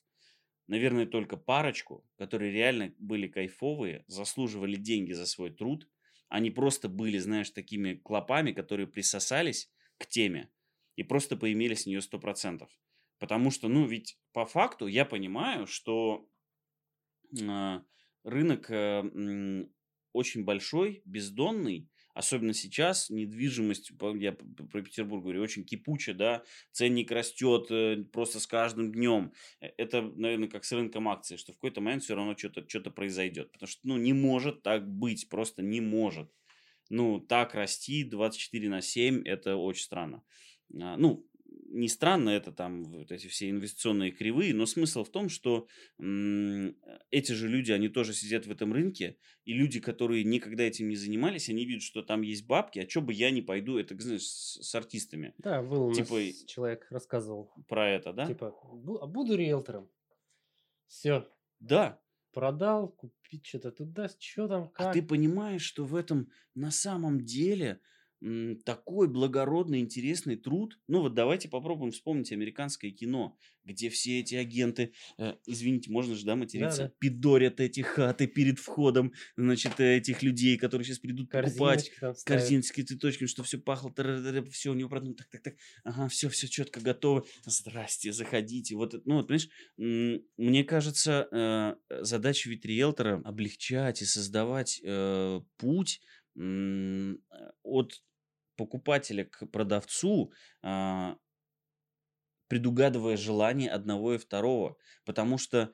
наверное, 0.68 1.06
только 1.06 1.38
парочку, 1.38 2.08
которые 2.18 2.52
реально 2.52 2.94
были 2.98 3.28
кайфовые, 3.28 4.06
заслуживали 4.08 4.76
деньги 4.76 5.12
за 5.12 5.26
свой 5.26 5.52
труд. 5.52 5.88
Они 6.30 6.50
просто 6.50 6.88
были, 6.88 7.18
знаешь, 7.18 7.50
такими 7.50 7.96
клопами, 7.96 8.54
которые 8.54 8.88
присосались 8.88 9.70
к 9.98 10.08
теме. 10.08 10.50
и 10.98 11.04
просто 11.04 11.38
поимели 11.38 11.74
с 11.74 11.86
нее 11.86 12.02
100%. 12.02 12.68
Потому 13.18 13.50
что, 13.52 13.68
ну, 13.70 13.86
ведь 13.86 14.20
по 14.34 14.46
факту 14.46 14.88
я 14.88 15.06
понимаю, 15.06 15.68
что 15.68 16.28
э, 17.40 17.82
рынок 18.24 18.70
э, 18.70 19.68
очень 20.14 20.44
большой, 20.44 21.02
бездонный, 21.06 21.90
особенно 22.14 22.54
сейчас 22.54 23.10
недвижимость, 23.10 23.92
я 24.16 24.34
про 24.34 24.82
Петербург 24.82 25.24
говорю, 25.24 25.42
очень 25.42 25.64
кипучая, 25.64 26.16
да, 26.16 26.44
ценник 26.72 27.12
растет 27.12 27.68
э, 27.70 28.04
просто 28.12 28.40
с 28.40 28.48
каждым 28.48 28.92
днем. 28.92 29.34
Э, 29.62 29.68
это, 29.78 30.02
наверное, 30.02 30.50
как 30.50 30.66
с 30.66 30.72
рынком 30.72 31.10
акций, 31.10 31.38
что 31.38 31.54
в 31.54 31.56
какой-то 31.56 31.82
момент 31.82 32.04
все 32.04 32.16
равно 32.16 32.36
что-то 32.38 32.68
что 32.68 32.92
произойдет. 32.92 33.52
Потому 33.52 33.68
что, 33.68 33.88
ну, 33.88 33.98
не 33.98 34.14
может 34.14 34.64
так 34.64 34.88
быть, 34.88 35.30
просто 35.30 35.62
не 35.62 35.82
может. 35.82 36.30
Ну, 36.90 37.20
так 37.20 37.56
расти 37.56 38.04
24 38.04 38.70
на 38.70 38.82
7, 38.82 39.24
это 39.26 39.56
очень 39.56 39.84
странно. 39.84 40.24
А, 40.80 40.98
ну, 40.98 41.26
не 41.72 41.88
странно, 41.88 42.30
это 42.30 42.52
там 42.52 42.84
вот 42.84 43.12
эти 43.12 43.28
все 43.28 43.50
инвестиционные 43.50 44.12
кривые, 44.12 44.54
но 44.54 44.66
смысл 44.66 45.04
в 45.04 45.10
том, 45.10 45.30
что 45.30 45.68
м, 46.00 46.76
эти 47.10 47.32
же 47.32 47.48
люди, 47.48 47.72
они 47.72 47.90
тоже 47.90 48.14
сидят 48.14 48.46
в 48.46 48.52
этом 48.52 48.74
рынке, 48.74 49.18
и 49.46 49.54
люди, 49.54 49.80
которые 49.80 50.24
никогда 50.24 50.64
этим 50.64 50.90
не 50.90 50.96
занимались, 50.96 51.50
они 51.50 51.66
видят, 51.66 51.84
что 51.84 52.02
там 52.02 52.22
есть 52.22 52.46
бабки, 52.46 52.80
а 52.80 52.90
что 52.90 53.02
бы 53.02 53.14
я 53.14 53.32
не 53.32 53.42
пойду, 53.42 53.78
это, 53.78 54.00
знаешь, 54.00 54.24
с, 54.24 54.62
с 54.62 54.76
артистами. 54.76 55.34
Да, 55.38 55.62
был 55.62 55.88
у 55.88 55.94
типа, 55.94 56.16
нас 56.16 56.44
человек 56.46 56.88
рассказывал. 56.90 57.52
Про 57.68 57.90
это, 57.90 58.14
да? 58.14 58.26
Типа, 58.28 58.54
а 59.02 59.08
буду 59.08 59.36
риэлтором. 59.36 59.90
Все. 60.88 61.28
Да. 61.60 62.02
Продал, 62.34 62.90
купить 62.90 63.46
что-то 63.46 63.72
туда, 63.72 64.10
что 64.20 64.48
там, 64.48 64.70
как. 64.70 64.88
А 64.88 64.94
ты 64.94 65.02
понимаешь, 65.02 65.64
что 65.64 65.84
в 65.84 65.96
этом 65.96 66.30
на 66.54 66.72
самом 66.72 67.26
деле 67.26 67.82
такой 68.66 69.08
благородный, 69.08 69.80
интересный 69.80 70.36
труд. 70.36 70.80
Ну 70.88 71.02
вот 71.02 71.16
давайте 71.16 71.50
попробуем 71.50 71.92
вспомнить 71.92 72.32
американское 72.32 72.92
кино, 72.92 73.36
где 73.64 73.90
все 73.90 74.20
эти 74.20 74.36
агенты, 74.36 74.94
э, 75.18 75.36
извините, 75.48 75.92
можно 75.92 76.16
же, 76.16 76.26
да, 76.26 76.36
материться, 76.36 76.84
да, 76.84 76.88
да. 76.88 76.94
пидорят 77.00 77.60
эти 77.60 77.82
хаты 77.82 78.28
перед 78.28 78.60
входом, 78.60 79.14
значит, 79.38 79.80
этих 79.80 80.22
людей, 80.22 80.58
которые 80.58 80.86
сейчас 80.86 81.00
придут 81.00 81.30
покупать 81.30 81.92
корзиночки, 82.26 82.82
цветочки, 82.82 83.26
что 83.26 83.44
все 83.44 83.58
пахло, 83.58 83.94
все 84.52 84.72
у 84.72 84.76
него 84.76 84.90
продано, 84.90 85.14
так, 85.14 85.28
так, 85.30 85.42
так, 85.42 85.56
ага, 85.84 86.08
все, 86.08 86.30
все 86.30 86.48
четко 86.48 86.80
готово, 86.80 87.26
здрасте, 87.46 88.14
заходите. 88.14 88.76
Вот, 88.76 88.94
ну 89.06 89.16
вот, 89.16 89.28
понимаешь, 89.28 89.50
мне 90.38 90.64
кажется, 90.64 91.28
э, 91.32 92.04
задача 92.04 92.50
ведь 92.50 92.66
риэлтора 92.66 93.22
облегчать 93.26 94.02
и 94.02 94.06
создавать 94.06 94.80
э, 94.84 95.42
путь 95.58 96.02
от 96.34 98.02
покупателя 98.62 99.26
к 99.26 99.48
продавцу, 99.48 100.32
а, 100.62 101.18
предугадывая 102.48 103.18
желание 103.18 103.72
одного 103.72 104.14
и 104.14 104.18
второго. 104.20 104.78
Потому 105.04 105.40
что, 105.40 105.74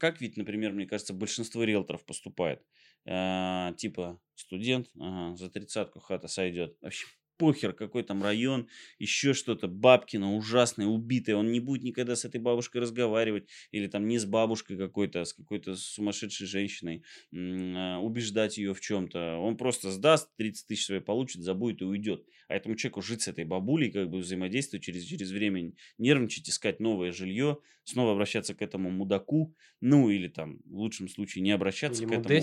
как 0.00 0.20
ведь, 0.20 0.36
например, 0.36 0.72
мне 0.72 0.86
кажется, 0.86 1.14
большинство 1.14 1.62
риэлторов 1.62 2.04
поступает. 2.04 2.66
А, 3.06 3.72
типа, 3.74 4.20
студент, 4.34 4.88
ага, 4.98 5.36
за 5.36 5.48
тридцатку 5.48 6.00
хата 6.00 6.26
сойдет. 6.26 6.76
Вообще 6.80 7.06
похер, 7.40 7.72
какой 7.72 8.02
там 8.02 8.22
район, 8.22 8.68
еще 8.98 9.32
что-то, 9.32 9.66
бабкина 9.66 10.36
ужасная, 10.36 10.86
убитая, 10.86 11.36
он 11.36 11.50
не 11.50 11.58
будет 11.58 11.82
никогда 11.82 12.14
с 12.14 12.26
этой 12.26 12.38
бабушкой 12.38 12.82
разговаривать, 12.82 13.48
или 13.70 13.86
там 13.86 14.06
не 14.06 14.18
с 14.18 14.26
бабушкой 14.26 14.76
какой-то, 14.76 15.22
а 15.22 15.24
с 15.24 15.32
какой-то 15.32 15.74
сумасшедшей 15.74 16.46
женщиной, 16.46 17.02
а, 17.34 17.98
убеждать 17.98 18.58
ее 18.58 18.74
в 18.74 18.80
чем-то. 18.82 19.38
Он 19.38 19.56
просто 19.56 19.90
сдаст, 19.90 20.36
30 20.36 20.66
тысяч 20.66 20.84
свои 20.84 21.00
получит, 21.00 21.42
забудет 21.42 21.80
и 21.80 21.84
уйдет. 21.84 22.26
А 22.48 22.56
этому 22.56 22.76
человеку 22.76 23.00
жить 23.00 23.22
с 23.22 23.28
этой 23.28 23.44
бабулей, 23.44 23.90
как 23.90 24.10
бы 24.10 24.18
взаимодействовать 24.18 24.84
через, 24.84 25.04
через 25.04 25.30
время, 25.30 25.72
нервничать, 25.96 26.50
искать 26.50 26.78
новое 26.78 27.10
жилье, 27.10 27.58
снова 27.84 28.12
обращаться 28.12 28.54
к 28.54 28.60
этому 28.60 28.90
мудаку, 28.90 29.54
ну 29.80 30.10
или 30.10 30.28
там 30.28 30.58
в 30.66 30.76
лучшем 30.76 31.08
случае 31.08 31.42
не 31.42 31.52
обращаться 31.52 32.02
или 32.02 32.10
к 32.10 32.12
этому. 32.12 32.34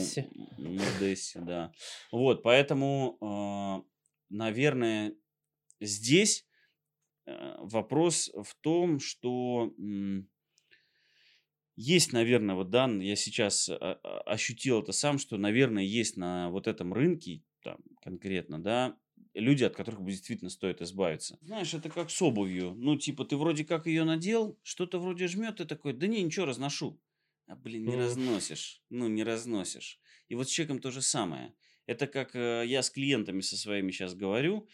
Мудессе. 0.57 1.39
да. 1.39 1.71
Вот, 2.11 2.41
поэтому 2.41 3.17
а, 3.21 3.83
наверное, 4.29 5.15
здесь 5.79 6.45
э, 7.25 7.55
вопрос 7.59 8.31
в 8.33 8.55
том, 8.61 8.99
что 8.99 9.73
есть, 11.75 12.11
наверное, 12.11 12.55
вот 12.55 12.71
да, 12.71 12.87
я 12.87 13.15
сейчас 13.15 13.69
а, 13.69 13.99
ощутил 14.25 14.81
это 14.81 14.91
сам, 14.91 15.19
что, 15.19 15.37
наверное, 15.37 15.83
есть 15.83 16.17
на 16.17 16.49
вот 16.49 16.67
этом 16.67 16.91
рынке, 16.91 17.43
там, 17.61 17.77
конкретно, 18.01 18.61
да, 18.61 18.97
люди, 19.35 19.63
от 19.63 19.75
которых 19.75 20.01
бы 20.01 20.11
действительно 20.11 20.49
стоит 20.49 20.81
избавиться. 20.81 21.37
Знаешь, 21.41 21.73
это 21.73 21.89
как 21.89 22.09
с 22.09 22.21
обувью. 22.21 22.73
Ну, 22.75 22.97
типа, 22.97 23.25
ты 23.25 23.37
вроде 23.37 23.63
как 23.63 23.85
ее 23.85 24.03
надел, 24.03 24.59
что-то 24.63 24.99
вроде 24.99 25.27
жмет, 25.27 25.57
ты 25.57 25.65
такой, 25.65 25.93
да 25.93 26.07
не, 26.07 26.23
ничего, 26.23 26.45
разношу. 26.45 26.99
А, 27.45 27.55
блин, 27.55 27.85
не 27.85 27.95
разносишь. 27.95 28.81
Ну, 28.89 29.07
не 29.07 29.23
разносишь. 29.23 29.99
И 30.27 30.35
вот 30.35 30.49
с 30.49 30.51
человеком 30.51 30.79
то 30.79 30.91
же 30.91 31.01
самое. 31.01 31.53
Это 31.87 32.05
как 32.05 32.35
э, 32.35 32.63
я 32.67 32.83
с 32.83 32.89
клиентами 32.89 33.39
со 33.39 33.55
своими 33.55 33.91
сейчас 33.91 34.13
говорю 34.13 34.67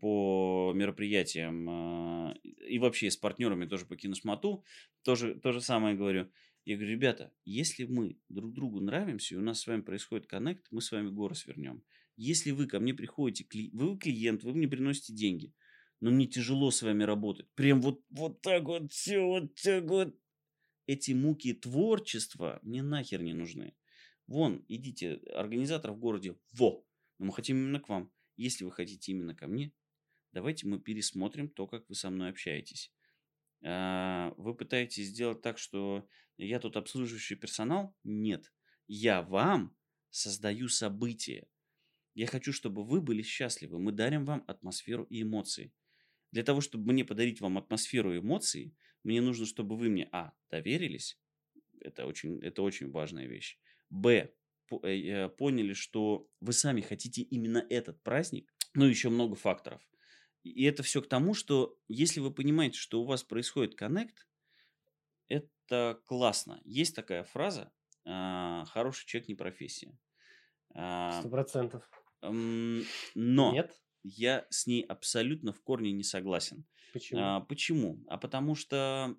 по 0.00 0.72
мероприятиям 0.72 1.68
а, 1.68 2.34
и 2.68 2.78
вообще 2.78 3.10
с 3.10 3.16
партнерами 3.16 3.66
тоже 3.66 3.86
по 3.86 3.96
киношмату, 3.96 4.64
тоже 5.02 5.34
то 5.34 5.50
же 5.52 5.60
самое 5.60 5.96
говорю. 5.96 6.30
Я 6.64 6.76
говорю, 6.76 6.92
ребята, 6.92 7.32
если 7.44 7.86
мы 7.86 8.18
друг 8.28 8.52
другу 8.52 8.80
нравимся, 8.80 9.34
и 9.34 9.38
у 9.38 9.40
нас 9.40 9.60
с 9.60 9.66
вами 9.66 9.80
происходит 9.80 10.26
коннект, 10.26 10.66
мы 10.70 10.80
с 10.80 10.92
вами 10.92 11.08
горы 11.08 11.34
свернем. 11.34 11.82
Если 12.16 12.52
вы 12.52 12.66
ко 12.66 12.78
мне 12.78 12.94
приходите, 12.94 13.44
вы 13.72 13.98
клиент, 13.98 14.44
вы 14.44 14.52
мне 14.52 14.68
приносите 14.68 15.14
деньги, 15.14 15.52
но 16.00 16.10
мне 16.10 16.26
тяжело 16.26 16.70
с 16.70 16.82
вами 16.82 17.02
работать. 17.02 17.48
Прям 17.54 17.80
вот, 17.80 18.04
вот 18.10 18.42
так 18.42 18.64
вот, 18.64 18.92
все 18.92 19.20
вот 19.20 19.54
так 19.56 19.84
вот. 19.84 20.14
Эти 20.86 21.12
муки 21.12 21.52
творчества 21.52 22.60
мне 22.62 22.82
нахер 22.82 23.22
не 23.22 23.34
нужны. 23.34 23.74
Вон, 24.28 24.62
идите, 24.68 25.14
организатор 25.34 25.90
в 25.90 25.98
городе, 25.98 26.36
во, 26.52 26.84
но 27.18 27.26
мы 27.26 27.32
хотим 27.32 27.56
именно 27.56 27.80
к 27.80 27.88
вам. 27.88 28.12
Если 28.36 28.62
вы 28.62 28.70
хотите 28.70 29.12
именно 29.12 29.34
ко 29.34 29.48
мне, 29.48 29.72
давайте 30.32 30.66
мы 30.66 30.78
пересмотрим 30.78 31.48
то, 31.48 31.66
как 31.66 31.88
вы 31.88 31.94
со 31.94 32.10
мной 32.10 32.28
общаетесь. 32.28 32.92
А, 33.64 34.34
вы 34.36 34.54
пытаетесь 34.54 35.08
сделать 35.08 35.40
так, 35.40 35.56
что 35.58 36.06
я 36.36 36.60
тут 36.60 36.76
обслуживающий 36.76 37.36
персонал? 37.36 37.96
Нет. 38.04 38.52
Я 38.86 39.22
вам 39.22 39.74
создаю 40.10 40.68
события. 40.68 41.48
Я 42.14 42.26
хочу, 42.26 42.52
чтобы 42.52 42.84
вы 42.84 43.00
были 43.00 43.22
счастливы. 43.22 43.78
Мы 43.78 43.92
дарим 43.92 44.26
вам 44.26 44.44
атмосферу 44.46 45.04
и 45.04 45.22
эмоции. 45.22 45.72
Для 46.32 46.42
того, 46.42 46.60
чтобы 46.60 46.92
мне 46.92 47.02
подарить 47.02 47.40
вам 47.40 47.56
атмосферу 47.56 48.14
и 48.14 48.18
эмоции, 48.18 48.76
мне 49.04 49.22
нужно, 49.22 49.46
чтобы 49.46 49.78
вы 49.78 49.88
мне, 49.88 50.06
а, 50.12 50.34
доверились. 50.50 51.18
Это 51.80 52.04
очень, 52.04 52.38
это 52.42 52.60
очень 52.60 52.90
важная 52.90 53.26
вещь. 53.26 53.58
Б, 53.90 54.32
э, 54.82 55.28
поняли, 55.30 55.72
что 55.72 56.28
вы 56.40 56.52
сами 56.52 56.80
хотите 56.80 57.22
именно 57.22 57.64
этот 57.70 58.02
праздник, 58.02 58.52
ну, 58.74 58.84
еще 58.84 59.08
много 59.08 59.34
факторов. 59.34 59.82
И 60.44 60.64
это 60.64 60.82
все 60.82 61.02
к 61.02 61.08
тому, 61.08 61.34
что 61.34 61.78
если 61.88 62.20
вы 62.20 62.32
понимаете, 62.32 62.78
что 62.78 63.02
у 63.02 63.04
вас 63.04 63.22
происходит 63.22 63.74
коннект, 63.74 64.26
это 65.28 66.00
классно. 66.06 66.60
Есть 66.64 66.94
такая 66.94 67.24
фраза 67.24 67.72
а, 68.04 68.64
«хороший 68.66 69.06
человек 69.06 69.28
не 69.28 69.34
профессия». 69.34 69.98
А, 70.74 71.20
Сто 71.20 71.28
процентов. 71.28 71.90
Но 72.22 73.52
Нет? 73.52 73.80
я 74.02 74.46
с 74.50 74.66
ней 74.66 74.82
абсолютно 74.82 75.52
в 75.52 75.62
корне 75.62 75.92
не 75.92 76.02
согласен. 76.02 76.66
Почему? 76.92 77.20
А, 77.20 77.40
почему? 77.40 78.04
А 78.08 78.18
потому 78.18 78.54
что 78.54 79.16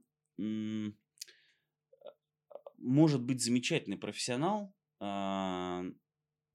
может 2.81 3.21
быть 3.21 3.43
замечательный 3.43 3.97
профессионал, 3.97 4.73
а, 4.99 5.83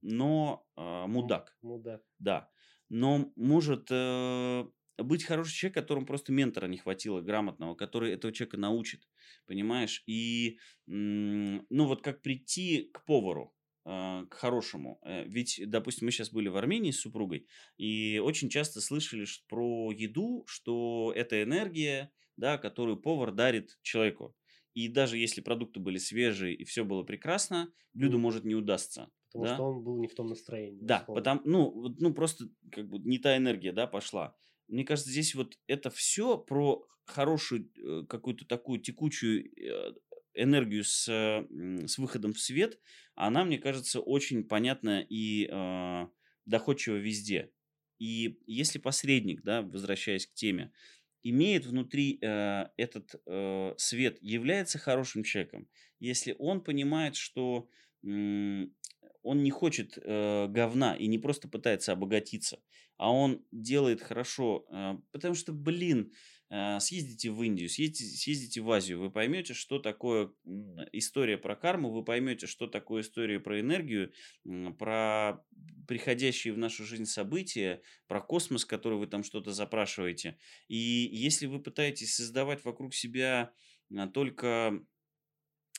но 0.01 0.65
а, 0.75 1.07
мудак. 1.07 1.57
Мудак. 1.61 2.03
Да. 2.19 2.49
Но 2.89 3.31
может 3.35 3.87
э, 3.89 4.65
быть 4.97 5.23
хороший 5.23 5.53
человек, 5.53 5.75
которому 5.75 6.05
просто 6.05 6.31
ментора 6.31 6.67
не 6.67 6.77
хватило 6.77 7.21
грамотного, 7.21 7.75
который 7.75 8.13
этого 8.13 8.31
человека 8.31 8.57
научит, 8.57 9.01
понимаешь? 9.47 10.03
И, 10.05 10.59
ну 10.85 11.63
вот 11.69 12.03
как 12.03 12.21
прийти 12.21 12.91
к 12.93 13.03
повару, 13.05 13.55
а, 13.87 14.25
к 14.25 14.33
хорошему. 14.33 14.99
Э, 15.03 15.25
ведь, 15.27 15.61
допустим, 15.67 16.07
мы 16.07 16.11
сейчас 16.11 16.31
были 16.31 16.47
в 16.47 16.57
Армении 16.57 16.89
с 16.89 17.01
супругой, 17.01 17.47
и 17.77 18.17
очень 18.17 18.49
часто 18.49 18.81
слышали 18.81 19.27
про 19.47 19.91
еду, 19.91 20.43
что 20.47 21.13
это 21.15 21.43
энергия, 21.43 22.11
да, 22.35 22.57
которую 22.57 22.97
повар 22.97 23.31
дарит 23.31 23.77
человеку. 23.83 24.35
И 24.75 24.89
даже 24.89 25.17
если 25.17 25.41
продукты 25.41 25.79
были 25.79 25.97
свежие 25.97 26.53
и 26.53 26.65
все 26.65 26.83
было 26.83 27.03
прекрасно, 27.03 27.71
блюдо 27.93 28.17
может 28.17 28.43
не 28.43 28.55
удастся. 28.55 29.09
Потому 29.27 29.45
да? 29.45 29.53
что 29.55 29.63
он 29.63 29.83
был 29.83 29.97
не 29.97 30.07
в 30.07 30.13
том 30.13 30.27
настроении. 30.27 30.79
Да, 30.83 30.99
потому, 31.07 31.41
ну, 31.45 31.95
ну 31.97 32.13
просто 32.13 32.49
как 32.71 32.87
бы 32.87 32.99
не 32.99 33.17
та 33.17 33.37
энергия, 33.37 33.71
да, 33.71 33.87
пошла. 33.87 34.35
Мне 34.67 34.83
кажется, 34.83 35.11
здесь 35.11 35.33
вот 35.33 35.57
это 35.67 35.89
все 35.89 36.37
про 36.37 36.85
хорошую 37.05 37.71
э, 37.77 38.03
какую-то 38.07 38.45
такую 38.45 38.81
текучую 38.81 39.45
э, 39.45 39.93
энергию 40.33 40.83
с, 40.83 41.07
с 41.07 41.97
выходом 41.97 42.33
в 42.33 42.39
свет, 42.39 42.77
она, 43.15 43.45
мне 43.45 43.57
кажется, 43.57 44.01
очень 44.01 44.43
понятна 44.43 45.05
и 45.07 45.47
э, 45.49 46.07
доходчива 46.45 46.95
везде. 46.95 47.51
И 47.97 48.39
если 48.45 48.79
посредник, 48.79 49.41
да, 49.43 49.61
возвращаясь 49.61 50.27
к 50.27 50.33
теме, 50.33 50.73
имеет 51.29 51.65
внутри 51.65 52.19
э, 52.21 52.65
этот 52.77 53.15
э, 53.25 53.73
свет, 53.77 54.17
является 54.21 54.79
хорошим 54.79 55.23
человеком, 55.23 55.67
если 55.99 56.35
он 56.39 56.63
понимает, 56.63 57.15
что 57.15 57.69
м, 58.03 58.73
он 59.23 59.43
не 59.43 59.51
хочет 59.51 59.97
э, 59.97 60.47
говна 60.47 60.95
и 60.95 61.07
не 61.07 61.17
просто 61.17 61.47
пытается 61.47 61.93
обогатиться, 61.93 62.59
а 62.97 63.11
он 63.11 63.43
делает 63.51 64.01
хорошо, 64.01 64.65
э, 64.71 64.93
потому 65.11 65.35
что, 65.35 65.51
блин, 65.53 66.11
э, 66.11 66.15
съездите 66.49 67.31
в 67.31 67.41
Индию, 67.41 67.69
съездите, 67.69 68.17
съездите 68.17 68.61
в 68.61 68.71
Азию, 68.71 68.99
вы 68.99 69.11
поймете, 69.11 69.53
что 69.53 69.79
такое 69.79 70.31
история 70.91 71.37
про 71.37 71.55
карму, 71.55 71.91
вы 71.91 72.03
поймете, 72.03 72.47
что 72.47 72.67
такое 72.67 73.01
история 73.01 73.39
про 73.39 73.59
энергию, 73.59 74.13
про 74.77 75.43
приходящие 75.87 76.53
в 76.53 76.57
нашу 76.57 76.83
жизнь 76.83 77.05
события, 77.05 77.81
про 78.07 78.21
космос, 78.21 78.65
который 78.65 78.97
вы 78.97 79.07
там 79.07 79.23
что-то 79.23 79.51
запрашиваете. 79.51 80.37
И 80.67 80.75
если 80.75 81.45
вы 81.45 81.61
пытаетесь 81.61 82.15
создавать 82.15 82.63
вокруг 82.63 82.93
себя 82.93 83.51
а, 83.95 84.07
только 84.07 84.79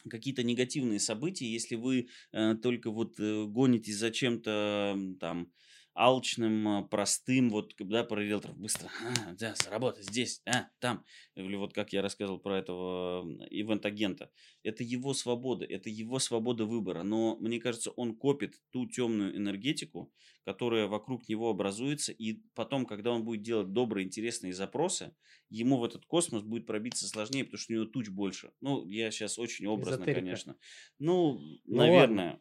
какие-то 0.08 0.42
негативные 0.42 1.00
события, 1.00 1.46
если 1.46 1.74
вы 1.74 2.08
э, 2.32 2.54
только 2.54 2.90
вот 2.90 3.18
э, 3.18 3.44
гонитесь 3.46 3.96
за 3.96 4.10
чем-то 4.10 4.96
там 5.20 5.52
алчным, 5.96 6.68
а, 6.68 6.82
простым, 6.82 7.50
вот, 7.50 7.74
да, 7.78 8.04
про 8.04 8.20
риэлторов 8.20 8.56
быстро, 8.58 8.90
а, 9.02 9.32
да, 9.32 9.54
заработать 9.54 10.04
здесь, 10.04 10.42
а, 10.46 10.68
там, 10.78 11.04
или 11.34 11.56
вот 11.56 11.72
как 11.72 11.92
я 11.92 12.02
рассказывал 12.02 12.38
про 12.38 12.58
этого 12.58 13.26
ивент-агента, 13.50 14.30
это 14.62 14.84
его 14.84 15.14
свобода, 15.14 15.64
это 15.64 15.88
его 15.88 16.18
свобода 16.18 16.66
выбора, 16.66 17.02
но 17.02 17.36
мне 17.36 17.58
кажется, 17.58 17.90
он 17.92 18.14
копит 18.14 18.60
ту 18.70 18.86
темную 18.86 19.36
энергетику, 19.36 20.12
которая 20.44 20.86
вокруг 20.86 21.28
него 21.28 21.50
образуется, 21.50 22.12
и 22.12 22.40
потом, 22.54 22.86
когда 22.86 23.10
он 23.10 23.24
будет 23.24 23.42
делать 23.42 23.72
добрые, 23.72 24.06
интересные 24.06 24.52
запросы, 24.52 25.14
ему 25.48 25.78
в 25.78 25.84
этот 25.84 26.04
космос 26.06 26.42
будет 26.42 26.66
пробиться 26.66 27.08
сложнее, 27.08 27.44
потому 27.44 27.58
что 27.58 27.72
у 27.72 27.76
него 27.76 27.86
туч 27.86 28.10
больше. 28.10 28.52
Ну, 28.60 28.86
я 28.86 29.10
сейчас 29.10 29.38
очень 29.38 29.66
образно, 29.66 30.02
Эзотерика. 30.02 30.20
конечно. 30.20 30.56
Ну, 30.98 31.40
ну 31.64 31.76
наверное. 31.76 32.32
Ладно. 32.32 32.40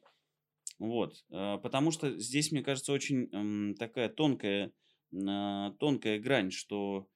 Вот, 0.80 1.24
э, 1.30 1.58
потому 1.64 1.92
что 1.92 2.18
здесь, 2.20 2.52
мне 2.52 2.62
кажется, 2.64 2.92
очень 2.92 3.76
такая 3.76 4.10
тонкая, 4.10 4.72
тонкая 5.12 6.20
грань, 6.20 6.52
что 6.52 7.08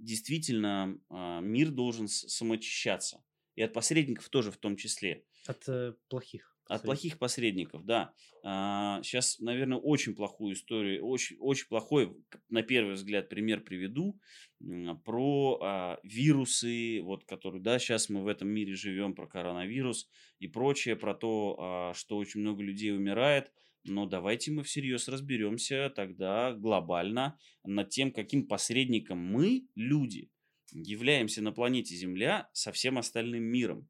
действительно 0.00 0.98
а, 1.08 1.40
мир 1.40 1.70
должен 1.70 2.08
самоочищаться. 2.08 3.22
И 3.54 3.62
от 3.62 3.72
посредников 3.72 4.28
тоже 4.28 4.50
в 4.50 4.56
том 4.56 4.76
числе. 4.76 5.24
От 5.46 5.68
э, 5.68 5.94
плохих. 6.08 6.56
От 6.70 6.82
плохих 6.82 7.18
посредников, 7.18 7.84
да. 7.84 8.14
А, 8.44 9.02
сейчас, 9.02 9.40
наверное, 9.40 9.78
очень 9.78 10.14
плохую 10.14 10.54
историю, 10.54 11.04
очень, 11.04 11.36
очень 11.40 11.66
плохой, 11.66 12.16
на 12.48 12.62
первый 12.62 12.94
взгляд, 12.94 13.28
пример 13.28 13.62
приведу 13.62 14.20
про 15.04 15.58
а, 15.60 15.98
вирусы, 16.04 17.00
вот, 17.02 17.24
которые, 17.24 17.60
да, 17.60 17.80
сейчас 17.80 18.08
мы 18.08 18.22
в 18.22 18.28
этом 18.28 18.48
мире 18.48 18.74
живем, 18.74 19.16
про 19.16 19.26
коронавирус 19.26 20.08
и 20.38 20.46
прочее, 20.46 20.94
про 20.94 21.12
то, 21.12 21.56
а, 21.58 21.94
что 21.94 22.16
очень 22.16 22.40
много 22.40 22.62
людей 22.62 22.94
умирает. 22.94 23.50
Но 23.82 24.06
давайте 24.06 24.52
мы 24.52 24.62
всерьез 24.62 25.08
разберемся 25.08 25.90
тогда 25.96 26.52
глобально 26.52 27.36
над 27.64 27.88
тем, 27.88 28.12
каким 28.12 28.46
посредником 28.46 29.18
мы, 29.18 29.66
люди, 29.74 30.30
являемся 30.72 31.42
на 31.42 31.50
планете 31.50 31.96
Земля 31.96 32.48
со 32.52 32.70
всем 32.70 32.96
остальным 32.96 33.42
миром 33.42 33.88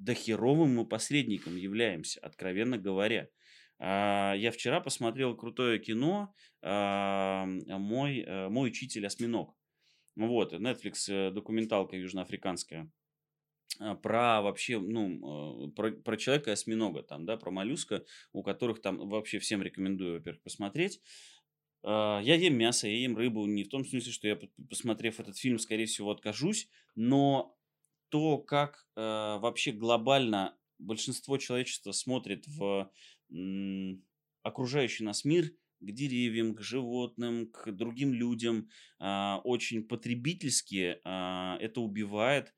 да 0.00 0.14
херовым 0.14 0.74
мы 0.76 0.86
посредником 0.86 1.56
являемся, 1.56 2.20
откровенно 2.20 2.78
говоря. 2.78 3.28
А, 3.78 4.34
я 4.34 4.50
вчера 4.50 4.80
посмотрел 4.80 5.36
крутое 5.36 5.78
кино 5.78 6.34
а, 6.62 7.46
«Мой, 7.46 8.20
э, 8.20 8.48
мой 8.48 8.68
учитель 8.68 9.06
осьминог». 9.06 9.54
Вот, 10.16 10.52
Netflix 10.54 11.08
э, 11.08 11.30
документалка 11.30 11.96
южноафриканская 11.96 12.90
а, 13.78 13.94
про 13.94 14.40
вообще, 14.40 14.78
ну, 14.78 15.68
э, 15.68 15.72
про, 15.72 15.92
про 15.92 16.16
человека 16.16 16.52
осьминога, 16.52 17.02
там, 17.02 17.26
да, 17.26 17.36
про 17.36 17.50
моллюска, 17.50 18.04
у 18.32 18.42
которых 18.42 18.80
там 18.80 19.08
вообще 19.08 19.38
всем 19.38 19.62
рекомендую, 19.62 20.14
во-первых, 20.14 20.42
посмотреть. 20.42 21.00
Я 21.82 22.20
ем 22.20 22.58
мясо, 22.58 22.86
я 22.86 22.98
ем 22.98 23.16
рыбу, 23.16 23.46
не 23.46 23.64
в 23.64 23.70
том 23.70 23.86
смысле, 23.86 24.12
что 24.12 24.28
я, 24.28 24.38
посмотрев 24.68 25.18
этот 25.18 25.38
фильм, 25.38 25.58
скорее 25.58 25.86
всего, 25.86 26.10
откажусь, 26.10 26.68
но 26.94 27.56
то, 28.10 28.38
как 28.38 28.86
э, 28.96 29.00
вообще 29.00 29.72
глобально 29.72 30.56
большинство 30.78 31.38
человечества 31.38 31.92
смотрит 31.92 32.46
в 32.46 32.90
м, 33.30 34.04
окружающий 34.42 35.04
нас 35.04 35.24
мир, 35.24 35.52
к 35.80 35.92
деревьям, 35.92 36.54
к 36.54 36.60
животным, 36.60 37.50
к 37.50 37.72
другим 37.72 38.12
людям, 38.12 38.68
э, 38.98 39.34
очень 39.44 39.82
потребительски, 39.84 40.98
э, 41.02 41.56
это 41.60 41.80
убивает, 41.80 42.54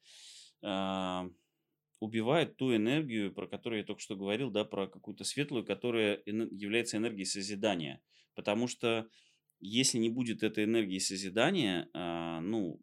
э, 0.63 1.31
убивает 2.01 2.57
ту 2.57 2.75
энергию, 2.75 3.33
про 3.33 3.47
которую 3.47 3.81
я 3.81 3.87
только 3.87 4.01
что 4.01 4.17
говорил, 4.17 4.51
да, 4.51 4.65
про 4.65 4.89
какую-то 4.89 5.25
светлую, 5.25 5.65
которая 5.65 6.21
является 6.27 6.97
энергией 6.97 7.25
созидания. 7.25 8.03
Потому 8.35 8.67
что 8.67 9.09
если 9.61 9.99
не 9.99 10.09
будет 10.11 10.43
этой 10.43 10.65
энергии 10.65 10.99
созидания, 10.99 11.89
ну, 11.95 12.81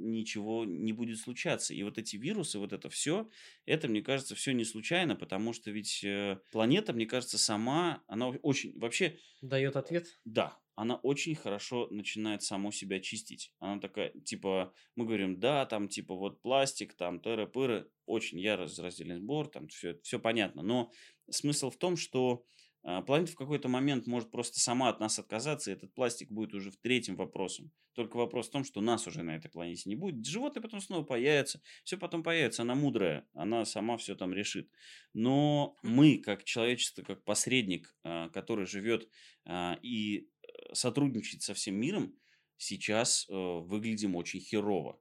ничего 0.00 0.64
не 0.64 0.92
будет 0.92 1.18
случаться. 1.18 1.74
И 1.74 1.82
вот 1.82 1.98
эти 1.98 2.16
вирусы, 2.16 2.58
вот 2.58 2.72
это 2.72 2.88
все, 2.88 3.28
это, 3.66 3.88
мне 3.88 4.02
кажется, 4.02 4.34
все 4.34 4.52
не 4.52 4.64
случайно, 4.64 5.16
потому 5.16 5.52
что 5.52 5.70
ведь 5.70 6.02
э, 6.04 6.40
планета, 6.50 6.92
мне 6.92 7.06
кажется, 7.06 7.38
сама, 7.38 8.02
она 8.06 8.28
очень, 8.28 8.78
вообще... 8.78 9.18
Дает 9.42 9.76
ответ? 9.76 10.18
Да, 10.24 10.58
она 10.74 10.96
очень 10.96 11.34
хорошо 11.34 11.88
начинает 11.90 12.42
саму 12.42 12.72
себя 12.72 13.00
чистить. 13.00 13.52
Она 13.58 13.78
такая, 13.80 14.12
типа, 14.24 14.72
мы 14.96 15.04
говорим, 15.04 15.38
да, 15.38 15.66
там, 15.66 15.88
типа, 15.88 16.14
вот 16.14 16.40
пластик, 16.40 16.94
там, 16.94 17.20
тыры-пыры, 17.20 17.90
очень 18.06 18.40
я 18.40 18.56
раздельный 18.56 19.16
сбор, 19.16 19.48
там, 19.48 19.68
все, 19.68 20.00
все 20.02 20.18
понятно. 20.18 20.62
Но 20.62 20.90
смысл 21.30 21.70
в 21.70 21.76
том, 21.76 21.96
что 21.96 22.46
планета 22.82 23.32
в 23.32 23.36
какой-то 23.36 23.68
момент 23.68 24.06
может 24.06 24.30
просто 24.30 24.60
сама 24.60 24.88
от 24.88 25.00
нас 25.00 25.18
отказаться, 25.18 25.70
и 25.70 25.74
этот 25.74 25.94
пластик 25.94 26.30
будет 26.30 26.54
уже 26.54 26.70
в 26.70 26.76
третьем 26.76 27.16
вопросом. 27.16 27.70
Только 27.94 28.16
вопрос 28.16 28.48
в 28.48 28.52
том, 28.52 28.64
что 28.64 28.80
нас 28.80 29.06
уже 29.06 29.22
на 29.22 29.36
этой 29.36 29.50
планете 29.50 29.88
не 29.88 29.96
будет. 29.96 30.24
Животные 30.24 30.62
потом 30.62 30.80
снова 30.80 31.04
появятся, 31.04 31.60
все 31.84 31.96
потом 31.96 32.22
появится, 32.22 32.62
она 32.62 32.74
мудрая, 32.74 33.28
она 33.34 33.64
сама 33.64 33.96
все 33.96 34.14
там 34.14 34.32
решит. 34.32 34.70
Но 35.12 35.76
мы, 35.82 36.18
как 36.18 36.44
человечество, 36.44 37.02
как 37.02 37.24
посредник, 37.24 37.94
а, 38.02 38.28
который 38.30 38.66
живет 38.66 39.08
а, 39.44 39.78
и 39.82 40.28
э, 40.42 40.74
сотрудничает 40.74 41.42
со 41.42 41.54
всем 41.54 41.74
миром, 41.74 42.14
сейчас 42.56 43.26
э, 43.28 43.32
выглядим 43.34 44.16
очень 44.16 44.40
херово 44.40 45.00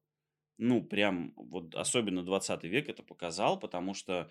ну, 0.60 0.84
прям, 0.84 1.32
вот 1.38 1.74
особенно 1.74 2.22
20 2.22 2.66
век 2.66 2.90
это 2.90 3.02
показал, 3.02 3.58
потому 3.58 3.94
что 3.94 4.30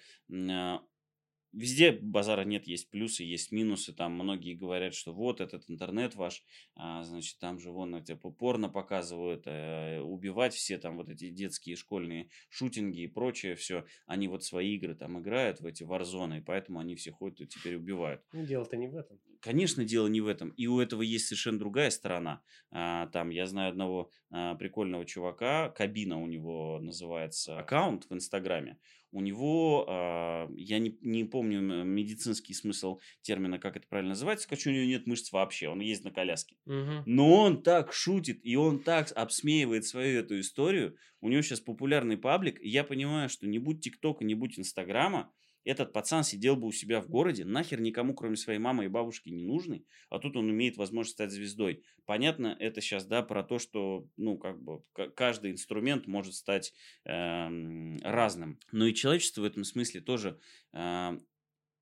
Везде 1.52 1.92
базара 1.92 2.44
нет, 2.44 2.66
есть 2.66 2.90
плюсы, 2.90 3.22
есть 3.22 3.52
минусы. 3.52 3.92
Там 3.92 4.12
многие 4.12 4.54
говорят, 4.54 4.94
что 4.94 5.12
вот 5.12 5.40
этот 5.40 5.68
интернет 5.68 6.14
ваш, 6.14 6.44
а, 6.74 7.02
значит, 7.04 7.38
там 7.38 7.58
же 7.58 7.70
вон 7.70 8.02
типа 8.04 8.30
порно 8.30 8.68
показывают, 8.68 9.42
э, 9.46 10.00
убивать 10.00 10.54
все 10.54 10.78
там 10.78 10.96
вот 10.96 11.08
эти 11.08 11.30
детские 11.30 11.76
школьные 11.76 12.28
шутинги 12.50 13.00
и 13.00 13.06
прочее 13.06 13.54
все. 13.54 13.84
Они 14.06 14.28
вот 14.28 14.44
свои 14.44 14.74
игры 14.76 14.94
там 14.94 15.18
играют 15.20 15.60
в 15.60 15.66
эти 15.66 15.84
варзоны, 15.84 16.38
и 16.38 16.42
поэтому 16.42 16.80
они 16.80 16.94
все 16.96 17.12
ходят 17.12 17.40
и 17.40 17.46
теперь 17.46 17.76
убивают. 17.76 18.22
Ну, 18.32 18.44
дело-то 18.44 18.76
не 18.76 18.88
в 18.88 18.96
этом. 18.96 19.18
Конечно, 19.40 19.84
дело 19.84 20.08
не 20.08 20.20
в 20.20 20.26
этом. 20.26 20.50
И 20.50 20.66
у 20.66 20.80
этого 20.80 21.02
есть 21.02 21.26
совершенно 21.26 21.58
другая 21.58 21.90
сторона. 21.90 22.42
А, 22.70 23.06
там 23.08 23.30
я 23.30 23.46
знаю 23.46 23.70
одного 23.70 24.10
а, 24.30 24.54
прикольного 24.56 25.04
чувака, 25.04 25.70
кабина 25.70 26.20
у 26.20 26.26
него 26.26 26.78
называется 26.80 27.58
аккаунт 27.58 28.06
в 28.08 28.14
Инстаграме 28.14 28.78
у 29.10 29.20
него, 29.20 29.86
э, 29.88 30.48
я 30.56 30.78
не, 30.78 30.96
не 31.00 31.24
помню 31.24 31.60
медицинский 31.84 32.52
смысл 32.52 33.00
термина, 33.22 33.58
как 33.58 33.76
это 33.76 33.86
правильно 33.88 34.10
называется, 34.10 34.44
скажу, 34.44 34.70
у 34.70 34.72
него 34.72 34.84
нет 34.84 35.06
мышц 35.06 35.32
вообще, 35.32 35.68
он 35.68 35.80
ездит 35.80 36.06
на 36.06 36.10
коляске. 36.10 36.56
Угу. 36.66 37.04
Но 37.06 37.34
он 37.34 37.62
так 37.62 37.92
шутит, 37.92 38.40
и 38.42 38.56
он 38.56 38.80
так 38.80 39.10
обсмеивает 39.12 39.86
свою 39.86 40.20
эту 40.20 40.38
историю. 40.40 40.96
У 41.20 41.28
него 41.28 41.42
сейчас 41.42 41.60
популярный 41.60 42.18
паблик, 42.18 42.60
и 42.60 42.68
я 42.68 42.84
понимаю, 42.84 43.28
что 43.28 43.46
не 43.46 43.58
будь 43.58 43.80
ТикТока, 43.80 44.24
не 44.24 44.34
будь 44.34 44.58
Инстаграма, 44.58 45.32
этот 45.68 45.92
пацан 45.92 46.24
сидел 46.24 46.56
бы 46.56 46.66
у 46.66 46.72
себя 46.72 47.02
в 47.02 47.10
городе, 47.10 47.44
нахер 47.44 47.78
никому, 47.82 48.14
кроме 48.14 48.36
своей 48.36 48.58
мамы 48.58 48.86
и 48.86 48.88
бабушки, 48.88 49.28
не 49.28 49.44
нужный, 49.44 49.84
а 50.08 50.18
тут 50.18 50.34
он 50.34 50.50
имеет 50.50 50.78
возможность 50.78 51.16
стать 51.16 51.30
звездой. 51.30 51.84
Понятно, 52.06 52.56
это 52.58 52.80
сейчас, 52.80 53.04
да, 53.04 53.22
про 53.22 53.42
то, 53.42 53.58
что, 53.58 54.08
ну, 54.16 54.38
как 54.38 54.62
бы, 54.62 54.82
каждый 55.14 55.50
инструмент 55.50 56.06
может 56.06 56.34
стать 56.34 56.72
э, 57.04 57.96
разным. 58.02 58.58
Но 58.72 58.86
и 58.86 58.94
человечество 58.94 59.42
в 59.42 59.44
этом 59.44 59.64
смысле 59.64 60.00
тоже, 60.00 60.40
э, 60.72 61.18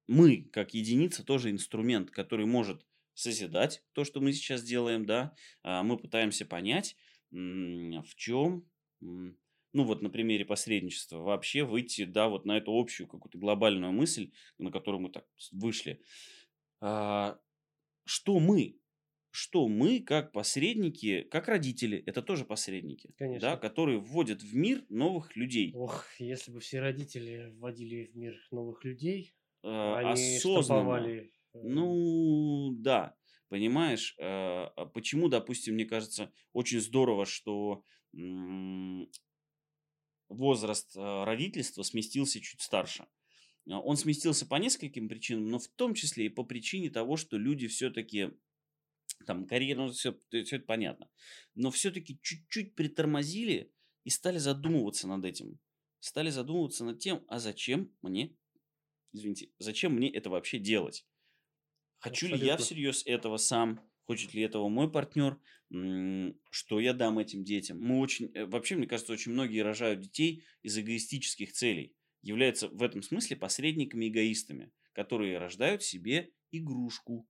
мы, 0.08 0.42
как 0.52 0.74
единица, 0.74 1.24
тоже 1.24 1.52
инструмент, 1.52 2.10
который 2.10 2.46
может 2.46 2.84
созидать 3.14 3.84
то, 3.92 4.02
что 4.02 4.20
мы 4.20 4.32
сейчас 4.32 4.64
делаем, 4.64 5.06
да, 5.06 5.32
э, 5.62 5.82
мы 5.82 5.96
пытаемся 5.96 6.44
понять, 6.44 6.96
в 7.30 8.14
чем 8.16 8.66
ну 9.76 9.84
вот 9.84 10.02
на 10.02 10.08
примере 10.08 10.44
посредничества, 10.46 11.18
вообще 11.18 11.62
выйти, 11.62 12.04
да, 12.04 12.28
вот 12.28 12.46
на 12.46 12.56
эту 12.56 12.72
общую 12.72 13.06
какую-то 13.06 13.38
глобальную 13.38 13.92
мысль, 13.92 14.32
на 14.58 14.72
которую 14.72 15.02
мы 15.02 15.10
так 15.10 15.26
вышли. 15.52 16.00
А, 16.80 17.38
что 18.04 18.40
мы? 18.40 18.80
что 19.36 19.68
мы, 19.68 20.00
как 20.00 20.32
посредники, 20.32 21.20
как 21.30 21.48
родители, 21.48 22.02
это 22.06 22.22
тоже 22.22 22.46
посредники, 22.46 23.08
да, 23.08 23.14
Конечно. 23.26 23.56
которые 23.58 23.98
вводят 23.98 24.40
в 24.40 24.56
мир 24.56 24.86
новых 24.88 25.36
людей. 25.36 25.72
Ох, 25.74 26.06
если 26.18 26.50
бы 26.50 26.60
все 26.60 26.80
родители 26.80 27.52
вводили 27.58 28.10
в 28.14 28.16
мир 28.16 28.34
новых 28.50 28.82
людей, 28.82 29.34
э, 29.62 29.68
а 29.68 29.98
они 29.98 30.36
осознанно. 30.36 30.62
штамповали 30.62 31.32
э, 31.52 31.58
Ну, 31.62 32.72
да, 32.78 33.14
понимаешь, 33.50 34.14
э, 34.18 34.24
а 34.24 34.86
почему, 34.86 35.28
допустим, 35.28 35.74
мне 35.74 35.84
кажется, 35.84 36.32
очень 36.54 36.80
здорово, 36.80 37.26
что 37.26 37.84
возраст 40.28 40.96
э, 40.96 41.24
родительства 41.24 41.82
сместился 41.82 42.40
чуть 42.40 42.60
старше. 42.60 43.06
А, 43.70 43.80
Он 43.80 43.96
сместился 43.96 44.46
по 44.46 44.56
нескольким 44.56 45.08
причинам, 45.08 45.48
но 45.48 45.58
в 45.58 45.68
том 45.68 45.94
числе 45.94 46.26
и 46.26 46.30
по 46.30 46.44
причине 46.44 46.90
того, 46.90 47.16
что 47.16 47.36
люди 47.36 47.66
все-таки 47.68 48.30
там 49.26 49.46
карьера, 49.46 49.86
ну, 49.86 49.92
все, 49.92 50.18
все 50.30 50.56
это 50.56 50.66
понятно, 50.66 51.08
но 51.54 51.70
все-таки 51.70 52.18
чуть-чуть 52.22 52.74
притормозили 52.74 53.72
и 54.04 54.10
стали 54.10 54.38
задумываться 54.38 55.08
над 55.08 55.24
этим. 55.24 55.58
Стали 56.00 56.30
задумываться 56.30 56.84
над 56.84 56.98
тем, 56.98 57.24
а 57.28 57.38
зачем 57.38 57.92
мне, 58.02 58.36
извините, 59.12 59.50
зачем 59.58 59.94
мне 59.94 60.10
это 60.10 60.30
вообще 60.30 60.58
делать? 60.58 61.06
Хочу 61.98 62.26
ли 62.26 62.34
я 62.34 62.54
абсолютно. 62.54 62.64
всерьез 62.64 63.02
этого 63.06 63.36
сам? 63.38 63.80
Хочет 64.06 64.34
ли 64.34 64.42
этого 64.42 64.68
мой 64.68 64.90
партнер? 64.90 65.38
Что 66.50 66.80
я 66.80 66.92
дам 66.92 67.18
этим 67.18 67.44
детям? 67.44 67.80
Мы 67.80 67.98
очень, 67.98 68.30
э, 68.34 68.46
вообще, 68.46 68.76
мне 68.76 68.86
кажется, 68.86 69.12
очень 69.12 69.32
многие 69.32 69.60
рожают 69.60 70.00
детей 70.00 70.44
из 70.62 70.78
эгоистических 70.78 71.52
целей. 71.52 71.94
Являются 72.22 72.68
в 72.68 72.82
этом 72.82 73.02
смысле 73.02 73.36
посредниками-эгоистами, 73.36 74.72
которые 74.92 75.38
рождают 75.38 75.82
себе 75.82 76.30
игрушку. 76.50 77.28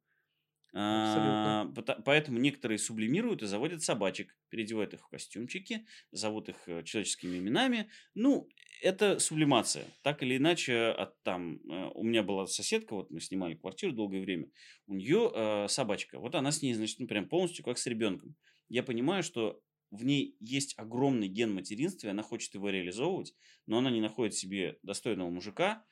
А, 0.75 1.73
Поэтому 2.05 2.39
некоторые 2.39 2.79
сублимируют 2.79 3.43
и 3.43 3.47
заводят 3.47 3.83
собачек, 3.83 4.37
переодевают 4.51 4.95
их 4.95 5.01
в 5.05 5.09
костюмчики, 5.09 5.87
зовут 6.13 6.49
их 6.51 6.69
э, 6.69 6.83
человеческими 6.83 7.39
именами. 7.39 7.91
Ну, 8.15 8.49
это 8.83 9.19
сублимация. 9.19 9.87
Так 10.03 10.23
или 10.23 10.37
иначе, 10.37 10.89
от 10.91 11.23
там, 11.23 11.57
э, 11.57 11.91
у 11.95 12.03
меня 12.03 12.23
была 12.23 12.47
соседка, 12.47 12.95
вот 12.95 13.11
мы 13.11 13.21
снимали 13.21 13.55
квартиру 13.55 13.93
долгое 13.93 14.21
время, 14.21 14.49
у 14.87 14.95
нее 14.95 15.69
собачка. 15.69 16.19
Вот 16.19 16.35
она 16.35 16.53
с 16.53 16.63
ней, 16.63 16.75
значит, 16.75 17.01
ну, 17.01 17.07
прям 17.07 17.29
полностью 17.29 17.65
как 17.65 17.79
с 17.79 17.87
ребенком. 17.87 18.37
Я 18.69 18.83
понимаю, 18.83 19.23
что 19.23 19.61
в 19.91 20.05
ней 20.05 20.37
есть 20.41 20.75
огромный 20.79 21.29
ген 21.29 21.55
материнства, 21.55 22.09
и 22.09 22.11
она 22.11 22.23
хочет 22.23 22.55
его 22.55 22.71
реализовывать, 22.71 23.35
но 23.67 23.79
она 23.79 23.91
не 23.91 24.01
находит 24.01 24.35
себе 24.35 24.79
достойного 24.83 25.31
мужика, 25.31 25.85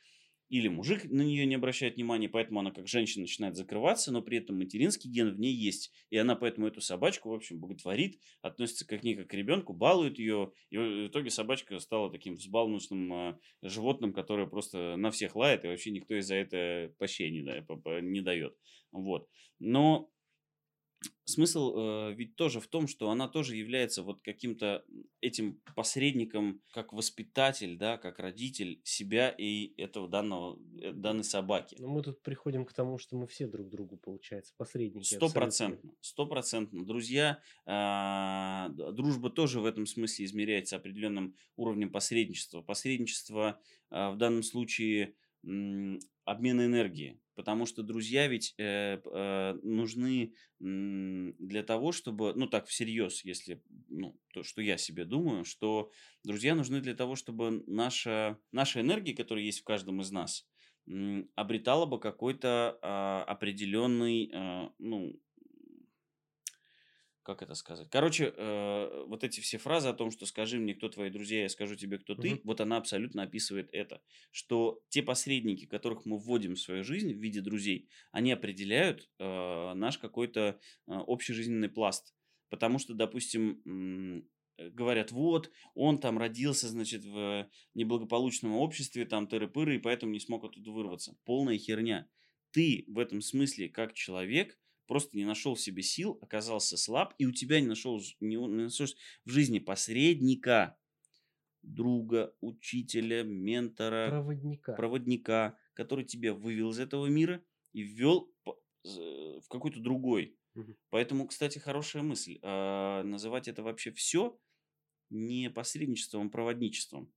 или 0.49 0.68
мужик 0.68 1.05
на 1.05 1.22
нее 1.22 1.47
не 1.47 1.55
обращает 1.55 1.97
внимания, 1.97 2.28
поэтому 2.28 2.61
она 2.61 2.70
как 2.70 2.86
женщина 2.86 3.22
начинает 3.22 3.57
закрываться, 3.57 4.12
но 4.12 4.22
при 4.22 4.38
этом 4.38 4.59
материнский 4.59 5.11
ген 5.11 5.34
в 5.34 5.38
ней 5.38 5.55
есть. 5.55 5.92
И 6.11 6.16
она 6.16 6.36
поэтому 6.36 6.66
эту 6.66 6.80
собачку, 6.80 7.30
в 7.30 7.34
общем, 7.34 7.59
боготворит, 7.61 8.20
относится 8.42 8.86
к 8.86 9.03
ней 9.03 9.16
как 9.16 9.28
к 9.28 9.34
ребенку, 9.34 9.72
балует 9.72 10.18
ее. 10.18 10.53
И 10.70 10.76
в 10.76 11.09
итоге 11.09 11.30
собачка 11.30 11.78
стала 11.78 12.11
таким 12.11 12.34
взбалмошным 12.34 13.12
э, 13.12 13.38
животным, 13.62 14.12
которое 14.12 14.47
просто 14.47 14.97
на 14.97 15.11
всех 15.11 15.36
лает, 15.36 15.64
и 15.64 15.68
вообще 15.68 15.90
никто 15.90 16.14
из 16.14 16.26
за 16.26 16.36
это 16.36 16.92
пощения 16.99 17.42
не, 17.42 17.42
да- 17.42 18.01
не 18.01 18.20
дает. 18.20 18.57
Вот. 18.92 19.28
Но 19.59 20.11
смысл 21.25 21.75
э, 21.77 22.15
ведь 22.15 22.37
тоже 22.37 22.61
в 22.61 22.67
том, 22.67 22.87
что 22.87 23.11
она 23.11 23.29
тоже 23.29 23.57
является 23.57 24.03
вот 24.03 24.23
каким-то 24.23 24.85
этим 25.21 25.61
посредником, 25.75 26.63
как 26.73 26.93
воспитатель, 26.93 27.77
да, 27.77 27.97
как 27.99 28.19
родитель 28.19 28.81
себя 28.85 29.29
и 29.31 29.75
этого 29.81 30.09
данного, 30.09 30.59
э, 30.81 30.93
данной 30.93 31.25
собаки. 31.25 31.77
Но 31.79 31.89
мы 31.89 32.03
тут 32.03 32.23
приходим 32.23 32.65
к 32.65 32.73
тому, 32.73 32.99
что 32.99 33.17
мы 33.17 33.27
все 33.27 33.47
друг 33.47 33.69
другу, 33.69 33.97
получается, 33.97 34.53
посредники. 34.57 35.05
Сто 35.05 35.27
абсолютные. 35.27 35.41
процентно, 35.43 35.91
сто 36.01 36.27
процентно. 36.27 36.85
Друзья, 36.85 37.41
д- 37.67 38.93
дружба 38.93 39.31
тоже 39.31 39.61
в 39.61 39.65
этом 39.67 39.87
смысле 39.87 40.25
измеряется 40.25 40.77
определенным 40.77 41.37
уровнем 41.57 41.91
посредничества. 41.91 42.63
Посредничество 42.63 43.61
а, 43.91 44.11
в 44.11 44.17
данном 44.17 44.43
случае 44.43 45.15
м, 45.45 45.99
обмен 46.25 46.61
энергии, 46.61 47.21
потому 47.35 47.66
что 47.66 47.82
друзья 47.82 48.26
ведь 48.28 48.55
э, 48.59 49.01
э, 49.05 49.55
нужны 49.62 50.35
для 50.61 51.62
того, 51.62 51.93
чтобы, 51.93 52.32
ну 52.35 52.47
так 52.47 52.66
всерьез, 52.66 53.24
если, 53.24 53.62
ну, 53.89 54.18
то, 54.32 54.43
что 54.43 54.62
я 54.62 54.76
себе 54.78 55.05
думаю, 55.05 55.45
что 55.45 55.91
друзья 56.22 56.55
нужны 56.55 56.80
для 56.80 56.95
того, 56.95 57.16
чтобы 57.16 57.62
наша, 57.66 58.39
наша 58.53 58.80
энергия, 58.80 59.14
которая 59.14 59.45
есть 59.45 59.61
в 59.61 59.64
каждом 59.64 60.01
из 60.01 60.11
нас, 60.11 60.47
обретала 61.35 61.87
бы 61.87 61.99
какой-то 61.99 62.78
а, 62.82 63.24
определенный, 63.24 64.30
а, 64.35 64.70
ну, 64.78 65.18
как 67.25 67.43
это 67.43 67.55
сказать? 67.55 67.89
Короче, 67.91 68.33
э, 68.37 69.05
вот 69.07 69.25
эти 69.25 69.41
все 69.41 69.59
фразы 69.59 69.89
о 69.89 69.95
том, 69.95 70.11
что 70.11 70.27
скажи 70.27 70.59
мне, 70.59 70.75
кто 70.75 70.89
твои 70.89 71.11
друзья, 71.11 71.43
я 71.43 71.49
скажу 71.49 71.75
тебе, 71.75 71.99
кто 71.99 72.14
ты, 72.14 72.35
Мгм. 72.35 72.41
вот 72.45 72.61
она 72.61 72.77
абсолютно 72.77 73.22
описывает 73.25 73.68
это, 73.72 74.03
что 74.31 74.83
те 74.91 75.03
посредники, 75.03 75.66
которых 75.66 76.05
мы 76.05 76.18
вводим 76.18 76.55
в 76.55 76.61
свою 76.61 76.85
жизнь 76.85 77.12
в 77.12 77.18
виде 77.20 77.41
друзей, 77.41 77.89
они 78.12 78.31
определяют 78.33 79.11
э, 79.18 79.72
наш 79.75 79.99
какой-то 79.99 80.61
э, 80.87 80.93
общий 80.93 81.33
жизненный 81.33 81.68
пласт. 81.68 82.14
Потому 82.51 82.79
что, 82.79 82.95
допустим, 82.95 84.29
э, 84.59 84.70
говорят, 84.70 85.11
вот, 85.11 85.51
он 85.75 85.99
там 85.99 86.18
родился, 86.18 86.68
значит, 86.68 87.05
в 87.05 87.49
неблагополучном 87.75 88.55
обществе, 88.55 89.05
там 89.05 89.27
тыры-пыры, 89.27 89.77
и 89.77 89.79
поэтому 89.79 90.12
не 90.12 90.20
смог 90.20 90.45
оттуда 90.45 90.70
вырваться. 90.70 91.16
Полная 91.25 91.59
херня. 91.59 92.09
Ты 92.53 92.85
в 92.87 92.99
этом 92.99 93.20
смысле, 93.20 93.68
как 93.68 93.95
человек, 93.95 94.59
просто 94.87 95.16
не 95.16 95.24
нашел 95.24 95.55
в 95.55 95.61
себе 95.61 95.82
сил, 95.82 96.18
оказался 96.22 96.76
слаб, 96.76 97.14
и 97.18 97.26
у 97.26 97.32
тебя 97.32 97.61
не 97.61 97.66
нашел 97.66 98.01
не, 98.20 98.37
не 98.37 98.64
нашлось 98.64 98.97
в 99.24 99.30
жизни 99.30 99.59
посредника, 99.59 100.78
друга, 101.62 102.35
учителя, 102.41 103.22
ментора, 103.22 104.20
Проводника. 104.20 104.74
проводника, 104.74 105.59
который 105.74 106.05
тебя 106.05 106.35
вывел 106.35 106.70
из 106.70 106.78
этого 106.78 107.07
мира 107.07 107.45
и 107.72 107.82
ввел 107.82 108.32
з- 108.85 109.41
в 109.41 109.49
какой-то 109.49 109.80
другой. 109.80 110.39
Мгм. 110.55 110.74
Поэтому, 110.91 111.26
кстати, 111.26 111.59
хорошая 111.59 112.03
мысль. 112.03 112.39
а, 112.43 113.03
называть 113.05 113.49
это 113.49 113.62
вообще 113.62 113.93
все 113.93 114.41
не 115.11 115.51
посредничеством, 115.51 116.28
а 116.28 116.30
проводничеством. 116.30 117.12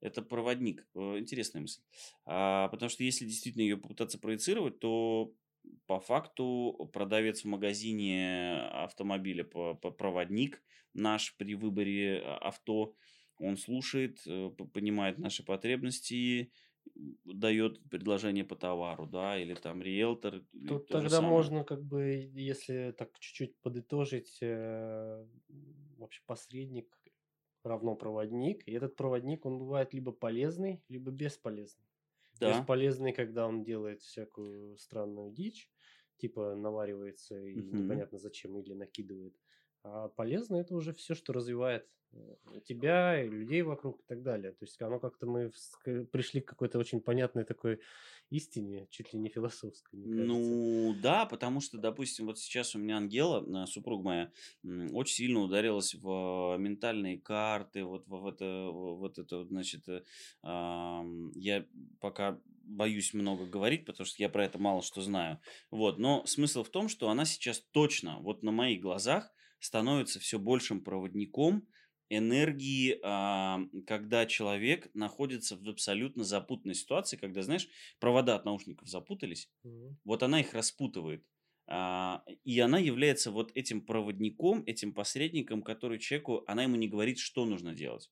Это 0.00 0.22
проводник. 0.22 0.88
Э, 0.94 1.18
Интересная 1.18 1.62
мысль. 1.62 1.82
А, 2.26 2.68
потому 2.68 2.88
что 2.90 3.04
если 3.04 3.26
действительно 3.26 3.62
ее 3.62 3.76
попытаться 3.78 4.18
проецировать, 4.18 4.78
то 4.80 5.34
по 5.86 6.00
факту 6.00 6.90
продавец 6.92 7.42
в 7.42 7.46
магазине 7.46 8.54
автомобиля, 8.72 9.44
проводник 9.44 10.62
наш 10.94 11.36
при 11.36 11.54
выборе 11.54 12.22
а, 12.24 12.38
авто, 12.38 12.94
он 13.38 13.56
слушает, 13.56 14.20
э, 14.26 14.50
понимает 14.74 15.18
наши 15.18 15.44
потребности, 15.44 16.52
дает 17.24 17.82
предложение 17.88 18.44
по 18.44 18.56
товару, 18.56 19.06
да, 19.06 19.38
или 19.38 19.54
там 19.54 19.82
риэлтор. 19.82 20.42
Тут 20.68 20.86
то 20.88 21.00
тогда 21.00 21.20
можно, 21.20 21.64
как 21.64 21.82
бы, 21.82 22.30
если 22.34 22.92
так 22.96 23.18
чуть-чуть 23.18 23.56
подытожить, 23.62 24.38
э, 24.42 25.26
вообще 25.96 26.20
посредник 26.26 26.98
равно 27.64 27.94
проводник. 27.94 28.66
И 28.66 28.72
этот 28.72 28.96
проводник, 28.96 29.46
он 29.46 29.58
бывает 29.58 29.94
либо 29.94 30.12
полезный, 30.12 30.82
либо 30.88 31.10
бесполезный. 31.10 31.89
Да. 32.40 32.66
Бесполезный, 32.66 33.12
когда 33.12 33.46
он 33.46 33.62
делает 33.64 34.02
всякую 34.02 34.76
странную 34.78 35.30
дичь, 35.32 35.70
типа 36.16 36.54
наваривается 36.54 37.38
и 37.44 37.72
Мгм. 37.72 37.72
непонятно 37.72 38.18
зачем 38.18 38.58
или 38.58 38.74
накидывает. 38.74 39.36
А 39.82 40.08
полезно 40.08 40.56
это 40.56 40.74
уже 40.74 40.92
все, 40.92 41.14
что 41.14 41.32
развивает 41.32 41.86
э, 42.12 42.36
тебя 42.66 43.22
и 43.22 43.28
людей 43.28 43.62
вокруг 43.62 44.00
и 44.00 44.04
так 44.06 44.22
далее. 44.22 44.52
То 44.52 44.64
есть 44.64 44.80
оно 44.82 44.98
как-то 44.98 45.26
мы 45.26 45.52
пришли 46.12 46.40
к 46.40 46.48
какой-то 46.48 46.78
очень 46.78 47.00
понятной 47.00 47.44
такой 47.44 47.80
истине, 48.28 48.86
чуть 48.90 49.12
ли 49.12 49.18
не 49.18 49.28
философской. 49.28 49.98
Ну 49.98 50.94
да, 51.02 51.24
потому 51.26 51.60
что, 51.60 51.78
допустим, 51.78 52.26
вот 52.26 52.38
сейчас 52.38 52.74
у 52.74 52.78
меня 52.78 52.98
Ангела, 52.98 53.64
э, 53.64 53.66
супруга 53.66 54.02
моя, 54.04 54.32
очень 54.92 55.14
сильно 55.14 55.40
ударилась 55.40 55.94
в 55.94 56.56
ментальные 56.58 57.18
карты, 57.18 57.84
вот 57.84 58.06
в, 58.06 58.20
в 58.20 58.26
это, 58.26 58.68
вот 58.70 59.18
это, 59.18 59.44
значит, 59.44 59.88
э, 59.88 60.02
я 60.42 61.66
пока 62.00 62.38
боюсь 62.64 63.14
много 63.14 63.46
говорить, 63.46 63.84
потому 63.84 64.06
что 64.06 64.22
я 64.22 64.28
про 64.28 64.44
это 64.44 64.58
мало 64.58 64.82
что 64.82 65.00
знаю. 65.02 65.40
Вот, 65.70 65.98
но 65.98 66.24
смысл 66.26 66.62
в 66.62 66.68
том, 66.68 66.88
что 66.88 67.08
она 67.08 67.24
сейчас 67.24 67.60
точно, 67.72 68.18
вот 68.20 68.42
на 68.42 68.52
моих 68.52 68.80
глазах, 68.80 69.32
становится 69.60 70.18
все 70.20 70.38
большим 70.38 70.82
проводником 70.82 71.68
энергии, 72.10 72.98
а, 73.04 73.60
когда 73.86 74.26
человек 74.26 74.90
находится 74.94 75.56
в 75.56 75.68
абсолютно 75.68 76.24
запутанной 76.24 76.74
ситуации, 76.74 77.16
когда, 77.16 77.42
знаешь, 77.42 77.68
провода 78.00 78.34
от 78.34 78.44
наушников 78.44 78.88
запутались, 78.88 79.50
Мгм. 79.64 79.96
вот 80.04 80.22
она 80.22 80.40
их 80.40 80.54
распутывает. 80.54 81.26
А, 81.66 82.24
И 82.44 82.58
она 82.60 82.78
является 82.78 83.30
вот 83.30 83.52
этим 83.54 83.86
проводником, 83.86 84.64
этим 84.66 84.94
посредником, 84.94 85.62
который 85.62 85.98
человеку, 85.98 86.44
она 86.46 86.64
ему 86.64 86.76
не 86.76 86.88
говорит, 86.88 87.18
что 87.18 87.44
нужно 87.46 87.74
делать. 87.74 88.10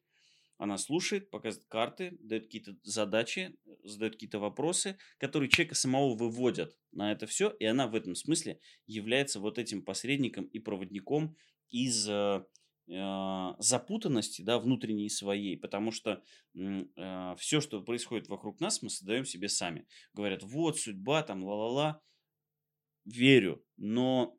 Она 0.58 0.76
слушает, 0.76 1.30
показывает 1.30 1.68
карты, 1.68 2.16
дает 2.20 2.44
какие-то 2.44 2.76
задачи, 2.82 3.56
задает 3.84 4.14
какие-то 4.14 4.40
вопросы, 4.40 4.98
которые 5.18 5.48
человека 5.48 5.76
самого 5.76 6.16
выводят 6.16 6.76
на 6.90 7.12
это 7.12 7.26
все, 7.26 7.50
и 7.50 7.64
она 7.64 7.86
в 7.86 7.94
этом 7.94 8.16
смысле 8.16 8.60
является 8.86 9.38
вот 9.38 9.58
этим 9.58 9.84
посредником 9.84 10.46
и 10.46 10.58
проводником 10.58 11.36
из 11.70 12.08
э, 12.08 12.44
э, 12.88 13.54
запутанности, 13.58 14.42
да, 14.42 14.58
внутренней 14.58 15.08
своей, 15.08 15.56
потому 15.56 15.92
что 15.92 16.24
э, 16.56 17.36
все, 17.38 17.60
что 17.60 17.80
происходит 17.80 18.28
вокруг 18.28 18.60
нас, 18.60 18.82
мы 18.82 18.90
создаем 18.90 19.24
себе 19.24 19.48
сами. 19.48 19.86
Говорят, 20.12 20.42
вот 20.42 20.78
судьба, 20.78 21.22
там, 21.22 21.44
ла-ла-ла. 21.44 22.02
Верю, 23.04 23.64
но 23.76 24.36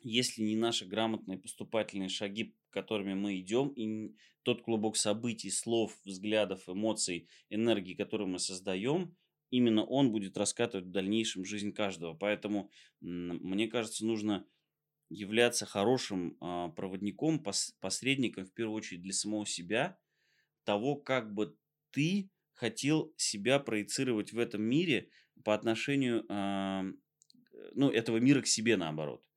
если 0.00 0.42
не 0.42 0.56
наши 0.56 0.86
грамотные 0.86 1.38
поступательные 1.38 2.08
шаги, 2.08 2.56
которыми 2.74 3.14
мы 3.14 3.40
идем, 3.40 3.68
и 3.68 4.14
тот 4.42 4.62
клубок 4.62 4.96
событий, 4.96 5.50
слов, 5.50 5.96
взглядов, 6.04 6.68
эмоций, 6.68 7.28
энергии, 7.48 7.94
которую 7.94 8.28
мы 8.28 8.38
создаем, 8.38 9.16
именно 9.50 9.84
он 9.84 10.12
будет 10.12 10.36
раскатывать 10.36 10.86
в 10.86 10.90
дальнейшем 10.90 11.44
жизнь 11.46 11.72
каждого. 11.72 12.12
Поэтому, 12.14 12.70
мне 13.00 13.68
кажется, 13.68 14.04
нужно 14.04 14.46
являться 15.08 15.64
хорошим 15.64 16.36
э, 16.40 16.70
проводником, 16.76 17.42
пос, 17.42 17.76
посредником, 17.80 18.44
в 18.44 18.52
первую 18.52 18.76
очередь, 18.76 19.02
для 19.02 19.12
самого 19.12 19.46
себя, 19.46 19.96
того, 20.64 20.96
как 20.96 21.32
бы 21.32 21.56
ты 21.90 22.30
хотел 22.54 23.14
себя 23.16 23.58
проецировать 23.60 24.32
в 24.32 24.38
этом 24.38 24.62
мире 24.62 25.10
по 25.44 25.54
отношению, 25.54 26.24
ну, 27.74 27.90
этого 27.90 28.18
мира 28.18 28.40
к 28.40 28.46
себе 28.46 28.76
наоборот. 28.76 29.28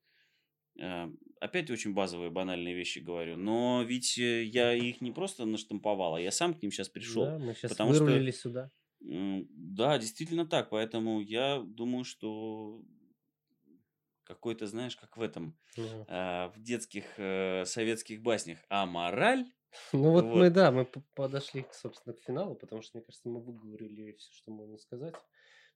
Опять 1.40 1.70
очень 1.70 1.94
базовые, 1.94 2.30
банальные 2.30 2.76
вещи 2.76 3.00
говорю, 3.00 3.38
но 3.38 3.84
ведь 3.84 4.18
э, 4.18 4.44
я 4.44 4.74
их 4.74 5.02
не 5.02 5.12
просто 5.12 5.46
наштамповал, 5.46 6.16
а 6.16 6.22
я 6.22 6.32
сам 6.32 6.54
к 6.54 6.62
ним 6.62 6.72
сейчас 6.72 6.90
пришел. 6.90 7.26
Да, 7.26 7.38
мы 7.38 7.54
сейчас 7.54 7.72
потому 7.72 7.92
вырулили 7.92 8.32
что, 8.32 8.42
сюда. 8.42 8.72
Да, 9.00 9.98
действительно 9.98 10.46
так, 10.48 10.70
поэтому 10.70 11.22
я 11.22 11.62
думаю, 11.62 12.04
что 12.04 12.82
какой-то, 14.24 14.68
знаешь, 14.68 14.98
как 14.98 15.16
в 15.18 15.22
этом, 15.22 15.58
угу. 15.78 16.06
э, 16.08 16.48
в 16.50 16.56
детских 16.58 17.06
э, 17.18 17.64
советских 17.66 18.22
баснях, 18.22 18.60
а 18.70 18.86
мораль... 18.86 19.46
Ну 19.94 20.12
вот, 20.12 20.26
вот 20.26 20.36
мы, 20.36 20.50
да, 20.50 20.72
мы 20.72 20.86
подошли, 21.14 21.66
собственно, 21.72 22.16
к 22.16 22.20
финалу, 22.20 22.56
потому 22.56 22.82
что, 22.82 22.98
мне 22.98 23.06
кажется, 23.06 23.30
мы 23.30 23.42
выговорили 23.42 24.14
все, 24.14 24.34
что 24.34 24.52
можно 24.52 24.78
сказать. 24.78 25.16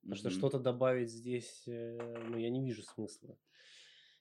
Потому 0.02 0.16
что 0.16 0.30
что-то 0.32 0.60
добавить 0.60 1.12
здесь, 1.12 1.64
э, 1.68 2.24
ну, 2.28 2.38
я 2.38 2.50
не 2.50 2.66
вижу 2.66 2.82
смысла. 2.84 3.38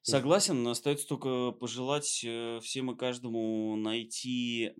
Согласен, 0.03 0.67
остается 0.67 1.07
только 1.07 1.53
пожелать 1.53 2.23
э, 2.25 2.61
всем 2.63 2.91
и 2.91 2.97
каждому 2.97 3.77
найти 3.77 4.73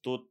тот, 0.00 0.30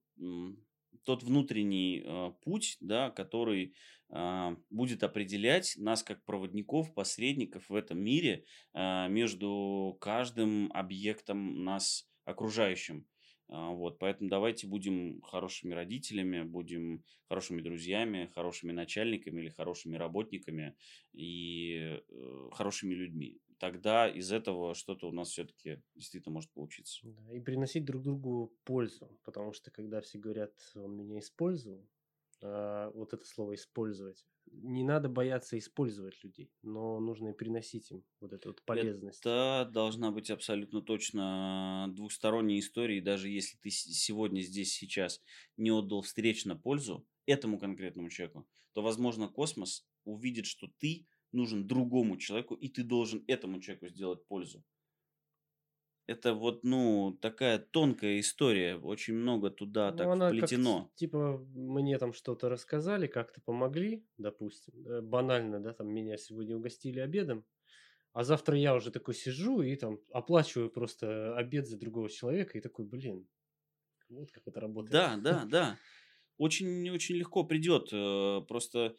тот 1.03 1.23
внутренний 1.23 2.01
э, 2.03 2.31
путь, 2.41 2.77
да, 2.79 3.09
который 3.09 3.75
э, 4.09 4.55
будет 4.69 5.03
определять 5.03 5.73
нас 5.77 6.03
как 6.03 6.23
проводников, 6.23 6.93
посредников 6.93 7.69
в 7.69 7.75
этом 7.75 7.99
мире 7.99 8.45
э, 8.73 9.09
между 9.09 9.97
каждым 9.99 10.71
объектом 10.73 11.63
нас 11.65 12.09
окружающим. 12.23 13.05
А, 13.49 13.71
вот, 13.71 13.99
поэтому 13.99 14.29
давайте 14.29 14.65
будем 14.65 15.21
хорошими 15.21 15.73
родителями, 15.73 16.43
будем 16.43 17.03
хорошими 17.27 17.61
друзьями, 17.61 18.31
хорошими 18.33 18.71
начальниками 18.71 19.41
или 19.41 19.49
хорошими 19.49 19.97
работниками 19.97 20.75
и 21.11 21.99
э, 22.07 22.49
хорошими 22.53 22.93
людьми. 22.93 23.41
Тогда 23.61 24.09
из 24.09 24.31
этого 24.31 24.73
что-то 24.73 25.07
у 25.07 25.11
нас 25.11 25.29
все-таки 25.29 25.83
действительно 25.93 26.33
может 26.33 26.49
получиться. 26.49 26.99
Да, 27.03 27.31
и 27.31 27.39
приносить 27.39 27.85
друг 27.85 28.01
другу 28.01 28.51
пользу, 28.63 29.19
потому 29.23 29.53
что 29.53 29.69
когда 29.69 30.01
все 30.01 30.17
говорят, 30.17 30.51
он 30.73 30.97
меня 30.97 31.19
использовал, 31.19 31.87
а, 32.41 32.89
вот 32.89 33.13
это 33.13 33.23
слово 33.23 33.53
использовать, 33.53 34.25
не 34.47 34.83
надо 34.83 35.09
бояться 35.09 35.59
использовать 35.59 36.23
людей, 36.23 36.51
но 36.63 36.99
нужно 36.99 37.29
и 37.29 37.33
приносить 37.33 37.91
им 37.91 38.03
вот 38.19 38.33
эту 38.33 38.49
вот 38.49 38.63
полезность. 38.63 39.19
Это 39.19 39.69
должна 39.71 40.09
быть 40.09 40.31
абсолютно 40.31 40.81
точно 40.81 41.85
двухсторонняя 41.95 42.57
история, 42.59 42.97
и 42.97 43.01
даже 43.01 43.29
если 43.29 43.57
ты 43.57 43.69
сегодня 43.69 44.41
здесь 44.41 44.73
сейчас 44.73 45.21
не 45.55 45.69
отдал 45.69 46.01
встречно 46.01 46.55
пользу 46.55 47.07
этому 47.27 47.59
конкретному 47.59 48.09
человеку, 48.09 48.47
то, 48.73 48.81
возможно, 48.81 49.27
космос 49.27 49.85
увидит, 50.03 50.47
что 50.47 50.67
ты 50.79 51.05
нужен 51.31 51.67
другому 51.67 52.17
человеку, 52.17 52.55
и 52.55 52.67
ты 52.67 52.83
должен 52.83 53.23
этому 53.27 53.59
человеку 53.61 53.87
сделать 53.87 54.25
пользу 54.27 54.63
это 56.11 56.33
вот, 56.33 56.63
ну, 56.63 57.17
такая 57.21 57.57
тонкая 57.57 58.19
история, 58.19 58.75
очень 58.75 59.13
много 59.13 59.49
туда 59.49 59.91
ну, 59.91 59.97
так 59.97 60.07
она 60.07 60.27
вплетено. 60.27 60.91
Типа, 60.95 61.37
мне 61.53 61.97
там 61.97 62.13
что-то 62.13 62.49
рассказали, 62.49 63.07
как-то 63.07 63.41
помогли, 63.41 64.05
допустим, 64.17 64.73
банально, 65.09 65.59
да, 65.59 65.73
там 65.73 65.87
меня 65.87 66.17
сегодня 66.17 66.57
угостили 66.57 66.99
обедом, 66.99 67.45
а 68.13 68.23
завтра 68.23 68.57
я 68.57 68.75
уже 68.75 68.91
такой 68.91 69.13
сижу 69.13 69.61
и 69.61 69.75
там 69.75 69.99
оплачиваю 70.11 70.69
просто 70.69 71.37
обед 71.37 71.67
за 71.67 71.77
другого 71.77 72.09
человека 72.09 72.57
и 72.57 72.61
такой, 72.61 72.85
блин, 72.85 73.27
вот 74.09 74.31
как 74.31 74.47
это 74.47 74.59
работает. 74.59 74.91
Да, 74.91 75.17
да, 75.17 75.45
да. 75.45 75.77
Очень-очень 76.37 77.15
легко 77.15 77.43
придет. 77.43 77.89
Э, 77.93 78.41
просто 78.47 78.97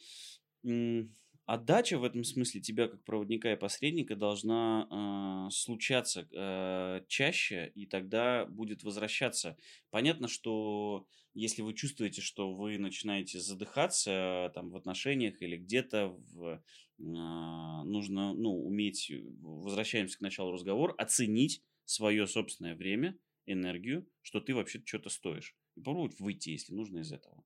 отдача 1.53 1.99
в 1.99 2.05
этом 2.05 2.25
смысле 2.25 2.63
тебя 2.63 2.89
как 2.89 3.05
проводника 3.05 3.53
и 3.53 3.57
посредника 3.57 4.17
должна 4.17 4.89
э, 4.89 5.51
случаться 5.51 6.27
э, 6.33 7.05
чаще, 7.09 7.71
и 7.75 7.85
тогда 7.85 8.47
будет 8.47 8.83
возвращаться. 8.85 9.59
Понятно, 9.91 10.29
что 10.29 11.07
если 11.35 11.61
вы 11.61 11.75
чувствуете, 11.75 12.23
что 12.23 12.55
вы 12.55 12.79
начинаете 12.79 13.39
задыхаться 13.39 14.51
там 14.55 14.71
в 14.71 14.77
отношениях 14.77 15.43
или 15.43 15.59
где-то, 15.59 16.17
в, 16.33 16.47
э, 16.49 16.61
нужно 16.99 18.33
ну, 18.33 18.65
уметь, 18.65 19.13
возвращаемся 19.43 20.17
к 20.17 20.23
началу 20.23 20.53
разговора, 20.53 20.95
оценить 20.97 21.63
свое 21.85 22.27
собственное 22.27 22.75
время, 22.75 23.19
энергию, 23.45 24.09
что 24.23 24.41
ты 24.41 24.55
вообще 24.55 24.83
что-то 24.83 25.11
стоишь. 25.11 25.55
И 25.77 25.81
попробовать 25.81 26.19
выйти, 26.19 26.49
если 26.49 26.73
нужно, 26.73 27.01
из 27.01 27.13
этого. 27.13 27.45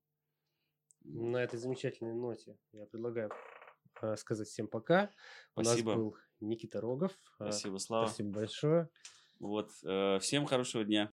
На 1.03 1.43
этой 1.43 1.59
замечательной 1.59 2.13
ноте 2.13 2.57
я 2.71 2.85
предлагаю 2.85 3.31
Э, 3.31 3.56
сказать 4.17 4.47
всем 4.47 4.67
пока. 4.67 5.11
Спасибо. 5.53 5.89
У 5.89 5.93
нас 5.93 5.97
был 5.97 6.17
Никита 6.39 6.81
Рогов. 6.81 7.11
Э, 7.39 7.51
Спасибо, 7.51 7.77
Слава. 7.77 8.07
Спасибо 8.07 8.29
большое. 8.31 8.89
Вот, 9.39 9.69
э, 9.83 10.19
всем 10.19 10.45
хорошего 10.45 10.83
дня. 10.83 11.05